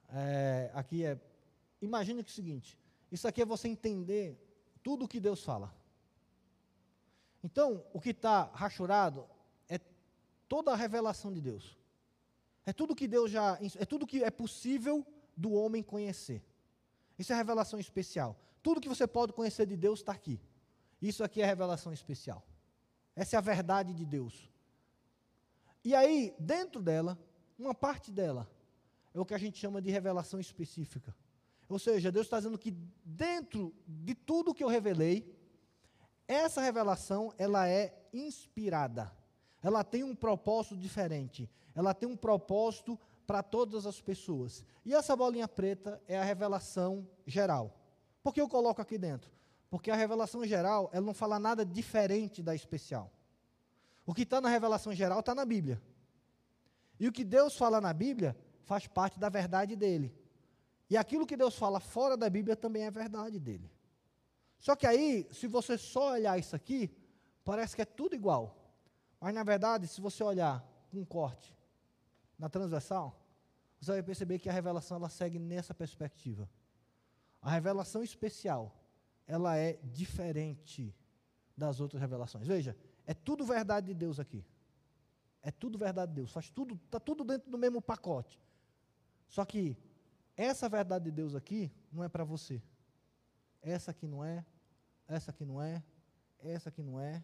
É, 0.08 0.70
aqui 0.74 1.04
é. 1.04 1.18
Imagina 1.80 2.22
que 2.22 2.30
é 2.30 2.32
o 2.32 2.34
seguinte: 2.34 2.78
isso 3.10 3.28
aqui 3.28 3.42
é 3.42 3.44
você 3.44 3.68
entender 3.68 4.36
tudo 4.82 5.04
o 5.04 5.08
que 5.08 5.20
Deus 5.20 5.44
fala. 5.44 5.74
Então, 7.42 7.84
o 7.92 8.00
que 8.00 8.10
está 8.10 8.44
rachurado 8.52 9.26
é 9.68 9.78
toda 10.48 10.72
a 10.72 10.76
revelação 10.76 11.32
de 11.32 11.40
Deus. 11.40 11.79
É 12.66 12.72
tudo 12.72 12.94
que 12.94 13.08
Deus 13.08 13.30
já. 13.30 13.58
É 13.78 13.84
tudo 13.84 14.06
que 14.06 14.22
é 14.22 14.30
possível 14.30 15.06
do 15.36 15.52
homem 15.52 15.82
conhecer. 15.82 16.44
Isso 17.18 17.32
é 17.32 17.36
revelação 17.36 17.78
especial. 17.78 18.38
Tudo 18.62 18.80
que 18.80 18.88
você 18.88 19.06
pode 19.06 19.32
conhecer 19.32 19.66
de 19.66 19.76
Deus 19.76 20.00
está 20.00 20.12
aqui. 20.12 20.40
Isso 21.00 21.24
aqui 21.24 21.40
é 21.40 21.46
revelação 21.46 21.92
especial. 21.92 22.46
Essa 23.16 23.36
é 23.36 23.38
a 23.38 23.42
verdade 23.42 23.92
de 23.94 24.04
Deus. 24.04 24.50
E 25.84 25.94
aí, 25.94 26.34
dentro 26.38 26.82
dela, 26.82 27.18
uma 27.58 27.74
parte 27.74 28.10
dela 28.10 28.50
é 29.14 29.20
o 29.20 29.24
que 29.24 29.34
a 29.34 29.38
gente 29.38 29.58
chama 29.58 29.80
de 29.80 29.90
revelação 29.90 30.38
específica. 30.38 31.14
Ou 31.68 31.78
seja, 31.78 32.12
Deus 32.12 32.26
está 32.26 32.38
dizendo 32.38 32.58
que 32.58 32.72
dentro 33.04 33.74
de 33.86 34.14
tudo 34.14 34.54
que 34.54 34.62
eu 34.62 34.68
revelei, 34.68 35.38
essa 36.26 36.60
revelação 36.60 37.32
ela 37.38 37.68
é 37.68 38.08
inspirada. 38.12 39.10
Ela 39.62 39.84
tem 39.84 40.02
um 40.02 40.14
propósito 40.14 40.76
diferente. 40.76 41.48
Ela 41.74 41.94
tem 41.94 42.08
um 42.08 42.16
propósito 42.16 42.98
para 43.26 43.42
todas 43.42 43.86
as 43.86 44.00
pessoas. 44.00 44.64
E 44.84 44.94
essa 44.94 45.14
bolinha 45.14 45.46
preta 45.46 46.02
é 46.08 46.18
a 46.18 46.24
revelação 46.24 47.06
geral. 47.26 47.76
Por 48.22 48.34
que 48.34 48.40
eu 48.40 48.48
coloco 48.48 48.82
aqui 48.82 48.98
dentro? 48.98 49.30
Porque 49.70 49.90
a 49.90 49.94
revelação 49.94 50.44
geral, 50.44 50.90
ela 50.92 51.06
não 51.06 51.14
fala 51.14 51.38
nada 51.38 51.64
diferente 51.64 52.42
da 52.42 52.54
especial. 52.54 53.12
O 54.04 54.12
que 54.12 54.22
está 54.22 54.40
na 54.40 54.48
revelação 54.48 54.92
geral 54.92 55.20
está 55.20 55.34
na 55.34 55.44
Bíblia. 55.44 55.80
E 56.98 57.06
o 57.06 57.12
que 57.12 57.22
Deus 57.22 57.56
fala 57.56 57.80
na 57.80 57.92
Bíblia 57.92 58.36
faz 58.62 58.86
parte 58.86 59.18
da 59.18 59.28
verdade 59.28 59.76
dele. 59.76 60.12
E 60.90 60.96
aquilo 60.96 61.24
que 61.24 61.36
Deus 61.36 61.54
fala 61.54 61.78
fora 61.78 62.16
da 62.16 62.28
Bíblia 62.28 62.56
também 62.56 62.82
é 62.82 62.90
verdade 62.90 63.38
dele. 63.38 63.70
Só 64.58 64.74
que 64.74 64.86
aí, 64.86 65.28
se 65.30 65.46
você 65.46 65.78
só 65.78 66.12
olhar 66.12 66.38
isso 66.38 66.56
aqui, 66.56 66.90
parece 67.44 67.76
que 67.76 67.82
é 67.82 67.84
tudo 67.84 68.14
igual. 68.14 68.59
Mas 69.20 69.34
na 69.34 69.42
verdade, 69.44 69.86
se 69.86 70.00
você 70.00 70.24
olhar 70.24 70.64
com 70.90 70.98
um 70.98 71.04
corte 71.04 71.54
na 72.38 72.48
transversal, 72.48 73.20
você 73.78 73.92
vai 73.92 74.02
perceber 74.02 74.38
que 74.38 74.48
a 74.48 74.52
revelação 74.52 74.96
ela 74.96 75.08
segue 75.08 75.38
nessa 75.38 75.74
perspectiva. 75.74 76.48
A 77.42 77.50
revelação 77.50 78.02
especial, 78.02 78.74
ela 79.26 79.56
é 79.56 79.78
diferente 79.84 80.94
das 81.56 81.80
outras 81.80 82.00
revelações. 82.00 82.46
Veja, 82.46 82.76
é 83.06 83.14
tudo 83.14 83.44
verdade 83.44 83.88
de 83.88 83.94
Deus 83.94 84.18
aqui. 84.18 84.44
É 85.42 85.50
tudo 85.50 85.78
verdade 85.78 86.12
de 86.12 86.16
Deus, 86.16 86.32
faz 86.32 86.50
tudo, 86.50 86.74
está 86.74 87.00
tudo 87.00 87.24
dentro 87.24 87.50
do 87.50 87.56
mesmo 87.56 87.80
pacote. 87.80 88.40
Só 89.26 89.44
que 89.44 89.76
essa 90.36 90.68
verdade 90.68 91.06
de 91.06 91.10
Deus 91.10 91.34
aqui 91.34 91.72
não 91.90 92.04
é 92.04 92.08
para 92.08 92.24
você. 92.24 92.62
Essa 93.62 93.90
aqui 93.90 94.06
não 94.06 94.24
é, 94.24 94.44
essa 95.08 95.30
aqui 95.30 95.44
não 95.44 95.60
é, 95.60 95.82
essa 96.38 96.68
aqui 96.68 96.82
não 96.82 97.00
é, 97.00 97.22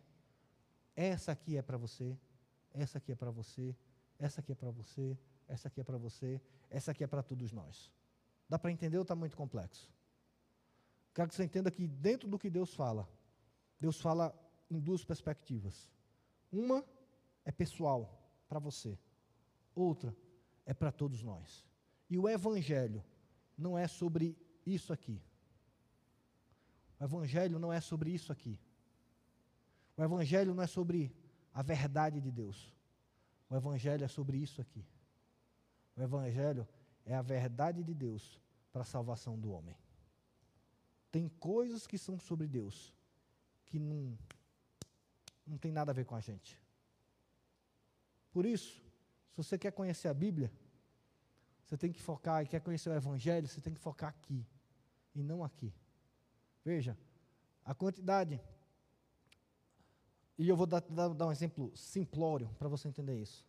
essa 0.97 1.33
aqui 1.33 1.57
é 1.57 1.63
para 1.63 1.77
você, 1.77 2.19
essa 2.73 2.99
aqui 2.99 3.13
é 3.13 3.15
para 3.15 3.31
você, 3.31 3.77
essa 4.19 4.41
aqui 4.41 4.53
é 4.53 4.55
para 4.55 4.71
você, 4.71 5.17
essa 5.47 5.69
aqui 5.69 5.81
é 5.81 5.85
para 5.85 5.99
você, 5.99 6.41
essa 6.71 6.91
aqui 6.91 7.05
é 7.05 7.07
para 7.07 7.23
todos 7.23 7.53
nós. 7.53 7.93
Dá 8.49 8.59
para 8.59 8.73
entender 8.73 8.97
ou 8.97 9.03
está 9.03 9.15
muito 9.15 9.37
complexo? 9.37 9.93
Quero 11.15 11.29
que 11.29 11.35
você 11.35 11.45
entenda 11.45 11.71
que 11.71 11.87
dentro 11.87 12.29
do 12.29 12.39
que 12.39 12.49
Deus 12.51 12.75
fala, 12.75 13.09
Deus 13.79 14.01
fala 14.01 14.35
em 14.71 14.81
duas 14.81 15.05
perspectivas. 15.05 15.91
Uma 16.51 16.85
é 17.45 17.53
pessoal, 17.53 18.27
para 18.49 18.59
você. 18.59 18.99
Outra 19.75 20.17
é 20.65 20.73
para 20.73 20.91
todos 20.91 21.23
nós. 21.23 21.65
E 22.09 22.19
o 22.19 22.29
Evangelho 22.29 23.05
não 23.57 23.77
é 23.77 23.87
sobre 23.87 24.37
isso 24.65 24.93
aqui. 24.93 25.23
O 26.99 27.05
Evangelho 27.05 27.59
não 27.59 27.73
é 27.73 27.81
sobre 27.81 28.11
isso 28.11 28.33
aqui. 28.33 28.59
O 29.97 30.03
Evangelho 30.03 30.55
não 30.55 30.63
é 30.63 30.67
sobre 30.67 31.15
a 31.53 31.63
verdade 31.63 32.21
de 32.21 32.31
Deus. 32.31 32.75
O 33.49 33.57
Evangelho 33.57 34.05
é 34.05 34.09
sobre 34.09 34.37
isso 34.37 34.61
aqui. 34.61 34.85
O 35.97 36.03
Evangelho 36.03 36.69
é 37.05 37.15
a 37.15 37.23
verdade 37.23 37.83
de 37.83 37.94
Deus 37.94 38.40
para 38.73 38.83
a 38.83 38.85
salvação 38.85 39.38
do 39.38 39.51
homem. 39.51 39.77
Tem 41.11 41.29
coisas 41.29 41.87
que 41.87 41.97
são 41.97 42.19
sobre 42.19 42.47
Deus 42.47 42.92
que 43.65 43.79
não, 43.79 44.19
não 45.47 45.57
tem 45.57 45.73
nada 45.73 45.90
a 45.92 45.94
ver 45.94 46.05
com 46.05 46.15
a 46.15 46.21
gente. 46.21 46.61
Por 48.31 48.44
isso, 48.44 48.75
se 49.31 49.37
você 49.37 49.57
quer 49.57 49.73
conhecer 49.73 50.09
a 50.09 50.15
Bíblia, 50.15 50.53
você 51.65 51.77
tem 51.77 51.90
que 51.90 52.01
focar, 52.01 52.44
e 52.44 52.47
quer 52.47 52.61
conhecer 52.61 52.90
o 52.90 52.94
Evangelho, 52.94 53.49
você 53.49 53.61
tem 53.61 53.73
que 53.73 53.81
focar 53.81 54.11
aqui, 54.11 54.47
e 55.15 55.23
não 55.23 55.42
aqui. 55.42 55.73
Veja, 56.65 56.97
a 57.65 57.75
quantidade. 57.75 58.40
E 60.39 60.49
eu 60.49 60.57
vou 60.57 60.67
dar, 60.67 60.81
dar, 60.83 61.09
dar 61.09 61.27
um 61.27 61.33
exemplo 61.33 61.73
simplório 61.75 62.49
para 62.59 62.69
você 62.69 62.89
entender 62.89 63.21
isso. 63.21 63.45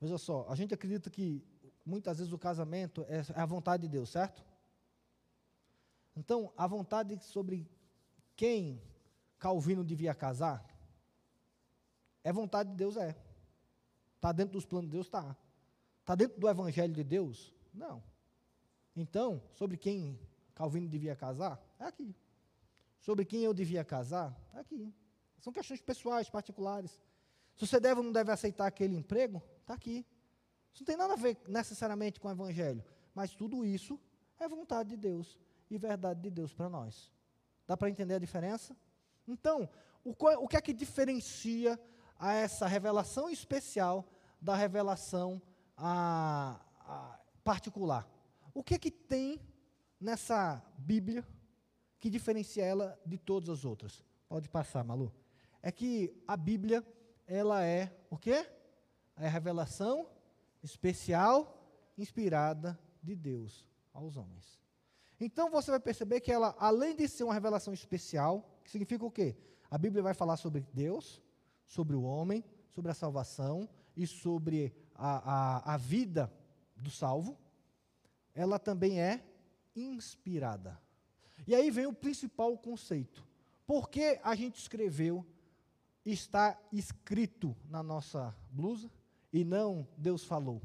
Veja 0.00 0.18
só, 0.18 0.46
a 0.48 0.54
gente 0.54 0.74
acredita 0.74 1.08
que 1.08 1.42
muitas 1.84 2.18
vezes 2.18 2.32
o 2.32 2.38
casamento 2.38 3.04
é, 3.08 3.18
é 3.18 3.40
a 3.40 3.46
vontade 3.46 3.82
de 3.82 3.88
Deus, 3.88 4.10
certo? 4.10 4.44
Então, 6.16 6.52
a 6.56 6.66
vontade 6.66 7.18
sobre 7.24 7.68
quem 8.36 8.80
Calvino 9.38 9.84
devia 9.84 10.14
casar 10.14 10.64
é 12.22 12.32
vontade 12.32 12.70
de 12.70 12.76
Deus, 12.76 12.96
é. 12.96 13.14
Está 14.16 14.32
dentro 14.32 14.54
dos 14.54 14.64
planos 14.64 14.88
de 14.88 14.92
Deus? 14.92 15.06
Está. 15.06 15.36
Está 16.00 16.14
dentro 16.14 16.40
do 16.40 16.48
Evangelho 16.48 16.94
de 16.94 17.04
Deus? 17.04 17.52
Não. 17.72 18.02
Então, 18.96 19.42
sobre 19.52 19.76
quem 19.76 20.18
Calvino 20.54 20.88
devia 20.88 21.14
casar? 21.14 21.62
É 21.78 21.84
aqui. 21.84 22.16
Sobre 23.00 23.26
quem 23.26 23.42
eu 23.42 23.52
devia 23.52 23.84
casar? 23.84 24.34
É 24.54 24.60
aqui. 24.60 24.94
São 25.44 25.52
questões 25.52 25.82
pessoais, 25.82 26.30
particulares. 26.30 26.98
Se 27.54 27.66
você 27.66 27.78
deve 27.78 28.00
ou 28.00 28.02
não 28.02 28.10
deve 28.10 28.32
aceitar 28.32 28.66
aquele 28.66 28.96
emprego, 28.96 29.42
está 29.60 29.74
aqui. 29.74 30.06
Isso 30.72 30.82
não 30.82 30.86
tem 30.86 30.96
nada 30.96 31.12
a 31.12 31.16
ver 31.16 31.36
necessariamente 31.46 32.18
com 32.18 32.28
o 32.28 32.30
Evangelho. 32.30 32.82
Mas 33.14 33.34
tudo 33.34 33.62
isso 33.62 34.00
é 34.40 34.48
vontade 34.48 34.88
de 34.88 34.96
Deus 34.96 35.38
e 35.70 35.76
verdade 35.76 36.22
de 36.22 36.30
Deus 36.30 36.54
para 36.54 36.70
nós. 36.70 37.12
Dá 37.66 37.76
para 37.76 37.90
entender 37.90 38.14
a 38.14 38.18
diferença? 38.18 38.74
Então, 39.28 39.68
o, 40.02 40.12
o 40.12 40.48
que 40.48 40.56
é 40.56 40.62
que 40.62 40.72
diferencia 40.72 41.78
a 42.18 42.32
essa 42.32 42.66
revelação 42.66 43.28
especial 43.28 44.08
da 44.40 44.56
revelação 44.56 45.42
a, 45.76 46.58
a 46.80 47.20
particular? 47.44 48.08
O 48.54 48.64
que 48.64 48.76
é 48.76 48.78
que 48.78 48.90
tem 48.90 49.38
nessa 50.00 50.64
Bíblia 50.78 51.22
que 52.00 52.08
diferencia 52.08 52.64
ela 52.64 52.98
de 53.04 53.18
todas 53.18 53.50
as 53.50 53.66
outras? 53.66 54.02
Pode 54.26 54.48
passar, 54.48 54.82
Malu. 54.82 55.12
É 55.66 55.72
que 55.72 56.14
a 56.28 56.36
Bíblia, 56.36 56.86
ela 57.26 57.64
é 57.64 57.90
o 58.10 58.18
quê? 58.18 58.46
É 59.16 59.26
a 59.26 59.30
revelação 59.30 60.06
especial, 60.62 61.66
inspirada 61.96 62.78
de 63.02 63.16
Deus 63.16 63.66
aos 63.90 64.18
homens. 64.18 64.60
Então 65.18 65.50
você 65.50 65.70
vai 65.70 65.80
perceber 65.80 66.20
que 66.20 66.30
ela, 66.30 66.54
além 66.58 66.94
de 66.94 67.08
ser 67.08 67.24
uma 67.24 67.32
revelação 67.32 67.72
especial, 67.72 68.46
que 68.62 68.70
significa 68.70 69.06
o 69.06 69.10
quê? 69.10 69.38
A 69.70 69.78
Bíblia 69.78 70.02
vai 70.02 70.12
falar 70.12 70.36
sobre 70.36 70.66
Deus, 70.70 71.22
sobre 71.64 71.96
o 71.96 72.02
homem, 72.02 72.44
sobre 72.68 72.90
a 72.90 72.94
salvação 72.94 73.66
e 73.96 74.06
sobre 74.06 74.70
a, 74.94 75.62
a, 75.62 75.74
a 75.74 75.76
vida 75.78 76.30
do 76.76 76.90
salvo. 76.90 77.38
Ela 78.34 78.58
também 78.58 79.00
é 79.00 79.24
inspirada. 79.74 80.78
E 81.46 81.54
aí 81.54 81.70
vem 81.70 81.86
o 81.86 81.94
principal 81.94 82.54
conceito. 82.58 83.26
Por 83.66 83.88
que 83.88 84.20
a 84.22 84.34
gente 84.34 84.58
escreveu, 84.60 85.24
está 86.12 86.60
escrito 86.72 87.56
na 87.68 87.82
nossa 87.82 88.36
blusa 88.50 88.90
e 89.32 89.44
não 89.44 89.86
Deus 89.96 90.24
falou? 90.24 90.62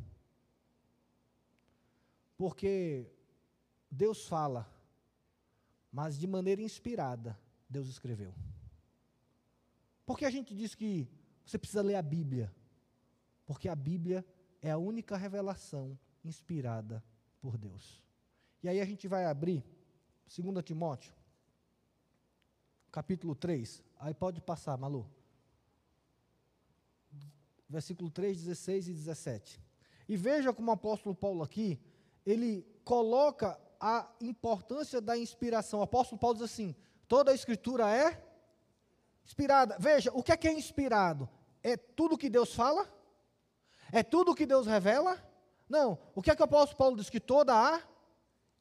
Porque 2.38 3.06
Deus 3.90 4.28
fala, 4.28 4.70
mas 5.92 6.18
de 6.18 6.28
maneira 6.28 6.62
inspirada, 6.62 7.38
Deus 7.70 7.88
escreveu. 7.88 8.34
Por 10.06 10.18
que 10.18 10.26
a 10.26 10.30
gente 10.30 10.56
diz 10.56 10.74
que 10.74 11.08
você 11.46 11.58
precisa 11.58 11.82
ler 11.82 11.96
a 11.96 12.02
Bíblia? 12.02 12.54
Porque 13.46 13.68
a 13.68 13.76
Bíblia 13.76 14.26
é 14.62 14.72
a 14.72 14.78
única 14.78 15.18
revelação 15.18 15.98
inspirada 16.24 17.04
por 17.42 17.58
Deus. 17.58 18.04
E 18.62 18.70
aí 18.70 18.80
a 18.80 18.86
gente 18.86 19.08
vai 19.08 19.26
abrir 19.26 19.64
2 20.28 20.64
Timóteo, 20.64 21.14
capítulo 22.92 23.36
3. 23.36 23.82
Aí 24.00 24.14
pode 24.14 24.42
passar, 24.42 24.78
Malu. 24.78 25.10
Versículo 27.70 28.10
3, 28.10 28.38
16 28.44 28.88
e 28.88 28.94
17. 28.94 29.62
E 30.08 30.18
veja 30.18 30.52
como 30.52 30.72
o 30.72 30.74
apóstolo 30.74 31.14
Paulo 31.14 31.44
aqui, 31.44 31.80
ele 32.26 32.66
coloca 32.84 33.60
a 33.80 34.10
importância 34.20 35.00
da 35.00 35.18
inspiração. 35.18 35.80
O 35.80 35.84
apóstolo 35.84 36.20
Paulo 36.20 36.36
diz 36.36 36.46
assim: 36.46 36.76
toda 37.08 37.32
a 37.32 37.36
escritura 37.36 37.90
é 37.90 38.22
inspirada. 39.24 39.78
Veja, 39.80 40.12
o 40.14 40.24
que 40.24 40.32
é 40.32 40.38
que 40.38 40.48
é 40.48 40.54
inspirado? 40.54 41.30
É 41.62 41.78
tudo 41.78 42.18
que 42.18 42.30
Deus 42.30 42.54
fala? 42.54 42.92
É 43.92 44.04
tudo 44.04 44.36
que 44.36 44.46
Deus 44.46 44.66
revela? 44.66 45.24
Não. 45.68 46.00
O 46.16 46.22
que 46.22 46.32
é 46.32 46.36
que 46.36 46.42
o 46.42 46.46
apóstolo 46.46 46.78
Paulo 46.78 46.98
diz? 46.98 47.10
Que 47.10 47.20
toda 47.20 47.54
a 47.54 47.82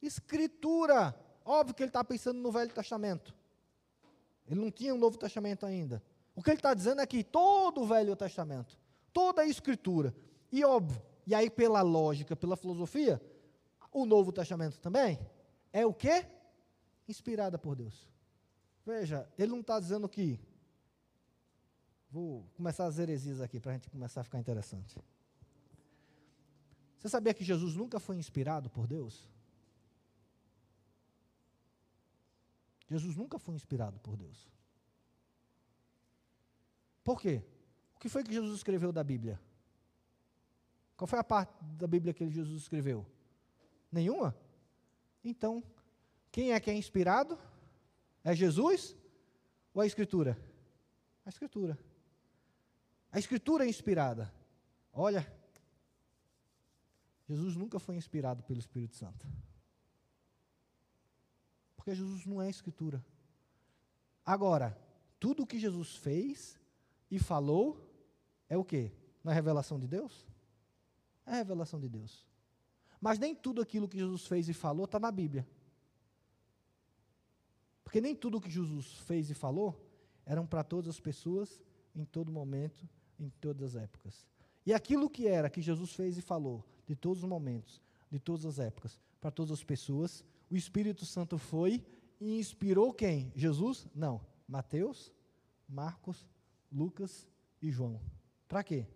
escritura. 0.01 1.15
Óbvio 1.43 1.73
que 1.73 1.81
ele 1.81 1.89
está 1.89 2.03
pensando 2.03 2.39
no 2.39 2.51
Velho 2.51 2.71
Testamento. 2.71 3.35
Ele 4.47 4.59
não 4.59 4.71
tinha 4.71 4.93
um 4.93 4.97
Novo 4.97 5.17
Testamento 5.17 5.65
ainda. 5.65 6.01
O 6.35 6.43
que 6.43 6.51
ele 6.51 6.57
está 6.57 6.73
dizendo 6.73 7.01
é 7.01 7.07
que 7.07 7.23
todo 7.23 7.81
o 7.81 7.87
Velho 7.87 8.15
Testamento, 8.15 8.77
toda 9.19 9.41
a 9.41 9.45
escritura, 9.45 10.15
e 10.49 10.63
óbvio, 10.63 11.01
e 11.27 11.35
aí 11.35 11.49
pela 11.49 11.81
lógica, 11.81 12.37
pela 12.37 12.55
filosofia, 12.55 13.21
o 13.91 14.05
Novo 14.05 14.31
Testamento 14.31 14.79
também 14.79 15.19
é 15.73 15.85
o 15.85 15.93
quê? 15.93 16.25
Inspirada 17.05 17.57
por 17.57 17.75
Deus. 17.75 18.07
Veja, 18.85 19.29
ele 19.37 19.51
não 19.51 19.59
está 19.59 19.77
dizendo 19.77 20.07
que. 20.07 20.39
Vou 22.09 22.49
começar 22.55 22.85
as 22.85 22.97
heresias 22.97 23.41
aqui 23.41 23.59
para 23.59 23.71
a 23.71 23.75
gente 23.75 23.89
começar 23.89 24.21
a 24.21 24.23
ficar 24.23 24.39
interessante. 24.39 24.97
Você 26.97 27.09
sabia 27.09 27.33
que 27.33 27.43
Jesus 27.43 27.75
nunca 27.75 27.99
foi 27.99 28.15
inspirado 28.15 28.69
por 28.69 28.87
Deus? 28.87 29.27
Jesus 32.87 33.17
nunca 33.17 33.37
foi 33.37 33.55
inspirado 33.55 33.99
por 33.99 34.15
Deus. 34.15 34.49
Por 37.03 37.19
quê? 37.19 37.43
O 37.99 38.01
que 38.01 38.07
foi 38.07 38.23
que 38.23 38.31
Jesus 38.31 38.55
escreveu 38.55 38.93
da 38.93 39.03
Bíblia? 39.03 39.37
Qual 40.95 41.05
foi 41.05 41.19
a 41.19 41.23
parte 41.23 41.53
da 41.75 41.85
Bíblia 41.85 42.13
que 42.13 42.29
Jesus 42.29 42.61
escreveu? 42.61 43.05
Nenhuma? 43.91 44.33
Então, 45.21 45.61
quem 46.31 46.53
é 46.53 46.59
que 46.61 46.71
é 46.71 46.73
inspirado? 46.73 47.37
É 48.23 48.33
Jesus 48.33 48.95
ou 49.73 49.81
a 49.81 49.85
Escritura? 49.85 50.39
A 51.25 51.29
Escritura. 51.29 51.77
A 53.11 53.19
Escritura 53.19 53.65
é 53.65 53.67
inspirada. 53.67 54.33
Olha, 54.93 55.29
Jesus 57.27 57.57
nunca 57.57 57.79
foi 57.79 57.97
inspirado 57.97 58.43
pelo 58.43 58.59
Espírito 58.59 58.95
Santo. 58.95 59.27
Porque 61.75 61.93
Jesus 61.93 62.25
não 62.25 62.41
é 62.41 62.49
Escritura. 62.49 63.05
Agora, 64.25 64.79
tudo 65.19 65.43
o 65.43 65.45
que 65.45 65.59
Jesus 65.59 65.97
fez 65.97 66.57
e 67.11 67.19
falou 67.19 67.88
é 68.49 68.57
o? 68.57 68.65
Não 69.23 69.31
é 69.31 69.35
revelação 69.35 69.79
de 69.79 69.87
Deus? 69.87 70.27
É 71.25 71.35
revelação 71.35 71.79
de 71.79 71.87
Deus. 71.87 72.25
Mas 72.99 73.19
nem 73.19 73.35
tudo 73.35 73.61
aquilo 73.61 73.87
que 73.87 73.97
Jesus 73.97 74.25
fez 74.25 74.49
e 74.49 74.53
falou 74.53 74.85
está 74.85 74.99
na 74.99 75.11
Bíblia. 75.11 75.47
Porque 77.83 78.01
nem 78.01 78.15
tudo 78.15 78.41
que 78.41 78.49
Jesus 78.49 78.93
fez 79.05 79.29
e 79.29 79.33
falou 79.33 79.85
eram 80.25 80.45
para 80.45 80.63
todas 80.63 80.89
as 80.89 80.99
pessoas, 80.99 81.61
em 81.95 82.05
todo 82.05 82.31
momento, 82.31 82.87
em 83.19 83.29
todas 83.41 83.75
as 83.75 83.81
épocas. 83.81 84.27
E 84.65 84.73
aquilo 84.73 85.09
que 85.09 85.27
era 85.27 85.49
que 85.49 85.61
Jesus 85.61 85.93
fez 85.93 86.17
e 86.17 86.21
falou, 86.21 86.63
de 86.85 86.95
todos 86.95 87.23
os 87.23 87.29
momentos, 87.29 87.81
de 88.11 88.19
todas 88.19 88.45
as 88.45 88.59
épocas, 88.59 88.99
para 89.19 89.31
todas 89.31 89.51
as 89.51 89.63
pessoas, 89.63 90.23
o 90.49 90.55
Espírito 90.55 91.05
Santo 91.05 91.37
foi 91.37 91.83
e 92.19 92.37
inspirou 92.37 92.93
quem? 92.93 93.31
Jesus? 93.35 93.87
Não. 93.95 94.21
Mateus, 94.47 95.11
Marcos, 95.67 96.27
Lucas 96.71 97.27
e 97.61 97.71
João. 97.71 97.99
Para 98.49 98.63
quê? 98.63 98.87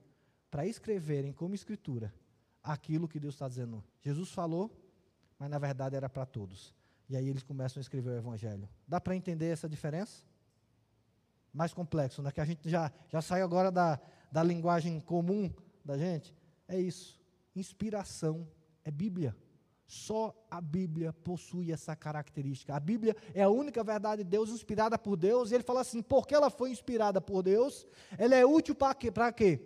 Para 0.52 0.66
escreverem 0.66 1.32
como 1.32 1.56
escritura 1.56 2.14
aquilo 2.62 3.08
que 3.08 3.20
Deus 3.20 3.36
está 3.36 3.48
dizendo. 3.48 3.84
Jesus 4.02 4.32
falou, 4.32 4.76
mas 5.38 5.50
na 5.50 5.60
verdade 5.60 5.96
era 5.96 6.10
para 6.10 6.26
todos. 6.26 6.74
E 7.08 7.16
aí 7.16 7.30
eles 7.30 7.44
começam 7.44 7.80
a 7.80 7.82
escrever 7.82 8.10
o 8.10 8.18
Evangelho. 8.18 8.68
Dá 8.88 9.00
para 9.00 9.16
entender 9.16 9.48
essa 9.48 9.70
diferença? 9.70 10.24
Mais 11.54 11.74
complexo, 11.74 12.22
né? 12.24 12.32
Que 12.32 12.42
a 12.42 12.46
gente 12.46 12.68
já, 12.68 12.92
já 13.10 13.22
saiu 13.22 13.46
agora 13.46 13.72
da, 13.72 14.00
da 14.32 14.42
linguagem 14.42 15.00
comum 15.00 15.54
da 15.86 15.98
gente. 15.98 16.34
É 16.68 16.80
isso. 16.80 17.22
Inspiração 17.56 18.48
é 18.84 18.90
Bíblia. 18.90 19.36
Só 19.86 20.34
a 20.50 20.62
Bíblia 20.62 21.14
possui 21.14 21.72
essa 21.72 21.96
característica. 21.96 22.76
A 22.76 22.80
Bíblia 22.80 23.16
é 23.34 23.44
a 23.44 23.50
única 23.50 23.84
verdade 23.84 24.24
de 24.24 24.30
Deus, 24.30 24.50
inspirada 24.50 24.98
por 24.98 25.16
Deus. 25.16 25.52
E 25.52 25.56
ele 25.56 25.64
fala 25.64 25.82
assim: 25.82 26.02
porque 26.02 26.34
ela 26.34 26.50
foi 26.50 26.72
inspirada 26.72 27.20
por 27.20 27.44
Deus, 27.44 27.86
ela 28.18 28.36
é 28.36 28.46
útil 28.46 28.76
para 28.76 28.96
quê? 28.96 29.12
Para 29.12 29.32
quê? 29.32 29.62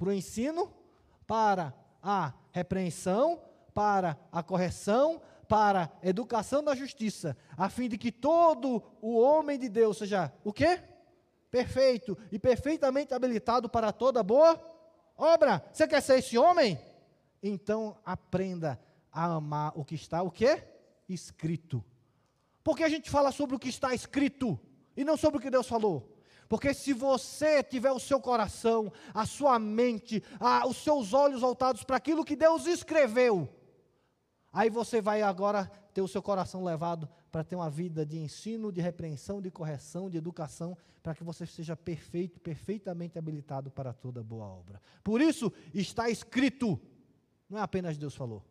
O 0.00 0.12
ensino, 0.12 0.72
para 1.26 1.74
a 2.02 2.32
repreensão, 2.52 3.42
para 3.74 4.18
a 4.32 4.42
correção, 4.42 5.20
para 5.48 5.90
a 6.02 6.08
educação 6.08 6.62
da 6.62 6.74
justiça, 6.74 7.36
a 7.56 7.68
fim 7.68 7.88
de 7.88 7.96
que 7.96 8.12
todo 8.12 8.82
o 9.00 9.18
homem 9.18 9.58
de 9.58 9.68
Deus 9.68 9.98
seja 9.98 10.32
o 10.44 10.52
quê? 10.52 10.80
Perfeito 11.50 12.16
e 12.30 12.38
perfeitamente 12.38 13.14
habilitado 13.14 13.68
para 13.68 13.90
toda 13.92 14.22
boa 14.22 14.60
obra. 15.16 15.64
Você 15.72 15.88
quer 15.88 16.02
ser 16.02 16.18
esse 16.18 16.36
homem? 16.36 16.78
Então 17.42 17.96
aprenda 18.04 18.78
a 19.26 19.34
amar 19.34 19.72
o 19.74 19.84
que 19.84 19.94
está 19.94 20.22
o 20.22 20.30
quê? 20.30 20.62
Escrito. 21.08 21.84
Porque 22.62 22.84
a 22.84 22.88
gente 22.88 23.10
fala 23.10 23.32
sobre 23.32 23.56
o 23.56 23.58
que 23.58 23.68
está 23.68 23.94
escrito 23.94 24.58
e 24.96 25.04
não 25.04 25.16
sobre 25.16 25.38
o 25.38 25.40
que 25.40 25.50
Deus 25.50 25.66
falou. 25.66 26.16
Porque 26.48 26.72
se 26.72 26.92
você 26.92 27.62
tiver 27.62 27.90
o 27.90 27.98
seu 27.98 28.20
coração, 28.20 28.92
a 29.12 29.26
sua 29.26 29.58
mente, 29.58 30.22
a, 30.40 30.66
os 30.66 30.78
seus 30.78 31.12
olhos 31.12 31.40
voltados 31.40 31.82
para 31.84 31.96
aquilo 31.96 32.24
que 32.24 32.36
Deus 32.36 32.66
escreveu, 32.66 33.48
aí 34.52 34.70
você 34.70 35.00
vai 35.00 35.20
agora 35.20 35.66
ter 35.92 36.00
o 36.00 36.08
seu 36.08 36.22
coração 36.22 36.64
levado 36.64 37.08
para 37.30 37.44
ter 37.44 37.56
uma 37.56 37.68
vida 37.68 38.06
de 38.06 38.18
ensino, 38.18 38.72
de 38.72 38.80
repreensão, 38.80 39.42
de 39.42 39.50
correção, 39.50 40.08
de 40.08 40.16
educação, 40.16 40.76
para 41.02 41.14
que 41.14 41.24
você 41.24 41.44
seja 41.44 41.76
perfeito, 41.76 42.40
perfeitamente 42.40 43.18
habilitado 43.18 43.70
para 43.70 43.92
toda 43.92 44.22
boa 44.22 44.46
obra. 44.46 44.80
Por 45.02 45.20
isso 45.20 45.52
está 45.74 46.08
escrito. 46.08 46.80
Não 47.48 47.58
é 47.58 47.62
apenas 47.62 47.98
Deus 47.98 48.14
falou. 48.14 48.44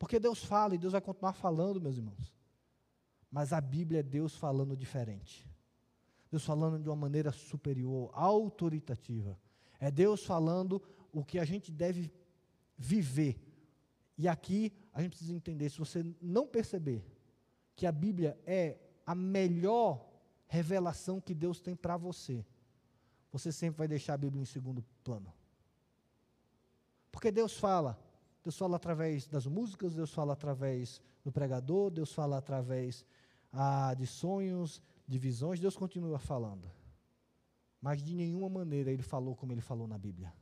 Porque 0.00 0.18
Deus 0.18 0.42
fala 0.42 0.74
e 0.74 0.78
Deus 0.78 0.94
vai 0.94 1.02
continuar 1.02 1.34
falando, 1.34 1.78
meus 1.78 1.98
irmãos. 1.98 2.32
Mas 3.30 3.52
a 3.52 3.60
Bíblia 3.60 4.00
é 4.00 4.02
Deus 4.02 4.34
falando 4.34 4.74
diferente. 4.74 5.46
Deus 6.30 6.42
falando 6.42 6.82
de 6.82 6.88
uma 6.88 6.96
maneira 6.96 7.30
superior, 7.30 8.10
autoritativa. 8.14 9.38
É 9.78 9.90
Deus 9.90 10.24
falando 10.24 10.82
o 11.12 11.22
que 11.22 11.38
a 11.38 11.44
gente 11.44 11.70
deve 11.70 12.10
viver. 12.78 13.38
E 14.16 14.26
aqui 14.26 14.72
a 14.90 15.02
gente 15.02 15.10
precisa 15.10 15.34
entender: 15.34 15.68
se 15.68 15.78
você 15.78 16.02
não 16.18 16.46
perceber 16.46 17.04
que 17.76 17.84
a 17.86 17.92
Bíblia 17.92 18.40
é 18.46 18.78
a 19.04 19.14
melhor 19.14 20.08
revelação 20.46 21.20
que 21.20 21.34
Deus 21.34 21.60
tem 21.60 21.76
para 21.76 21.98
você, 21.98 22.46
você 23.30 23.52
sempre 23.52 23.76
vai 23.76 23.88
deixar 23.88 24.14
a 24.14 24.18
Bíblia 24.18 24.40
em 24.40 24.46
segundo 24.46 24.82
plano. 25.04 25.30
Porque 27.12 27.30
Deus 27.30 27.58
fala, 27.58 28.02
Deus 28.42 28.56
fala 28.56 28.76
através 28.76 29.26
das 29.26 29.46
músicas, 29.46 29.94
Deus 29.94 30.12
fala 30.12 30.32
através 30.32 31.00
do 31.22 31.30
pregador, 31.30 31.90
Deus 31.90 32.12
fala 32.12 32.38
através 32.38 33.04
ah, 33.52 33.94
de 33.94 34.06
sonhos, 34.06 34.82
de 35.06 35.18
visões, 35.18 35.60
Deus 35.60 35.76
continua 35.76 36.18
falando. 36.18 36.70
Mas 37.80 38.02
de 38.02 38.14
nenhuma 38.14 38.48
maneira 38.48 38.90
ele 38.90 39.02
falou 39.02 39.34
como 39.36 39.52
ele 39.52 39.60
falou 39.60 39.86
na 39.86 39.98
Bíblia. 39.98 40.32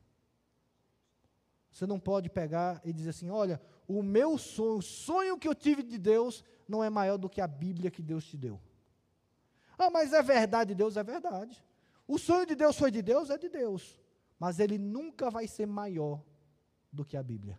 Você 1.71 1.85
não 1.85 1.99
pode 1.99 2.29
pegar 2.29 2.81
e 2.83 2.91
dizer 2.91 3.11
assim: 3.11 3.29
olha, 3.29 3.61
o 3.87 4.01
meu 4.01 4.37
sonho, 4.37 4.77
o 4.77 4.81
sonho 4.81 5.37
que 5.37 5.47
eu 5.47 5.55
tive 5.55 5.83
de 5.83 5.97
Deus 5.97 6.43
não 6.67 6.83
é 6.83 6.89
maior 6.89 7.17
do 7.17 7.29
que 7.29 7.41
a 7.41 7.47
Bíblia 7.47 7.91
que 7.91 8.01
Deus 8.01 8.25
te 8.25 8.37
deu. 8.37 8.59
Ah, 9.77 9.89
mas 9.89 10.11
é 10.11 10.21
verdade 10.21 10.69
de 10.69 10.75
Deus? 10.75 10.97
É 10.97 11.03
verdade. 11.03 11.63
O 12.07 12.17
sonho 12.17 12.45
de 12.45 12.55
Deus 12.55 12.77
foi 12.77 12.91
de 12.91 13.01
Deus? 13.01 13.29
É 13.29 13.37
de 13.37 13.47
Deus. 13.47 13.99
Mas 14.37 14.59
ele 14.59 14.77
nunca 14.77 15.29
vai 15.29 15.47
ser 15.47 15.65
maior 15.65 16.21
do 16.91 17.05
que 17.05 17.15
a 17.15 17.23
Bíblia. 17.23 17.57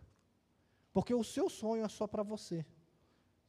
Porque 0.93 1.13
o 1.13 1.23
seu 1.23 1.49
sonho 1.49 1.83
é 1.83 1.87
só 1.87 2.07
para 2.07 2.23
você. 2.23 2.65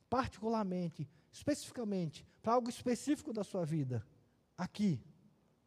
Particularmente, 0.09 1.09
especificamente, 1.31 2.27
para 2.43 2.55
algo 2.55 2.69
específico 2.69 3.33
da 3.33 3.43
sua 3.43 3.65
vida. 3.65 4.07
Aqui 4.57 5.01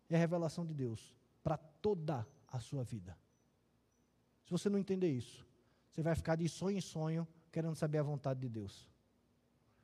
é 0.09 0.15
a 0.15 0.19
revelação 0.19 0.65
de 0.65 0.73
Deus 0.73 1.15
para 1.43 1.57
toda 1.57 2.27
a 2.47 2.59
sua 2.59 2.83
vida. 2.83 3.17
Se 4.43 4.51
você 4.51 4.69
não 4.69 4.77
entender 4.77 5.11
isso, 5.11 5.45
você 5.89 6.01
vai 6.03 6.15
ficar 6.15 6.35
de 6.35 6.47
sonho 6.47 6.77
em 6.77 6.81
sonho 6.81 7.27
querendo 7.51 7.75
saber 7.75 7.97
a 7.97 8.03
vontade 8.03 8.39
de 8.41 8.49
Deus. 8.49 8.87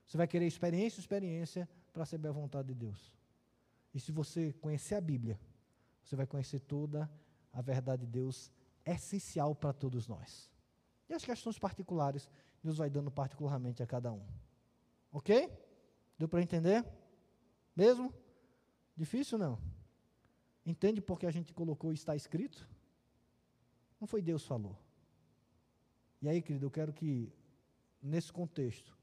Você 0.06 0.18
vai 0.18 0.28
querer 0.28 0.46
experiência 0.46 1.00
em 1.00 1.02
experiência 1.02 1.70
para 1.94 2.06
saber 2.06 2.28
a 2.28 2.34
vontade 2.34 2.68
de 2.68 2.76
Deus. 2.76 3.14
E 3.94 4.00
se 4.00 4.12
você 4.12 4.54
conhecer 4.54 4.96
a 4.96 5.02
Bíblia, 5.02 5.40
você 6.04 6.16
vai 6.16 6.28
conhecer 6.28 6.60
toda 6.60 7.10
a 7.54 7.62
verdade 7.62 8.06
de 8.06 8.12
Deus 8.12 8.52
essencial 8.86 9.56
para 9.56 9.72
todos 9.72 10.08
nós. 10.08 10.51
E 11.12 11.14
as 11.14 11.26
questões 11.26 11.60
particulares, 11.60 12.30
Deus 12.64 12.78
vai 12.78 12.90
dando 12.90 13.12
particularmente 13.12 13.84
a 13.84 13.86
cada 13.86 14.14
um. 14.14 14.26
Ok? 15.12 15.52
Deu 16.18 16.30
para 16.30 16.42
entender? 16.42 16.86
Mesmo? 17.76 18.14
Difícil 18.96 19.38
não? 19.38 19.60
Entende 20.66 21.02
porque 21.02 21.26
a 21.26 21.32
gente 21.32 21.54
colocou 21.54 21.92
está 21.92 22.16
escrito? 22.16 22.66
Não 24.00 24.08
foi 24.08 24.22
Deus 24.22 24.46
falou. 24.46 24.80
E 26.22 26.30
aí, 26.30 26.42
querido, 26.42 26.68
eu 26.68 26.72
quero 26.72 26.94
que, 26.94 27.30
nesse 28.02 28.32
contexto, 28.32 28.98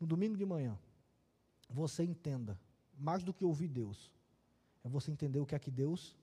no 0.00 0.08
domingo 0.08 0.36
de 0.36 0.44
manhã, 0.44 0.76
você 1.68 2.02
entenda, 2.02 2.58
mais 2.98 3.22
do 3.22 3.32
que 3.32 3.44
ouvir 3.44 3.68
Deus, 3.68 4.10
é 4.82 4.88
você 4.88 5.12
entender 5.12 5.38
o 5.38 5.46
que 5.46 5.54
é 5.54 5.60
que 5.60 5.70
Deus 5.70 6.16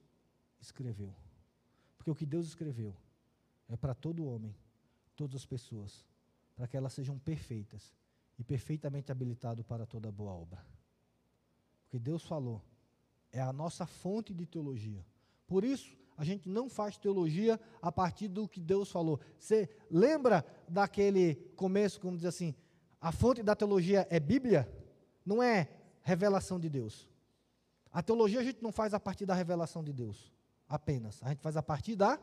escreveu. 0.60 1.16
Porque 1.97 2.12
o 2.12 2.16
que 2.16 2.26
Deus 2.26 2.45
escreveu 2.45 2.93
é 3.70 3.78
para 3.78 3.93
todo 3.93 4.26
homem, 4.26 4.53
todas 5.18 5.41
as 5.41 5.45
pessoas, 5.45 6.05
para 6.55 6.68
que 6.68 6.78
elas 6.78 6.93
sejam 6.93 7.18
perfeitas 7.20 7.93
e 8.39 8.43
perfeitamente 8.43 9.11
habilitado 9.11 9.63
para 9.63 9.86
toda 9.86 10.11
boa 10.11 10.32
obra. 10.32 10.65
Porque 11.84 11.99
Deus 11.99 12.24
falou, 12.24 12.63
é 13.32 13.41
a 13.41 13.51
nossa 13.51 13.86
fonte 13.86 14.34
de 14.34 14.45
teologia. 14.45 15.05
Por 15.47 15.63
isso, 15.63 15.97
a 16.15 16.24
gente 16.24 16.47
não 16.47 16.70
faz 16.70 16.97
teologia 16.97 17.59
a 17.82 17.91
partir 17.91 18.28
do 18.28 18.47
que 18.47 18.59
Deus 18.59 18.91
falou. 18.91 19.20
Você 19.39 19.70
lembra 19.89 20.45
daquele 20.68 21.36
começo, 21.55 21.99
como 21.99 22.18
diz 22.18 22.26
assim, 22.26 22.55
a 22.99 23.11
fonte 23.11 23.43
da 23.43 23.55
teologia 23.55 24.07
é 24.09 24.20
Bíblia? 24.20 24.72
Não 25.26 25.41
é 25.41 25.70
revelação 26.01 26.59
de 26.59 26.70
Deus. 26.70 27.09
A 27.91 28.01
teologia 28.01 28.39
a 28.39 28.43
gente 28.43 28.61
não 28.61 28.72
faz 28.72 28.93
a 28.93 28.99
partir 28.99 29.26
da 29.26 29.34
revelação 29.34 29.84
de 29.84 29.93
Deus 29.93 30.32
apenas. 30.68 31.22
A 31.24 31.30
gente 31.30 31.41
faz 31.41 31.55
a 31.55 31.63
partir 31.63 31.95
da 31.95 32.20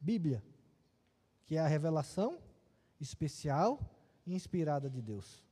Bíblia, 0.00 0.42
que 1.46 1.56
é 1.56 1.60
a 1.60 1.66
revelação 1.66 2.38
especial 3.00 3.80
e 4.26 4.34
inspirada 4.34 4.90
de 4.90 5.00
Deus. 5.00 5.44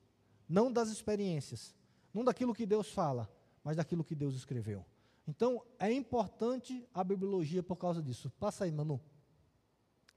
Não 0.48 0.72
das 0.72 0.90
experiências, 0.90 1.74
não 2.12 2.24
daquilo 2.24 2.54
que 2.54 2.66
Deus 2.66 2.90
fala, 2.92 3.30
mas 3.62 3.76
daquilo 3.76 4.04
que 4.04 4.14
Deus 4.14 4.34
escreveu. 4.34 4.84
Então, 5.26 5.64
é 5.78 5.90
importante 5.90 6.86
a 6.92 7.02
bibliologia 7.02 7.62
por 7.62 7.76
causa 7.76 8.02
disso. 8.02 8.30
Passa 8.38 8.64
aí, 8.64 8.72
Manu. 8.72 9.00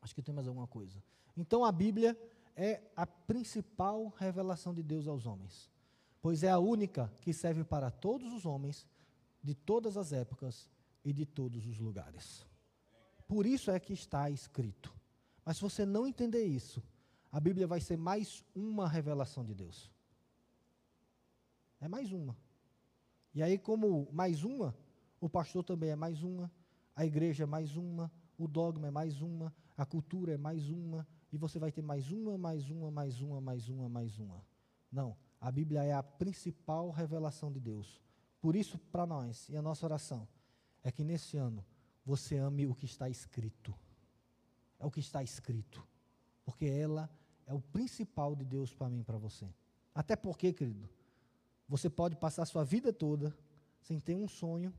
Acho 0.01 0.13
que 0.13 0.21
tem 0.21 0.35
mais 0.35 0.47
alguma 0.47 0.67
coisa. 0.67 1.01
Então, 1.35 1.63
a 1.63 1.71
Bíblia 1.71 2.17
é 2.55 2.81
a 2.95 3.05
principal 3.05 4.07
revelação 4.17 4.73
de 4.73 4.83
Deus 4.83 5.07
aos 5.07 5.25
homens, 5.25 5.71
pois 6.21 6.43
é 6.43 6.49
a 6.49 6.57
única 6.57 7.13
que 7.21 7.31
serve 7.31 7.63
para 7.63 7.91
todos 7.91 8.33
os 8.33 8.45
homens, 8.45 8.85
de 9.41 9.53
todas 9.53 9.95
as 9.95 10.11
épocas 10.11 10.67
e 11.05 11.13
de 11.13 11.25
todos 11.25 11.67
os 11.67 11.79
lugares. 11.79 12.45
Por 13.27 13.45
isso 13.45 13.69
é 13.71 13.79
que 13.79 13.93
está 13.93 14.29
escrito. 14.29 14.96
Mas 15.47 15.55
se 15.55 15.61
você 15.61 15.85
não 15.85 16.05
entender 16.05 16.43
isso, 16.43 16.83
a 17.31 17.39
Bíblia 17.39 17.65
vai 17.65 17.79
ser 17.79 17.95
mais 17.95 18.43
uma 18.53 18.85
revelação 18.85 19.45
de 19.45 19.53
Deus. 19.55 19.89
É 21.79 21.87
mais 21.87 22.11
uma. 22.11 22.35
E 23.33 23.41
aí, 23.41 23.57
como 23.57 24.09
mais 24.11 24.43
uma, 24.43 24.75
o 25.21 25.29
pastor 25.29 25.63
também 25.63 25.91
é 25.91 25.95
mais 25.95 26.21
uma, 26.21 26.51
a 26.93 27.05
igreja 27.05 27.43
é 27.43 27.45
mais 27.45 27.77
uma, 27.77 28.11
o 28.37 28.45
dogma 28.45 28.87
é 28.87 28.91
mais 28.91 29.21
uma, 29.21 29.55
a 29.77 29.85
cultura 29.85 30.33
é 30.33 30.37
mais 30.37 30.69
uma, 30.69 31.07
e 31.31 31.37
você 31.37 31.57
vai 31.57 31.71
ter 31.71 31.81
mais 31.81 32.11
uma, 32.11 32.37
mais 32.37 32.69
uma, 32.69 32.91
mais 32.91 33.21
uma, 33.21 33.39
mais 33.39 33.69
uma, 33.69 33.87
mais 33.87 34.19
uma. 34.19 34.45
Não, 34.91 35.15
a 35.39 35.49
Bíblia 35.49 35.81
é 35.81 35.93
a 35.93 36.03
principal 36.03 36.89
revelação 36.89 37.53
de 37.53 37.61
Deus. 37.61 38.03
Por 38.41 38.53
isso, 38.53 38.77
para 38.77 39.05
nós, 39.05 39.47
e 39.47 39.55
a 39.55 39.61
nossa 39.61 39.85
oração, 39.85 40.27
é 40.83 40.91
que 40.91 41.05
nesse 41.05 41.37
ano 41.37 41.65
você 42.03 42.35
ame 42.35 42.67
o 42.67 42.75
que 42.75 42.83
está 42.85 43.07
escrito. 43.09 43.73
É 44.79 44.85
o 44.85 44.91
que 44.91 44.99
está 44.99 45.23
escrito. 45.23 45.85
Porque 46.45 46.65
ela 46.65 47.09
é 47.45 47.53
o 47.53 47.61
principal 47.61 48.35
de 48.35 48.45
Deus 48.45 48.73
para 48.73 48.89
mim 48.89 48.99
e 48.99 49.03
para 49.03 49.17
você. 49.17 49.47
Até 49.93 50.15
porque, 50.15 50.53
querido, 50.53 50.89
você 51.67 51.89
pode 51.89 52.15
passar 52.15 52.43
a 52.43 52.45
sua 52.45 52.63
vida 52.63 52.93
toda 52.93 53.35
sem 53.81 53.99
ter 53.99 54.15
um 54.15 54.27
sonho, 54.27 54.73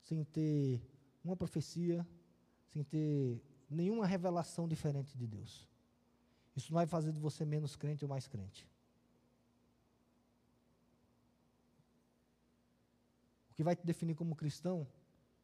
sem 0.00 0.24
ter 0.24 0.80
uma 1.24 1.36
profecia, 1.36 2.06
sem 2.68 2.82
ter 2.82 3.42
nenhuma 3.68 4.06
revelação 4.06 4.66
diferente 4.66 5.16
de 5.16 5.26
Deus. 5.26 5.68
Isso 6.56 6.72
não 6.72 6.76
vai 6.76 6.86
fazer 6.86 7.12
de 7.12 7.20
você 7.20 7.44
menos 7.44 7.76
crente 7.76 8.04
ou 8.04 8.08
mais 8.08 8.26
crente. 8.26 8.68
O 13.50 13.54
que 13.54 13.62
vai 13.62 13.76
te 13.76 13.84
definir 13.84 14.14
como 14.14 14.34
cristão 14.34 14.86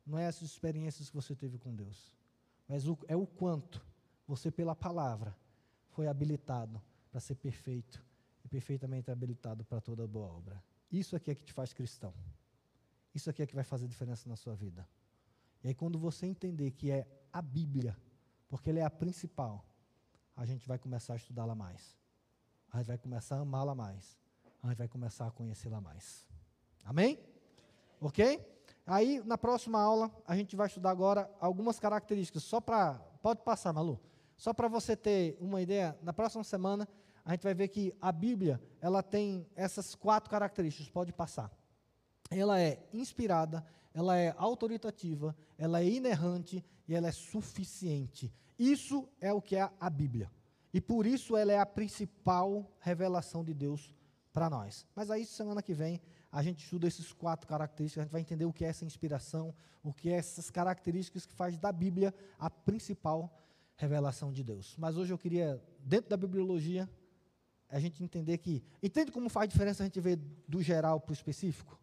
não 0.06 0.18
é 0.18 0.24
essas 0.24 0.50
experiências 0.50 1.10
que 1.10 1.16
você 1.16 1.34
teve 1.34 1.58
com 1.58 1.74
Deus, 1.74 2.16
mas 2.66 2.84
é 3.06 3.14
o 3.16 3.26
quanto 3.26 3.84
você, 4.28 4.50
pela 4.50 4.76
palavra, 4.76 5.34
foi 5.88 6.06
habilitado 6.06 6.80
para 7.10 7.18
ser 7.18 7.34
perfeito 7.36 8.04
e 8.44 8.48
perfeitamente 8.48 9.10
habilitado 9.10 9.64
para 9.64 9.80
toda 9.80 10.06
boa 10.06 10.28
obra. 10.28 10.62
Isso 10.92 11.16
aqui 11.16 11.30
é 11.30 11.34
que 11.34 11.42
te 11.42 11.52
faz 11.52 11.72
cristão. 11.72 12.12
Isso 13.14 13.30
aqui 13.30 13.42
é 13.42 13.46
que 13.46 13.54
vai 13.54 13.64
fazer 13.64 13.88
diferença 13.88 14.28
na 14.28 14.36
sua 14.36 14.54
vida. 14.54 14.86
E 15.64 15.68
aí, 15.68 15.74
quando 15.74 15.98
você 15.98 16.26
entender 16.26 16.70
que 16.72 16.90
é 16.90 17.08
a 17.32 17.40
Bíblia, 17.40 17.96
porque 18.48 18.68
ela 18.68 18.80
é 18.80 18.84
a 18.84 18.90
principal, 18.90 19.64
a 20.36 20.44
gente 20.44 20.68
vai 20.68 20.78
começar 20.78 21.14
a 21.14 21.16
estudá-la 21.16 21.54
mais. 21.54 21.96
A 22.70 22.78
gente 22.78 22.86
vai 22.86 22.98
começar 22.98 23.36
a 23.36 23.40
amá-la 23.40 23.74
mais. 23.74 24.18
A 24.62 24.68
gente 24.68 24.78
vai 24.78 24.88
começar 24.88 25.26
a 25.26 25.30
conhecê-la 25.30 25.80
mais. 25.80 26.26
Amém? 26.84 27.18
Ok? 27.98 28.46
Aí, 28.86 29.22
na 29.24 29.38
próxima 29.38 29.80
aula, 29.80 30.10
a 30.26 30.36
gente 30.36 30.54
vai 30.54 30.66
estudar 30.66 30.90
agora 30.90 31.30
algumas 31.40 31.80
características, 31.80 32.42
só 32.42 32.60
para. 32.60 32.94
Pode 33.22 33.42
passar, 33.42 33.72
Malu. 33.72 33.98
Só 34.38 34.54
para 34.54 34.68
você 34.68 34.96
ter 34.96 35.36
uma 35.40 35.60
ideia, 35.60 35.98
na 36.00 36.12
próxima 36.12 36.44
semana, 36.44 36.88
a 37.24 37.32
gente 37.32 37.42
vai 37.42 37.52
ver 37.52 37.68
que 37.68 37.92
a 38.00 38.12
Bíblia, 38.12 38.62
ela 38.80 39.02
tem 39.02 39.44
essas 39.54 39.96
quatro 39.96 40.30
características, 40.30 40.88
pode 40.88 41.12
passar. 41.12 41.50
Ela 42.30 42.60
é 42.60 42.88
inspirada, 42.92 43.66
ela 43.92 44.16
é 44.16 44.32
autoritativa, 44.38 45.36
ela 45.58 45.80
é 45.80 45.88
inerrante 45.88 46.64
e 46.86 46.94
ela 46.94 47.08
é 47.08 47.12
suficiente. 47.12 48.32
Isso 48.56 49.08
é 49.20 49.32
o 49.32 49.42
que 49.42 49.56
é 49.56 49.68
a 49.78 49.90
Bíblia. 49.90 50.30
E 50.72 50.80
por 50.80 51.04
isso 51.04 51.36
ela 51.36 51.52
é 51.52 51.58
a 51.58 51.66
principal 51.66 52.70
revelação 52.78 53.44
de 53.44 53.52
Deus 53.52 53.92
para 54.32 54.48
nós. 54.48 54.86
Mas 54.94 55.10
aí, 55.10 55.26
semana 55.26 55.62
que 55.62 55.74
vem, 55.74 56.00
a 56.30 56.42
gente 56.42 56.62
estuda 56.62 56.86
esses 56.86 57.12
quatro 57.12 57.48
características, 57.48 58.02
a 58.02 58.04
gente 58.04 58.12
vai 58.12 58.20
entender 58.20 58.44
o 58.44 58.52
que 58.52 58.64
é 58.64 58.68
essa 58.68 58.84
inspiração, 58.84 59.52
o 59.82 59.92
que 59.92 60.10
é 60.10 60.16
essas 60.16 60.48
características 60.48 61.26
que 61.26 61.32
faz 61.32 61.58
da 61.58 61.72
Bíblia 61.72 62.14
a 62.38 62.48
principal 62.48 63.32
revelação 63.78 64.32
de 64.32 64.44
Deus. 64.44 64.74
Mas 64.76 64.98
hoje 64.98 65.12
eu 65.12 65.18
queria, 65.18 65.62
dentro 65.78 66.10
da 66.10 66.16
bibliologia, 66.16 66.90
a 67.70 67.78
gente 67.78 68.02
entender 68.02 68.36
que. 68.38 68.62
Entende 68.82 69.10
como 69.10 69.30
faz 69.30 69.48
diferença 69.48 69.82
a 69.82 69.86
gente 69.86 70.00
ver 70.00 70.16
do 70.46 70.60
geral 70.60 71.00
para 71.00 71.12
o 71.12 71.14
específico? 71.14 71.78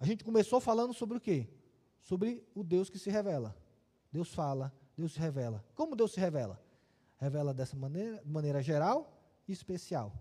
A 0.00 0.06
gente 0.06 0.24
começou 0.24 0.60
falando 0.60 0.94
sobre 0.94 1.18
o 1.18 1.20
quê? 1.20 1.46
Sobre 2.00 2.42
o 2.54 2.64
Deus 2.64 2.88
que 2.88 2.98
se 2.98 3.10
revela. 3.10 3.54
Deus 4.10 4.32
fala, 4.32 4.72
Deus 4.96 5.12
se 5.12 5.20
revela. 5.20 5.64
Como 5.74 5.94
Deus 5.94 6.12
se 6.12 6.18
revela? 6.18 6.60
Revela 7.18 7.52
dessa 7.52 7.76
maneira, 7.76 8.22
de 8.24 8.30
maneira 8.30 8.62
geral 8.62 9.22
e 9.46 9.52
especial. 9.52 10.12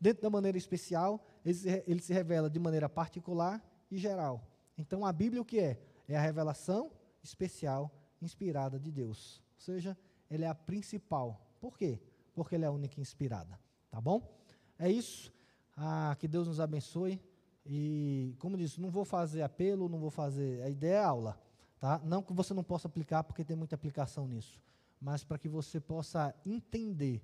Dentro 0.00 0.22
da 0.22 0.30
maneira 0.30 0.56
especial, 0.56 1.22
ele 1.44 1.54
se, 1.54 1.84
ele 1.86 2.00
se 2.00 2.12
revela 2.12 2.48
de 2.48 2.58
maneira 2.58 2.88
particular 2.88 3.62
e 3.90 3.98
geral. 3.98 4.48
Então 4.78 5.04
a 5.04 5.12
Bíblia 5.12 5.42
o 5.42 5.44
que 5.44 5.60
é? 5.60 5.78
É 6.08 6.16
a 6.16 6.22
revelação 6.22 6.90
especial, 7.22 7.92
inspirada 8.22 8.78
de 8.78 8.90
Deus. 8.90 9.42
Ou 9.56 9.60
seja, 9.60 9.98
ele 10.30 10.44
é 10.44 10.48
a 10.48 10.54
principal. 10.54 11.40
Por 11.60 11.76
quê? 11.76 12.00
Porque 12.34 12.54
ele 12.54 12.64
é 12.64 12.68
a 12.68 12.72
única 12.72 13.00
inspirada. 13.00 13.58
Tá 13.90 14.00
bom? 14.00 14.22
É 14.78 14.90
isso. 14.90 15.32
Ah, 15.76 16.16
que 16.18 16.28
Deus 16.28 16.46
nos 16.46 16.60
abençoe. 16.60 17.20
E, 17.64 18.34
como 18.38 18.56
disse, 18.56 18.80
não 18.80 18.90
vou 18.90 19.04
fazer 19.04 19.42
apelo, 19.42 19.88
não 19.88 19.98
vou 19.98 20.10
fazer. 20.10 20.62
A 20.62 20.70
ideia 20.70 20.94
é 20.96 21.04
aula. 21.04 21.40
Tá? 21.78 22.00
Não 22.04 22.22
que 22.22 22.32
você 22.32 22.54
não 22.54 22.64
possa 22.64 22.88
aplicar, 22.88 23.22
porque 23.24 23.44
tem 23.44 23.56
muita 23.56 23.74
aplicação 23.74 24.26
nisso. 24.26 24.60
Mas 25.00 25.22
para 25.22 25.38
que 25.38 25.48
você 25.48 25.80
possa 25.80 26.34
entender. 26.44 27.22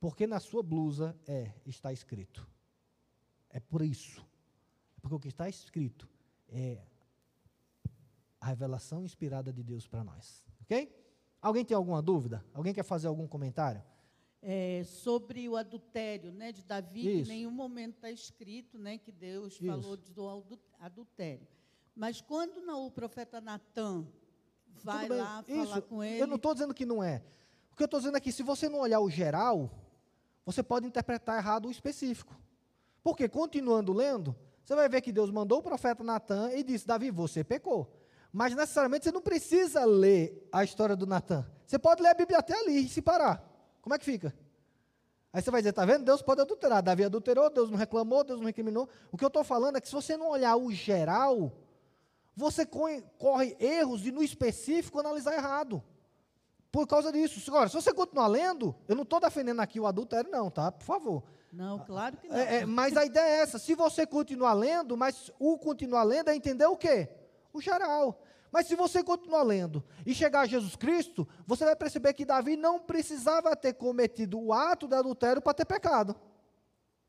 Porque 0.00 0.26
na 0.26 0.40
sua 0.40 0.62
blusa 0.62 1.16
é, 1.26 1.52
está 1.64 1.92
escrito. 1.92 2.46
É 3.48 3.60
por 3.60 3.82
isso. 3.82 4.20
É 4.96 5.00
porque 5.00 5.14
o 5.14 5.20
que 5.20 5.28
está 5.28 5.48
escrito 5.48 6.08
é 6.48 6.82
a 8.40 8.46
revelação 8.46 9.02
inspirada 9.02 9.52
de 9.52 9.62
Deus 9.62 9.86
para 9.86 10.04
nós. 10.04 10.44
Ok? 10.62 11.05
Alguém 11.40 11.64
tem 11.64 11.76
alguma 11.76 12.02
dúvida? 12.02 12.44
Alguém 12.52 12.74
quer 12.74 12.82
fazer 12.82 13.06
algum 13.06 13.26
comentário? 13.26 13.82
É, 14.42 14.82
sobre 14.84 15.48
o 15.48 15.56
adultério 15.56 16.30
né, 16.30 16.52
de 16.52 16.62
Davi, 16.62 17.08
em 17.08 17.24
nenhum 17.24 17.50
momento 17.50 17.96
está 17.96 18.10
escrito 18.10 18.78
né, 18.78 18.98
que 18.98 19.10
Deus 19.10 19.54
Isso. 19.54 19.66
falou 19.66 19.96
do 19.96 20.60
adultério. 20.78 21.46
Mas 21.94 22.20
quando 22.20 22.58
o 22.58 22.90
profeta 22.90 23.40
Natan 23.40 24.06
vai 24.84 25.08
lá 25.08 25.42
Isso. 25.48 25.66
falar 25.66 25.82
com 25.82 26.04
ele. 26.04 26.20
Eu 26.22 26.26
não 26.26 26.36
estou 26.36 26.52
dizendo 26.52 26.74
que 26.74 26.84
não 26.84 27.02
é. 27.02 27.22
O 27.72 27.76
que 27.76 27.82
eu 27.82 27.86
estou 27.86 28.00
dizendo 28.00 28.16
é 28.16 28.20
que 28.20 28.32
se 28.32 28.42
você 28.42 28.68
não 28.68 28.80
olhar 28.80 29.00
o 29.00 29.10
geral, 29.10 29.70
você 30.44 30.62
pode 30.62 30.86
interpretar 30.86 31.38
errado 31.38 31.66
o 31.66 31.70
específico. 31.70 32.38
Porque, 33.02 33.28
continuando 33.28 33.92
lendo, 33.92 34.34
você 34.62 34.74
vai 34.74 34.88
ver 34.88 35.00
que 35.00 35.12
Deus 35.12 35.30
mandou 35.30 35.58
o 35.58 35.62
profeta 35.62 36.02
Natan 36.02 36.52
e 36.52 36.62
disse: 36.62 36.86
Davi, 36.86 37.10
você 37.10 37.44
pecou. 37.44 37.95
Mas 38.36 38.54
necessariamente 38.54 39.04
você 39.04 39.12
não 39.12 39.22
precisa 39.22 39.86
ler 39.86 40.46
a 40.52 40.62
história 40.62 40.94
do 40.94 41.06
Natan. 41.06 41.42
Você 41.66 41.78
pode 41.78 42.02
ler 42.02 42.10
a 42.10 42.14
Bíblia 42.14 42.38
até 42.38 42.52
ali 42.52 42.84
e 42.84 42.86
se 42.86 43.00
parar. 43.00 43.42
Como 43.80 43.94
é 43.94 43.98
que 43.98 44.04
fica? 44.04 44.36
Aí 45.32 45.40
você 45.40 45.50
vai 45.50 45.62
dizer, 45.62 45.72
tá 45.72 45.86
vendo? 45.86 46.04
Deus 46.04 46.20
pode 46.20 46.42
adulterar. 46.42 46.82
Davi 46.82 47.02
adulterou, 47.02 47.48
Deus 47.48 47.70
não 47.70 47.78
reclamou, 47.78 48.22
Deus 48.22 48.38
não 48.38 48.46
recriminou. 48.46 48.90
O 49.10 49.16
que 49.16 49.24
eu 49.24 49.28
estou 49.28 49.42
falando 49.42 49.76
é 49.76 49.80
que 49.80 49.88
se 49.88 49.94
você 49.94 50.18
não 50.18 50.28
olhar 50.28 50.54
o 50.54 50.70
geral, 50.70 51.50
você 52.36 52.66
corre 52.66 53.56
erros 53.58 54.04
e 54.06 54.12
no 54.12 54.22
específico 54.22 55.00
analisar 55.00 55.32
errado. 55.32 55.82
Por 56.70 56.86
causa 56.86 57.10
disso. 57.10 57.42
Agora, 57.50 57.70
se 57.70 57.74
você 57.74 57.94
continuar 57.94 58.26
lendo, 58.26 58.76
eu 58.86 58.94
não 58.94 59.04
estou 59.04 59.18
defendendo 59.18 59.60
aqui 59.60 59.80
o 59.80 59.86
adultério, 59.86 60.30
não, 60.30 60.50
tá? 60.50 60.70
Por 60.70 60.84
favor. 60.84 61.22
Não, 61.50 61.78
claro 61.78 62.18
que 62.18 62.28
não. 62.28 62.36
É, 62.36 62.56
é, 62.56 62.66
mas 62.66 62.98
a 62.98 63.06
ideia 63.06 63.38
é 63.38 63.40
essa. 63.40 63.58
Se 63.58 63.74
você 63.74 64.06
continuar 64.06 64.52
lendo, 64.52 64.94
mas 64.94 65.32
o 65.38 65.56
continuar 65.56 66.02
lendo 66.02 66.28
é 66.28 66.36
entender 66.36 66.66
o 66.66 66.76
quê? 66.76 67.08
O 67.50 67.62
geral. 67.62 68.20
Mas 68.50 68.66
se 68.66 68.74
você 68.74 69.02
continuar 69.02 69.42
lendo 69.42 69.84
e 70.04 70.14
chegar 70.14 70.40
a 70.40 70.46
Jesus 70.46 70.76
Cristo, 70.76 71.26
você 71.46 71.64
vai 71.64 71.76
perceber 71.76 72.12
que 72.14 72.24
Davi 72.24 72.56
não 72.56 72.78
precisava 72.78 73.54
ter 73.56 73.74
cometido 73.74 74.38
o 74.38 74.52
ato 74.52 74.86
de 74.86 74.94
adultério 74.94 75.42
para 75.42 75.54
ter 75.54 75.64
pecado. 75.64 76.16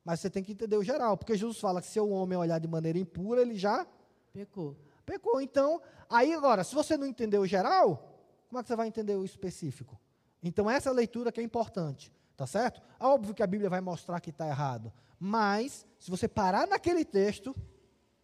Mas 0.04 0.20
você 0.20 0.30
tem 0.30 0.44
que 0.44 0.54
entender 0.54 0.78
o 0.78 0.84
geral, 0.84 1.18
porque 1.18 1.36
Jesus 1.36 1.60
fala 1.60 1.82
que 1.82 1.88
se 1.88 2.00
o 2.00 2.10
homem 2.10 2.38
olhar 2.38 2.60
de 2.60 2.68
maneira 2.68 2.98
impura, 2.98 3.42
ele 3.42 3.56
já 3.56 3.86
pecou. 4.32 4.78
Pecou. 5.06 5.42
Então, 5.42 5.82
aí 6.10 6.34
agora, 6.34 6.64
se 6.64 6.74
você 6.74 6.96
não 6.96 7.06
entender 7.06 7.38
o 7.38 7.46
geral, 7.46 8.18
como 8.48 8.60
é 8.60 8.64
que 8.64 8.70
você 8.70 8.76
vai 8.76 8.88
entender 8.88 9.16
o 9.16 9.26
específico? 9.26 10.00
Então, 10.42 10.70
essa 10.70 10.92
leitura 10.92 11.32
que 11.32 11.42
é 11.42 11.44
importante, 11.44 12.14
tá 12.36 12.48
certo? 12.48 12.82
Óbvio 13.00 13.34
que 13.34 13.44
a 13.44 13.48
Bíblia 13.48 13.70
vai 13.70 13.82
mostrar 13.82 14.20
que 14.22 14.30
está 14.30 14.48
errado, 14.48 14.94
mas 15.20 15.86
se 16.00 16.10
você 16.10 16.28
parar 16.28 16.68
naquele 16.68 17.04
texto, 17.04 17.56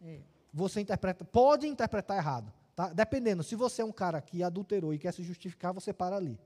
é. 0.00 0.20
você 0.52 0.80
interpreta, 0.80 1.24
pode 1.24 1.66
interpretar 1.66 2.16
errado. 2.16 2.52
Tá? 2.74 2.92
Dependendo, 2.92 3.42
se 3.42 3.54
você 3.54 3.82
é 3.82 3.84
um 3.84 3.92
cara 3.92 4.20
que 4.20 4.42
adulterou 4.42 4.92
e 4.92 4.98
quer 4.98 5.12
se 5.12 5.22
justificar, 5.22 5.72
você 5.72 5.92
para 5.92 6.16
ali. 6.16 6.38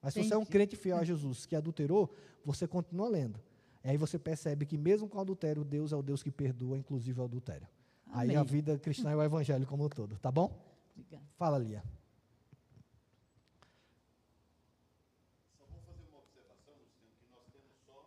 Mas 0.00 0.14
Entendi. 0.14 0.24
se 0.24 0.28
você 0.30 0.34
é 0.34 0.38
um 0.38 0.44
crente 0.44 0.76
fiel 0.76 0.96
a 0.96 1.04
Jesus 1.04 1.46
que 1.46 1.54
adulterou, 1.54 2.14
você 2.44 2.66
continua 2.66 3.08
lendo. 3.08 3.40
E 3.82 3.90
aí 3.90 3.96
você 3.96 4.18
percebe 4.18 4.64
que 4.64 4.78
mesmo 4.78 5.08
com 5.08 5.18
o 5.18 5.20
adultério, 5.20 5.64
Deus 5.64 5.92
é 5.92 5.96
o 5.96 6.02
Deus 6.02 6.22
que 6.22 6.30
perdoa, 6.30 6.78
inclusive 6.78 7.20
o 7.20 7.24
adultério. 7.24 7.68
Amém. 8.10 8.30
Aí 8.30 8.36
a 8.36 8.42
vida 8.42 8.78
cristã 8.78 9.10
é 9.10 9.16
o 9.16 9.22
evangelho 9.22 9.66
como 9.66 9.84
um 9.84 9.88
todo, 9.88 10.18
tá 10.18 10.30
bom? 10.30 10.58
Obrigado. 10.94 11.24
Fala, 11.36 11.58
Lia. 11.58 11.82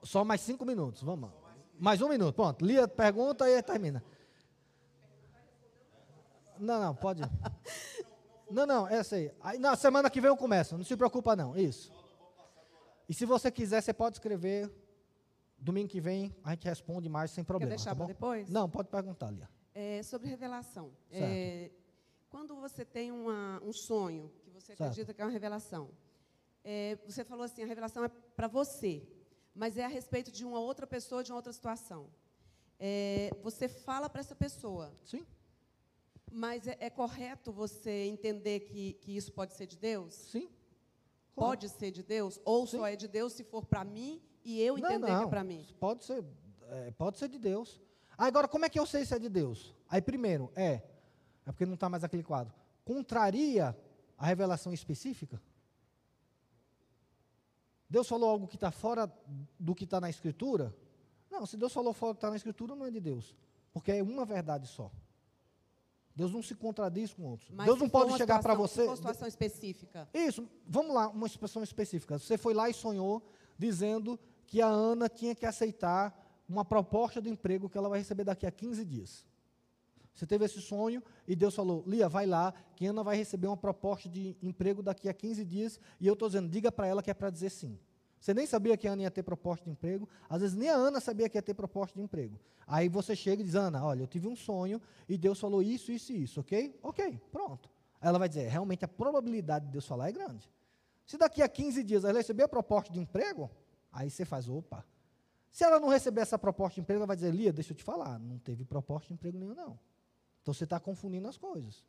Só 0.02 0.24
mais 0.24 0.42
cinco 0.42 0.66
minutos, 0.66 1.04
vamos. 1.04 1.30
Mais 1.78 2.02
um 2.02 2.10
minuto, 2.10 2.34
pronto. 2.34 2.66
Lia 2.66 2.88
pergunta 2.88 3.48
e 3.50 3.62
termina. 3.62 4.04
Não, 6.60 6.80
não, 6.80 6.96
pode. 6.96 7.22
Não, 8.50 8.66
não, 8.66 8.88
essa 8.88 9.16
aí. 9.16 9.32
aí. 9.42 9.58
Na 9.58 9.76
semana 9.76 10.10
que 10.10 10.22
vem 10.22 10.30
eu 10.30 10.38
começo, 10.38 10.78
não 10.78 10.86
se 10.86 10.96
preocupa 10.96 11.36
não, 11.36 11.58
isso. 11.58 11.92
E 13.08 13.14
se 13.14 13.26
você 13.26 13.52
quiser, 13.52 13.82
você 13.82 13.94
pode 13.94 14.16
escrever. 14.16 14.72
Domingo 15.60 15.90
que 15.90 16.00
vem 16.00 16.36
a 16.44 16.52
gente 16.52 16.66
responde 16.66 17.10
mais 17.10 17.32
sem 17.32 17.44
problema. 17.44 17.72
Quer 17.72 17.78
deixar 17.78 17.90
tá 17.92 17.96
para 17.96 18.06
depois? 18.06 18.50
Não, 18.50 18.70
pode 18.70 18.90
perguntar, 18.90 19.32
Lia. 19.32 19.50
É, 19.74 20.04
sobre 20.04 20.30
revelação. 20.30 20.92
É, 21.12 21.72
quando 22.30 22.56
você 22.56 22.86
tem 22.86 23.12
uma, 23.12 23.60
um 23.64 23.74
sonho, 23.74 24.32
que 24.44 24.52
você 24.52 24.68
certo. 24.68 24.84
acredita 24.84 25.14
que 25.14 25.22
é 25.22 25.26
uma 25.26 25.32
revelação, 25.32 25.90
é, 26.64 26.98
você 27.06 27.24
falou 27.24 27.44
assim, 27.44 27.64
a 27.64 27.66
revelação 27.66 28.04
é 28.06 28.08
para 28.08 28.48
você, 28.48 29.08
mas 29.56 29.78
é 29.78 29.86
a 29.86 29.88
respeito 29.88 30.32
de 30.32 30.46
uma 30.46 30.60
outra 30.60 30.86
pessoa, 30.86 31.24
de 31.24 31.32
uma 31.32 31.38
outra 31.38 31.54
situação. 31.54 32.08
É, 32.80 33.32
você 33.42 33.68
fala 33.68 34.08
para 34.10 34.22
essa 34.22 34.36
pessoa. 34.36 34.94
Sim. 35.04 35.26
Mas 36.32 36.68
é, 36.68 36.78
é, 36.80 36.90
correto 36.90 37.52
você 37.52 38.06
entender 38.06 38.62
que, 38.62 38.94
que 38.94 39.16
isso 39.16 39.32
pode 39.32 39.54
ser 39.54 39.66
de 39.66 39.78
Deus? 39.78 40.14
Sim. 40.14 40.50
Pode 41.36 41.70
ser 41.70 41.92
de 41.92 42.04
Deus? 42.04 42.40
Ou 42.44 42.66
Sim. 42.66 42.78
só 42.78 42.88
é 42.88 42.96
de 42.96 43.08
Deus 43.08 43.34
se 43.34 43.44
for 43.44 43.66
para 43.66 43.84
mim 43.84 44.22
e 44.44 44.62
eu 44.62 44.78
entender 44.78 44.98
não, 45.00 45.08
não. 45.08 45.20
que 45.20 45.26
é 45.26 45.30
para 45.30 45.44
mim? 45.44 45.66
Pode 45.80 46.04
ser, 46.04 46.26
é, 46.70 46.92
pode 46.92 47.18
ser 47.18 47.30
de 47.30 47.38
Deus. 47.38 47.80
Agora, 48.18 48.48
como 48.48 48.66
é 48.66 48.70
que 48.70 48.80
eu 48.80 48.86
sei 48.86 49.06
se 49.06 49.14
é 49.14 49.20
de 49.20 49.30
Deus? 49.30 49.76
Aí, 49.90 50.02
primeiro, 50.02 50.52
é, 50.56 50.82
é 51.46 51.52
porque 51.52 51.66
não 51.66 51.76
está 51.76 51.88
mais 51.88 52.04
aquele 52.04 52.24
quadro. 52.24 52.54
Contraria 52.84 53.78
a 54.18 54.26
revelação 54.26 54.74
específica? 54.74 55.40
Deus 57.90 58.08
falou 58.08 58.30
algo 58.30 58.48
que 58.48 58.56
está 58.56 58.72
fora 58.72 59.12
do 59.60 59.74
que 59.76 59.86
está 59.86 60.02
na 60.02 60.10
Escritura? 60.10 60.76
Não, 61.30 61.46
se 61.46 61.56
Deus 61.56 61.72
falou 61.72 61.94
fora 61.94 62.14
do 62.14 62.16
que 62.16 62.20
está 62.20 62.30
na 62.30 62.36
Escritura, 62.36 62.76
não 62.76 62.86
é 62.86 62.92
de 62.92 63.00
Deus. 63.00 63.36
Porque 63.72 63.92
é 63.92 64.04
uma 64.04 64.26
verdade 64.26 64.68
só. 64.68 64.92
Deus 66.18 66.32
não 66.32 66.42
se 66.42 66.56
contradiz 66.56 67.14
com 67.14 67.22
outros. 67.26 67.52
Mas 67.52 67.68
Deus 67.68 67.78
não 67.78 67.88
pode 67.88 68.18
chegar 68.18 68.42
para 68.42 68.56
você. 68.56 68.82
Uma 68.82 68.96
situação 68.96 69.28
específica. 69.28 70.10
Isso, 70.12 70.50
vamos 70.68 70.96
lá, 70.96 71.10
uma 71.10 71.30
situação 71.30 71.62
específica. 71.62 72.18
Você 72.18 72.40
foi 72.40 72.56
lá 72.56 72.68
e 72.68 72.74
sonhou 72.74 73.22
dizendo 73.56 74.20
que 74.48 74.60
a 74.60 74.68
Ana 74.68 75.08
tinha 75.08 75.36
que 75.36 75.46
aceitar 75.46 76.44
uma 76.50 76.66
proposta 76.66 77.22
de 77.22 77.30
emprego 77.30 77.70
que 77.70 77.78
ela 77.78 77.88
vai 77.88 78.00
receber 78.00 78.24
daqui 78.24 78.48
a 78.48 78.52
15 78.52 78.84
dias. 78.84 79.24
Você 80.12 80.26
teve 80.26 80.44
esse 80.44 80.60
sonho 80.60 81.04
e 81.28 81.36
Deus 81.36 81.54
falou: 81.54 81.84
Lia, 81.86 82.10
vai 82.10 82.26
lá, 82.26 82.52
que 82.76 82.88
Ana 82.88 83.04
vai 83.04 83.16
receber 83.16 83.46
uma 83.46 83.56
proposta 83.56 84.10
de 84.10 84.36
emprego 84.42 84.82
daqui 84.82 85.08
a 85.08 85.14
15 85.14 85.46
dias. 85.46 85.80
E 86.02 86.08
eu 86.08 86.14
estou 86.14 86.28
dizendo: 86.28 86.50
diga 86.50 86.72
para 86.72 86.88
ela 86.88 87.04
que 87.04 87.12
é 87.12 87.14
para 87.14 87.30
dizer 87.30 87.52
sim. 87.52 87.78
Você 88.28 88.34
nem 88.34 88.46
sabia 88.46 88.76
que 88.76 88.86
a 88.86 88.92
Ana 88.92 89.04
ia 89.04 89.10
ter 89.10 89.24
proposta 89.24 89.64
de 89.64 89.72
emprego. 89.72 90.10
Às 90.30 90.42
vezes 90.42 90.54
nem 90.54 90.70
a 90.70 90.76
Ana 90.76 91.00
sabia 91.00 91.30
que 91.30 91.38
ia 91.38 91.42
ter 91.42 91.54
proposta 91.54 91.98
de 91.98 92.04
emprego. 92.04 92.38
Aí 92.68 92.90
você 92.90 93.16
chega 93.16 93.42
e 93.42 93.46
diz, 93.46 93.56
Ana, 93.56 93.82
olha, 93.86 94.02
eu 94.02 94.08
tive 94.08 94.28
um 94.28 94.36
sonho 94.36 94.82
e 95.08 95.18
Deus 95.18 95.40
falou 95.40 95.64
isso, 95.64 95.94
isso 95.94 96.12
e 96.12 96.24
isso, 96.24 96.42
ok? 96.42 96.78
Ok, 96.84 97.22
pronto. 97.32 97.70
Aí 98.02 98.10
ela 98.10 98.20
vai 98.20 98.28
dizer, 98.28 98.50
realmente 98.50 98.84
a 98.84 98.88
probabilidade 98.90 99.68
de 99.68 99.72
Deus 99.72 99.88
falar 99.88 100.10
é 100.10 100.12
grande. 100.12 100.52
Se 101.06 101.18
daqui 101.18 101.42
a 101.42 101.48
15 101.48 101.82
dias 101.86 102.04
ela 102.04 102.18
receber 102.18 102.44
a 102.44 102.50
proposta 102.50 102.92
de 102.92 103.00
emprego, 103.00 103.50
aí 103.94 104.10
você 104.10 104.26
faz, 104.26 104.50
opa. 104.50 104.86
Se 105.50 105.64
ela 105.64 105.80
não 105.80 105.88
receber 105.88 106.20
essa 106.20 106.38
proposta 106.38 106.76
de 106.76 106.82
emprego, 106.82 107.00
ela 107.00 107.08
vai 107.08 107.16
dizer, 107.16 107.34
Lia, 107.34 107.54
deixa 107.54 107.72
eu 107.72 107.78
te 107.78 107.84
falar, 107.86 108.20
não 108.20 108.40
teve 108.40 108.66
proposta 108.66 109.08
de 109.08 109.14
emprego 109.14 109.38
nenhum, 109.38 109.56
não. 109.56 109.80
Então 110.42 110.54
você 110.54 110.66
está 110.66 110.82
confundindo 110.82 111.30
as 111.30 111.38
coisas. 111.38 111.82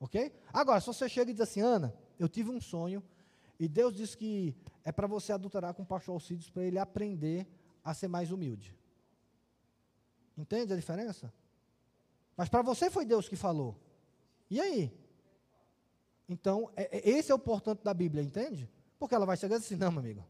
Ok? 0.00 0.32
Agora, 0.52 0.80
se 0.80 0.88
você 0.88 1.08
chega 1.08 1.30
e 1.30 1.32
diz 1.32 1.42
assim, 1.42 1.60
Ana, 1.60 1.94
eu 2.18 2.28
tive 2.28 2.50
um 2.50 2.60
sonho 2.60 3.00
e 3.56 3.68
Deus 3.68 3.94
diz 3.94 4.16
que 4.16 4.52
é 4.84 4.92
para 4.92 5.06
você 5.06 5.32
adulterar 5.32 5.72
com 5.74 5.82
o 5.82 5.86
pastor 5.86 6.14
Alcides 6.14 6.50
para 6.50 6.62
ele 6.62 6.78
aprender 6.78 7.46
a 7.82 7.94
ser 7.94 8.08
mais 8.08 8.30
humilde. 8.30 8.76
Entende 10.36 10.72
a 10.72 10.76
diferença? 10.76 11.32
Mas 12.36 12.48
para 12.48 12.62
você 12.62 12.90
foi 12.90 13.04
Deus 13.04 13.28
que 13.28 13.36
falou. 13.36 13.76
E 14.50 14.60
aí? 14.60 14.92
Então, 16.28 16.70
é, 16.76 16.98
é, 16.98 17.10
esse 17.10 17.30
é 17.30 17.34
o 17.34 17.38
portanto 17.38 17.82
da 17.82 17.94
Bíblia, 17.94 18.22
entende? 18.22 18.68
Porque 18.98 19.14
ela 19.14 19.26
vai 19.26 19.36
chegar 19.36 19.56
assim, 19.56 19.76
não, 19.76 19.90
meu 19.90 20.00
amigo. 20.00 20.24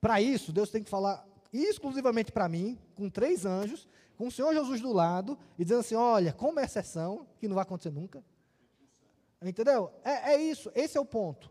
Para 0.00 0.20
isso, 0.20 0.52
Deus 0.52 0.70
tem 0.70 0.82
que 0.82 0.90
falar 0.90 1.26
exclusivamente 1.52 2.32
para 2.32 2.48
mim, 2.48 2.78
com 2.94 3.08
três 3.08 3.46
anjos, 3.46 3.88
com 4.16 4.26
o 4.26 4.30
Senhor 4.30 4.52
Jesus 4.52 4.80
do 4.80 4.92
lado, 4.92 5.38
e 5.58 5.64
dizendo 5.64 5.80
assim: 5.80 5.94
olha, 5.94 6.32
como 6.32 6.60
é 6.60 6.64
exceção, 6.64 7.26
que 7.38 7.48
não 7.48 7.54
vai 7.54 7.62
acontecer 7.62 7.90
nunca. 7.90 8.22
Entendeu? 9.40 9.92
É, 10.02 10.34
é 10.34 10.42
isso, 10.42 10.70
esse 10.74 10.96
é 10.96 11.00
o 11.00 11.04
ponto. 11.04 11.50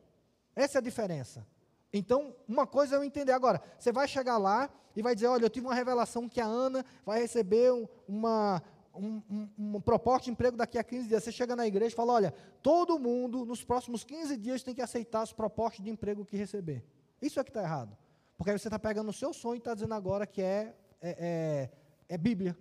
Essa 0.56 0.78
é 0.78 0.80
a 0.80 0.84
diferença. 0.84 1.45
Então, 1.93 2.35
uma 2.47 2.65
coisa 2.65 2.95
é 2.95 2.97
eu 2.97 3.03
entender. 3.03 3.31
Agora, 3.31 3.61
você 3.77 3.91
vai 3.91 4.07
chegar 4.07 4.39
lá 4.39 4.67
e 4.95 5.01
vai 5.03 5.13
dizer: 5.13 5.27
olha, 5.27 5.45
eu 5.45 5.49
tive 5.49 5.67
uma 5.67 5.75
revelação 5.75 6.27
que 6.27 6.41
a 6.41 6.45
Ana 6.45 6.83
vai 7.05 7.21
receber 7.21 7.71
uma, 8.07 8.61
um, 8.95 9.21
um, 9.29 9.49
uma 9.57 9.79
proposta 9.79 10.25
de 10.25 10.31
emprego 10.31 10.57
daqui 10.57 10.79
a 10.79 10.83
15 10.83 11.07
dias. 11.07 11.23
Você 11.23 11.31
chega 11.31 11.55
na 11.55 11.67
igreja 11.67 11.93
e 11.93 11.95
fala: 11.95 12.13
olha, 12.13 12.33
todo 12.63 12.97
mundo 12.97 13.45
nos 13.45 13.63
próximos 13.63 14.03
15 14.03 14.35
dias 14.37 14.63
tem 14.63 14.73
que 14.73 14.81
aceitar 14.81 15.21
as 15.21 15.31
propostas 15.31 15.85
de 15.85 15.91
emprego 15.91 16.25
que 16.25 16.35
receber. 16.35 16.83
Isso 17.21 17.39
é 17.39 17.43
que 17.43 17.51
está 17.51 17.61
errado. 17.61 17.95
Porque 18.35 18.49
aí 18.49 18.57
você 18.57 18.67
está 18.67 18.79
pegando 18.79 19.09
o 19.09 19.13
seu 19.13 19.31
sonho 19.31 19.55
e 19.55 19.57
está 19.59 19.75
dizendo 19.75 19.93
agora 19.93 20.25
que 20.25 20.41
é, 20.41 20.75
é, 20.99 21.69
é, 22.09 22.15
é 22.15 22.17
Bíblia. 22.17 22.57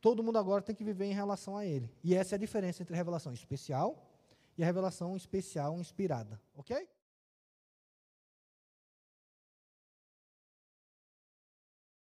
Todo 0.00 0.22
mundo 0.22 0.38
agora 0.38 0.60
tem 0.60 0.74
que 0.74 0.84
viver 0.84 1.06
em 1.06 1.14
relação 1.14 1.56
a 1.56 1.64
ele. 1.64 1.90
E 2.02 2.14
essa 2.14 2.34
é 2.34 2.36
a 2.36 2.38
diferença 2.38 2.82
entre 2.82 2.94
a 2.94 2.96
revelação 2.96 3.32
especial 3.32 4.12
e 4.58 4.62
a 4.62 4.66
revelação 4.66 5.16
especial 5.16 5.78
inspirada. 5.78 6.40
Ok? 6.54 6.86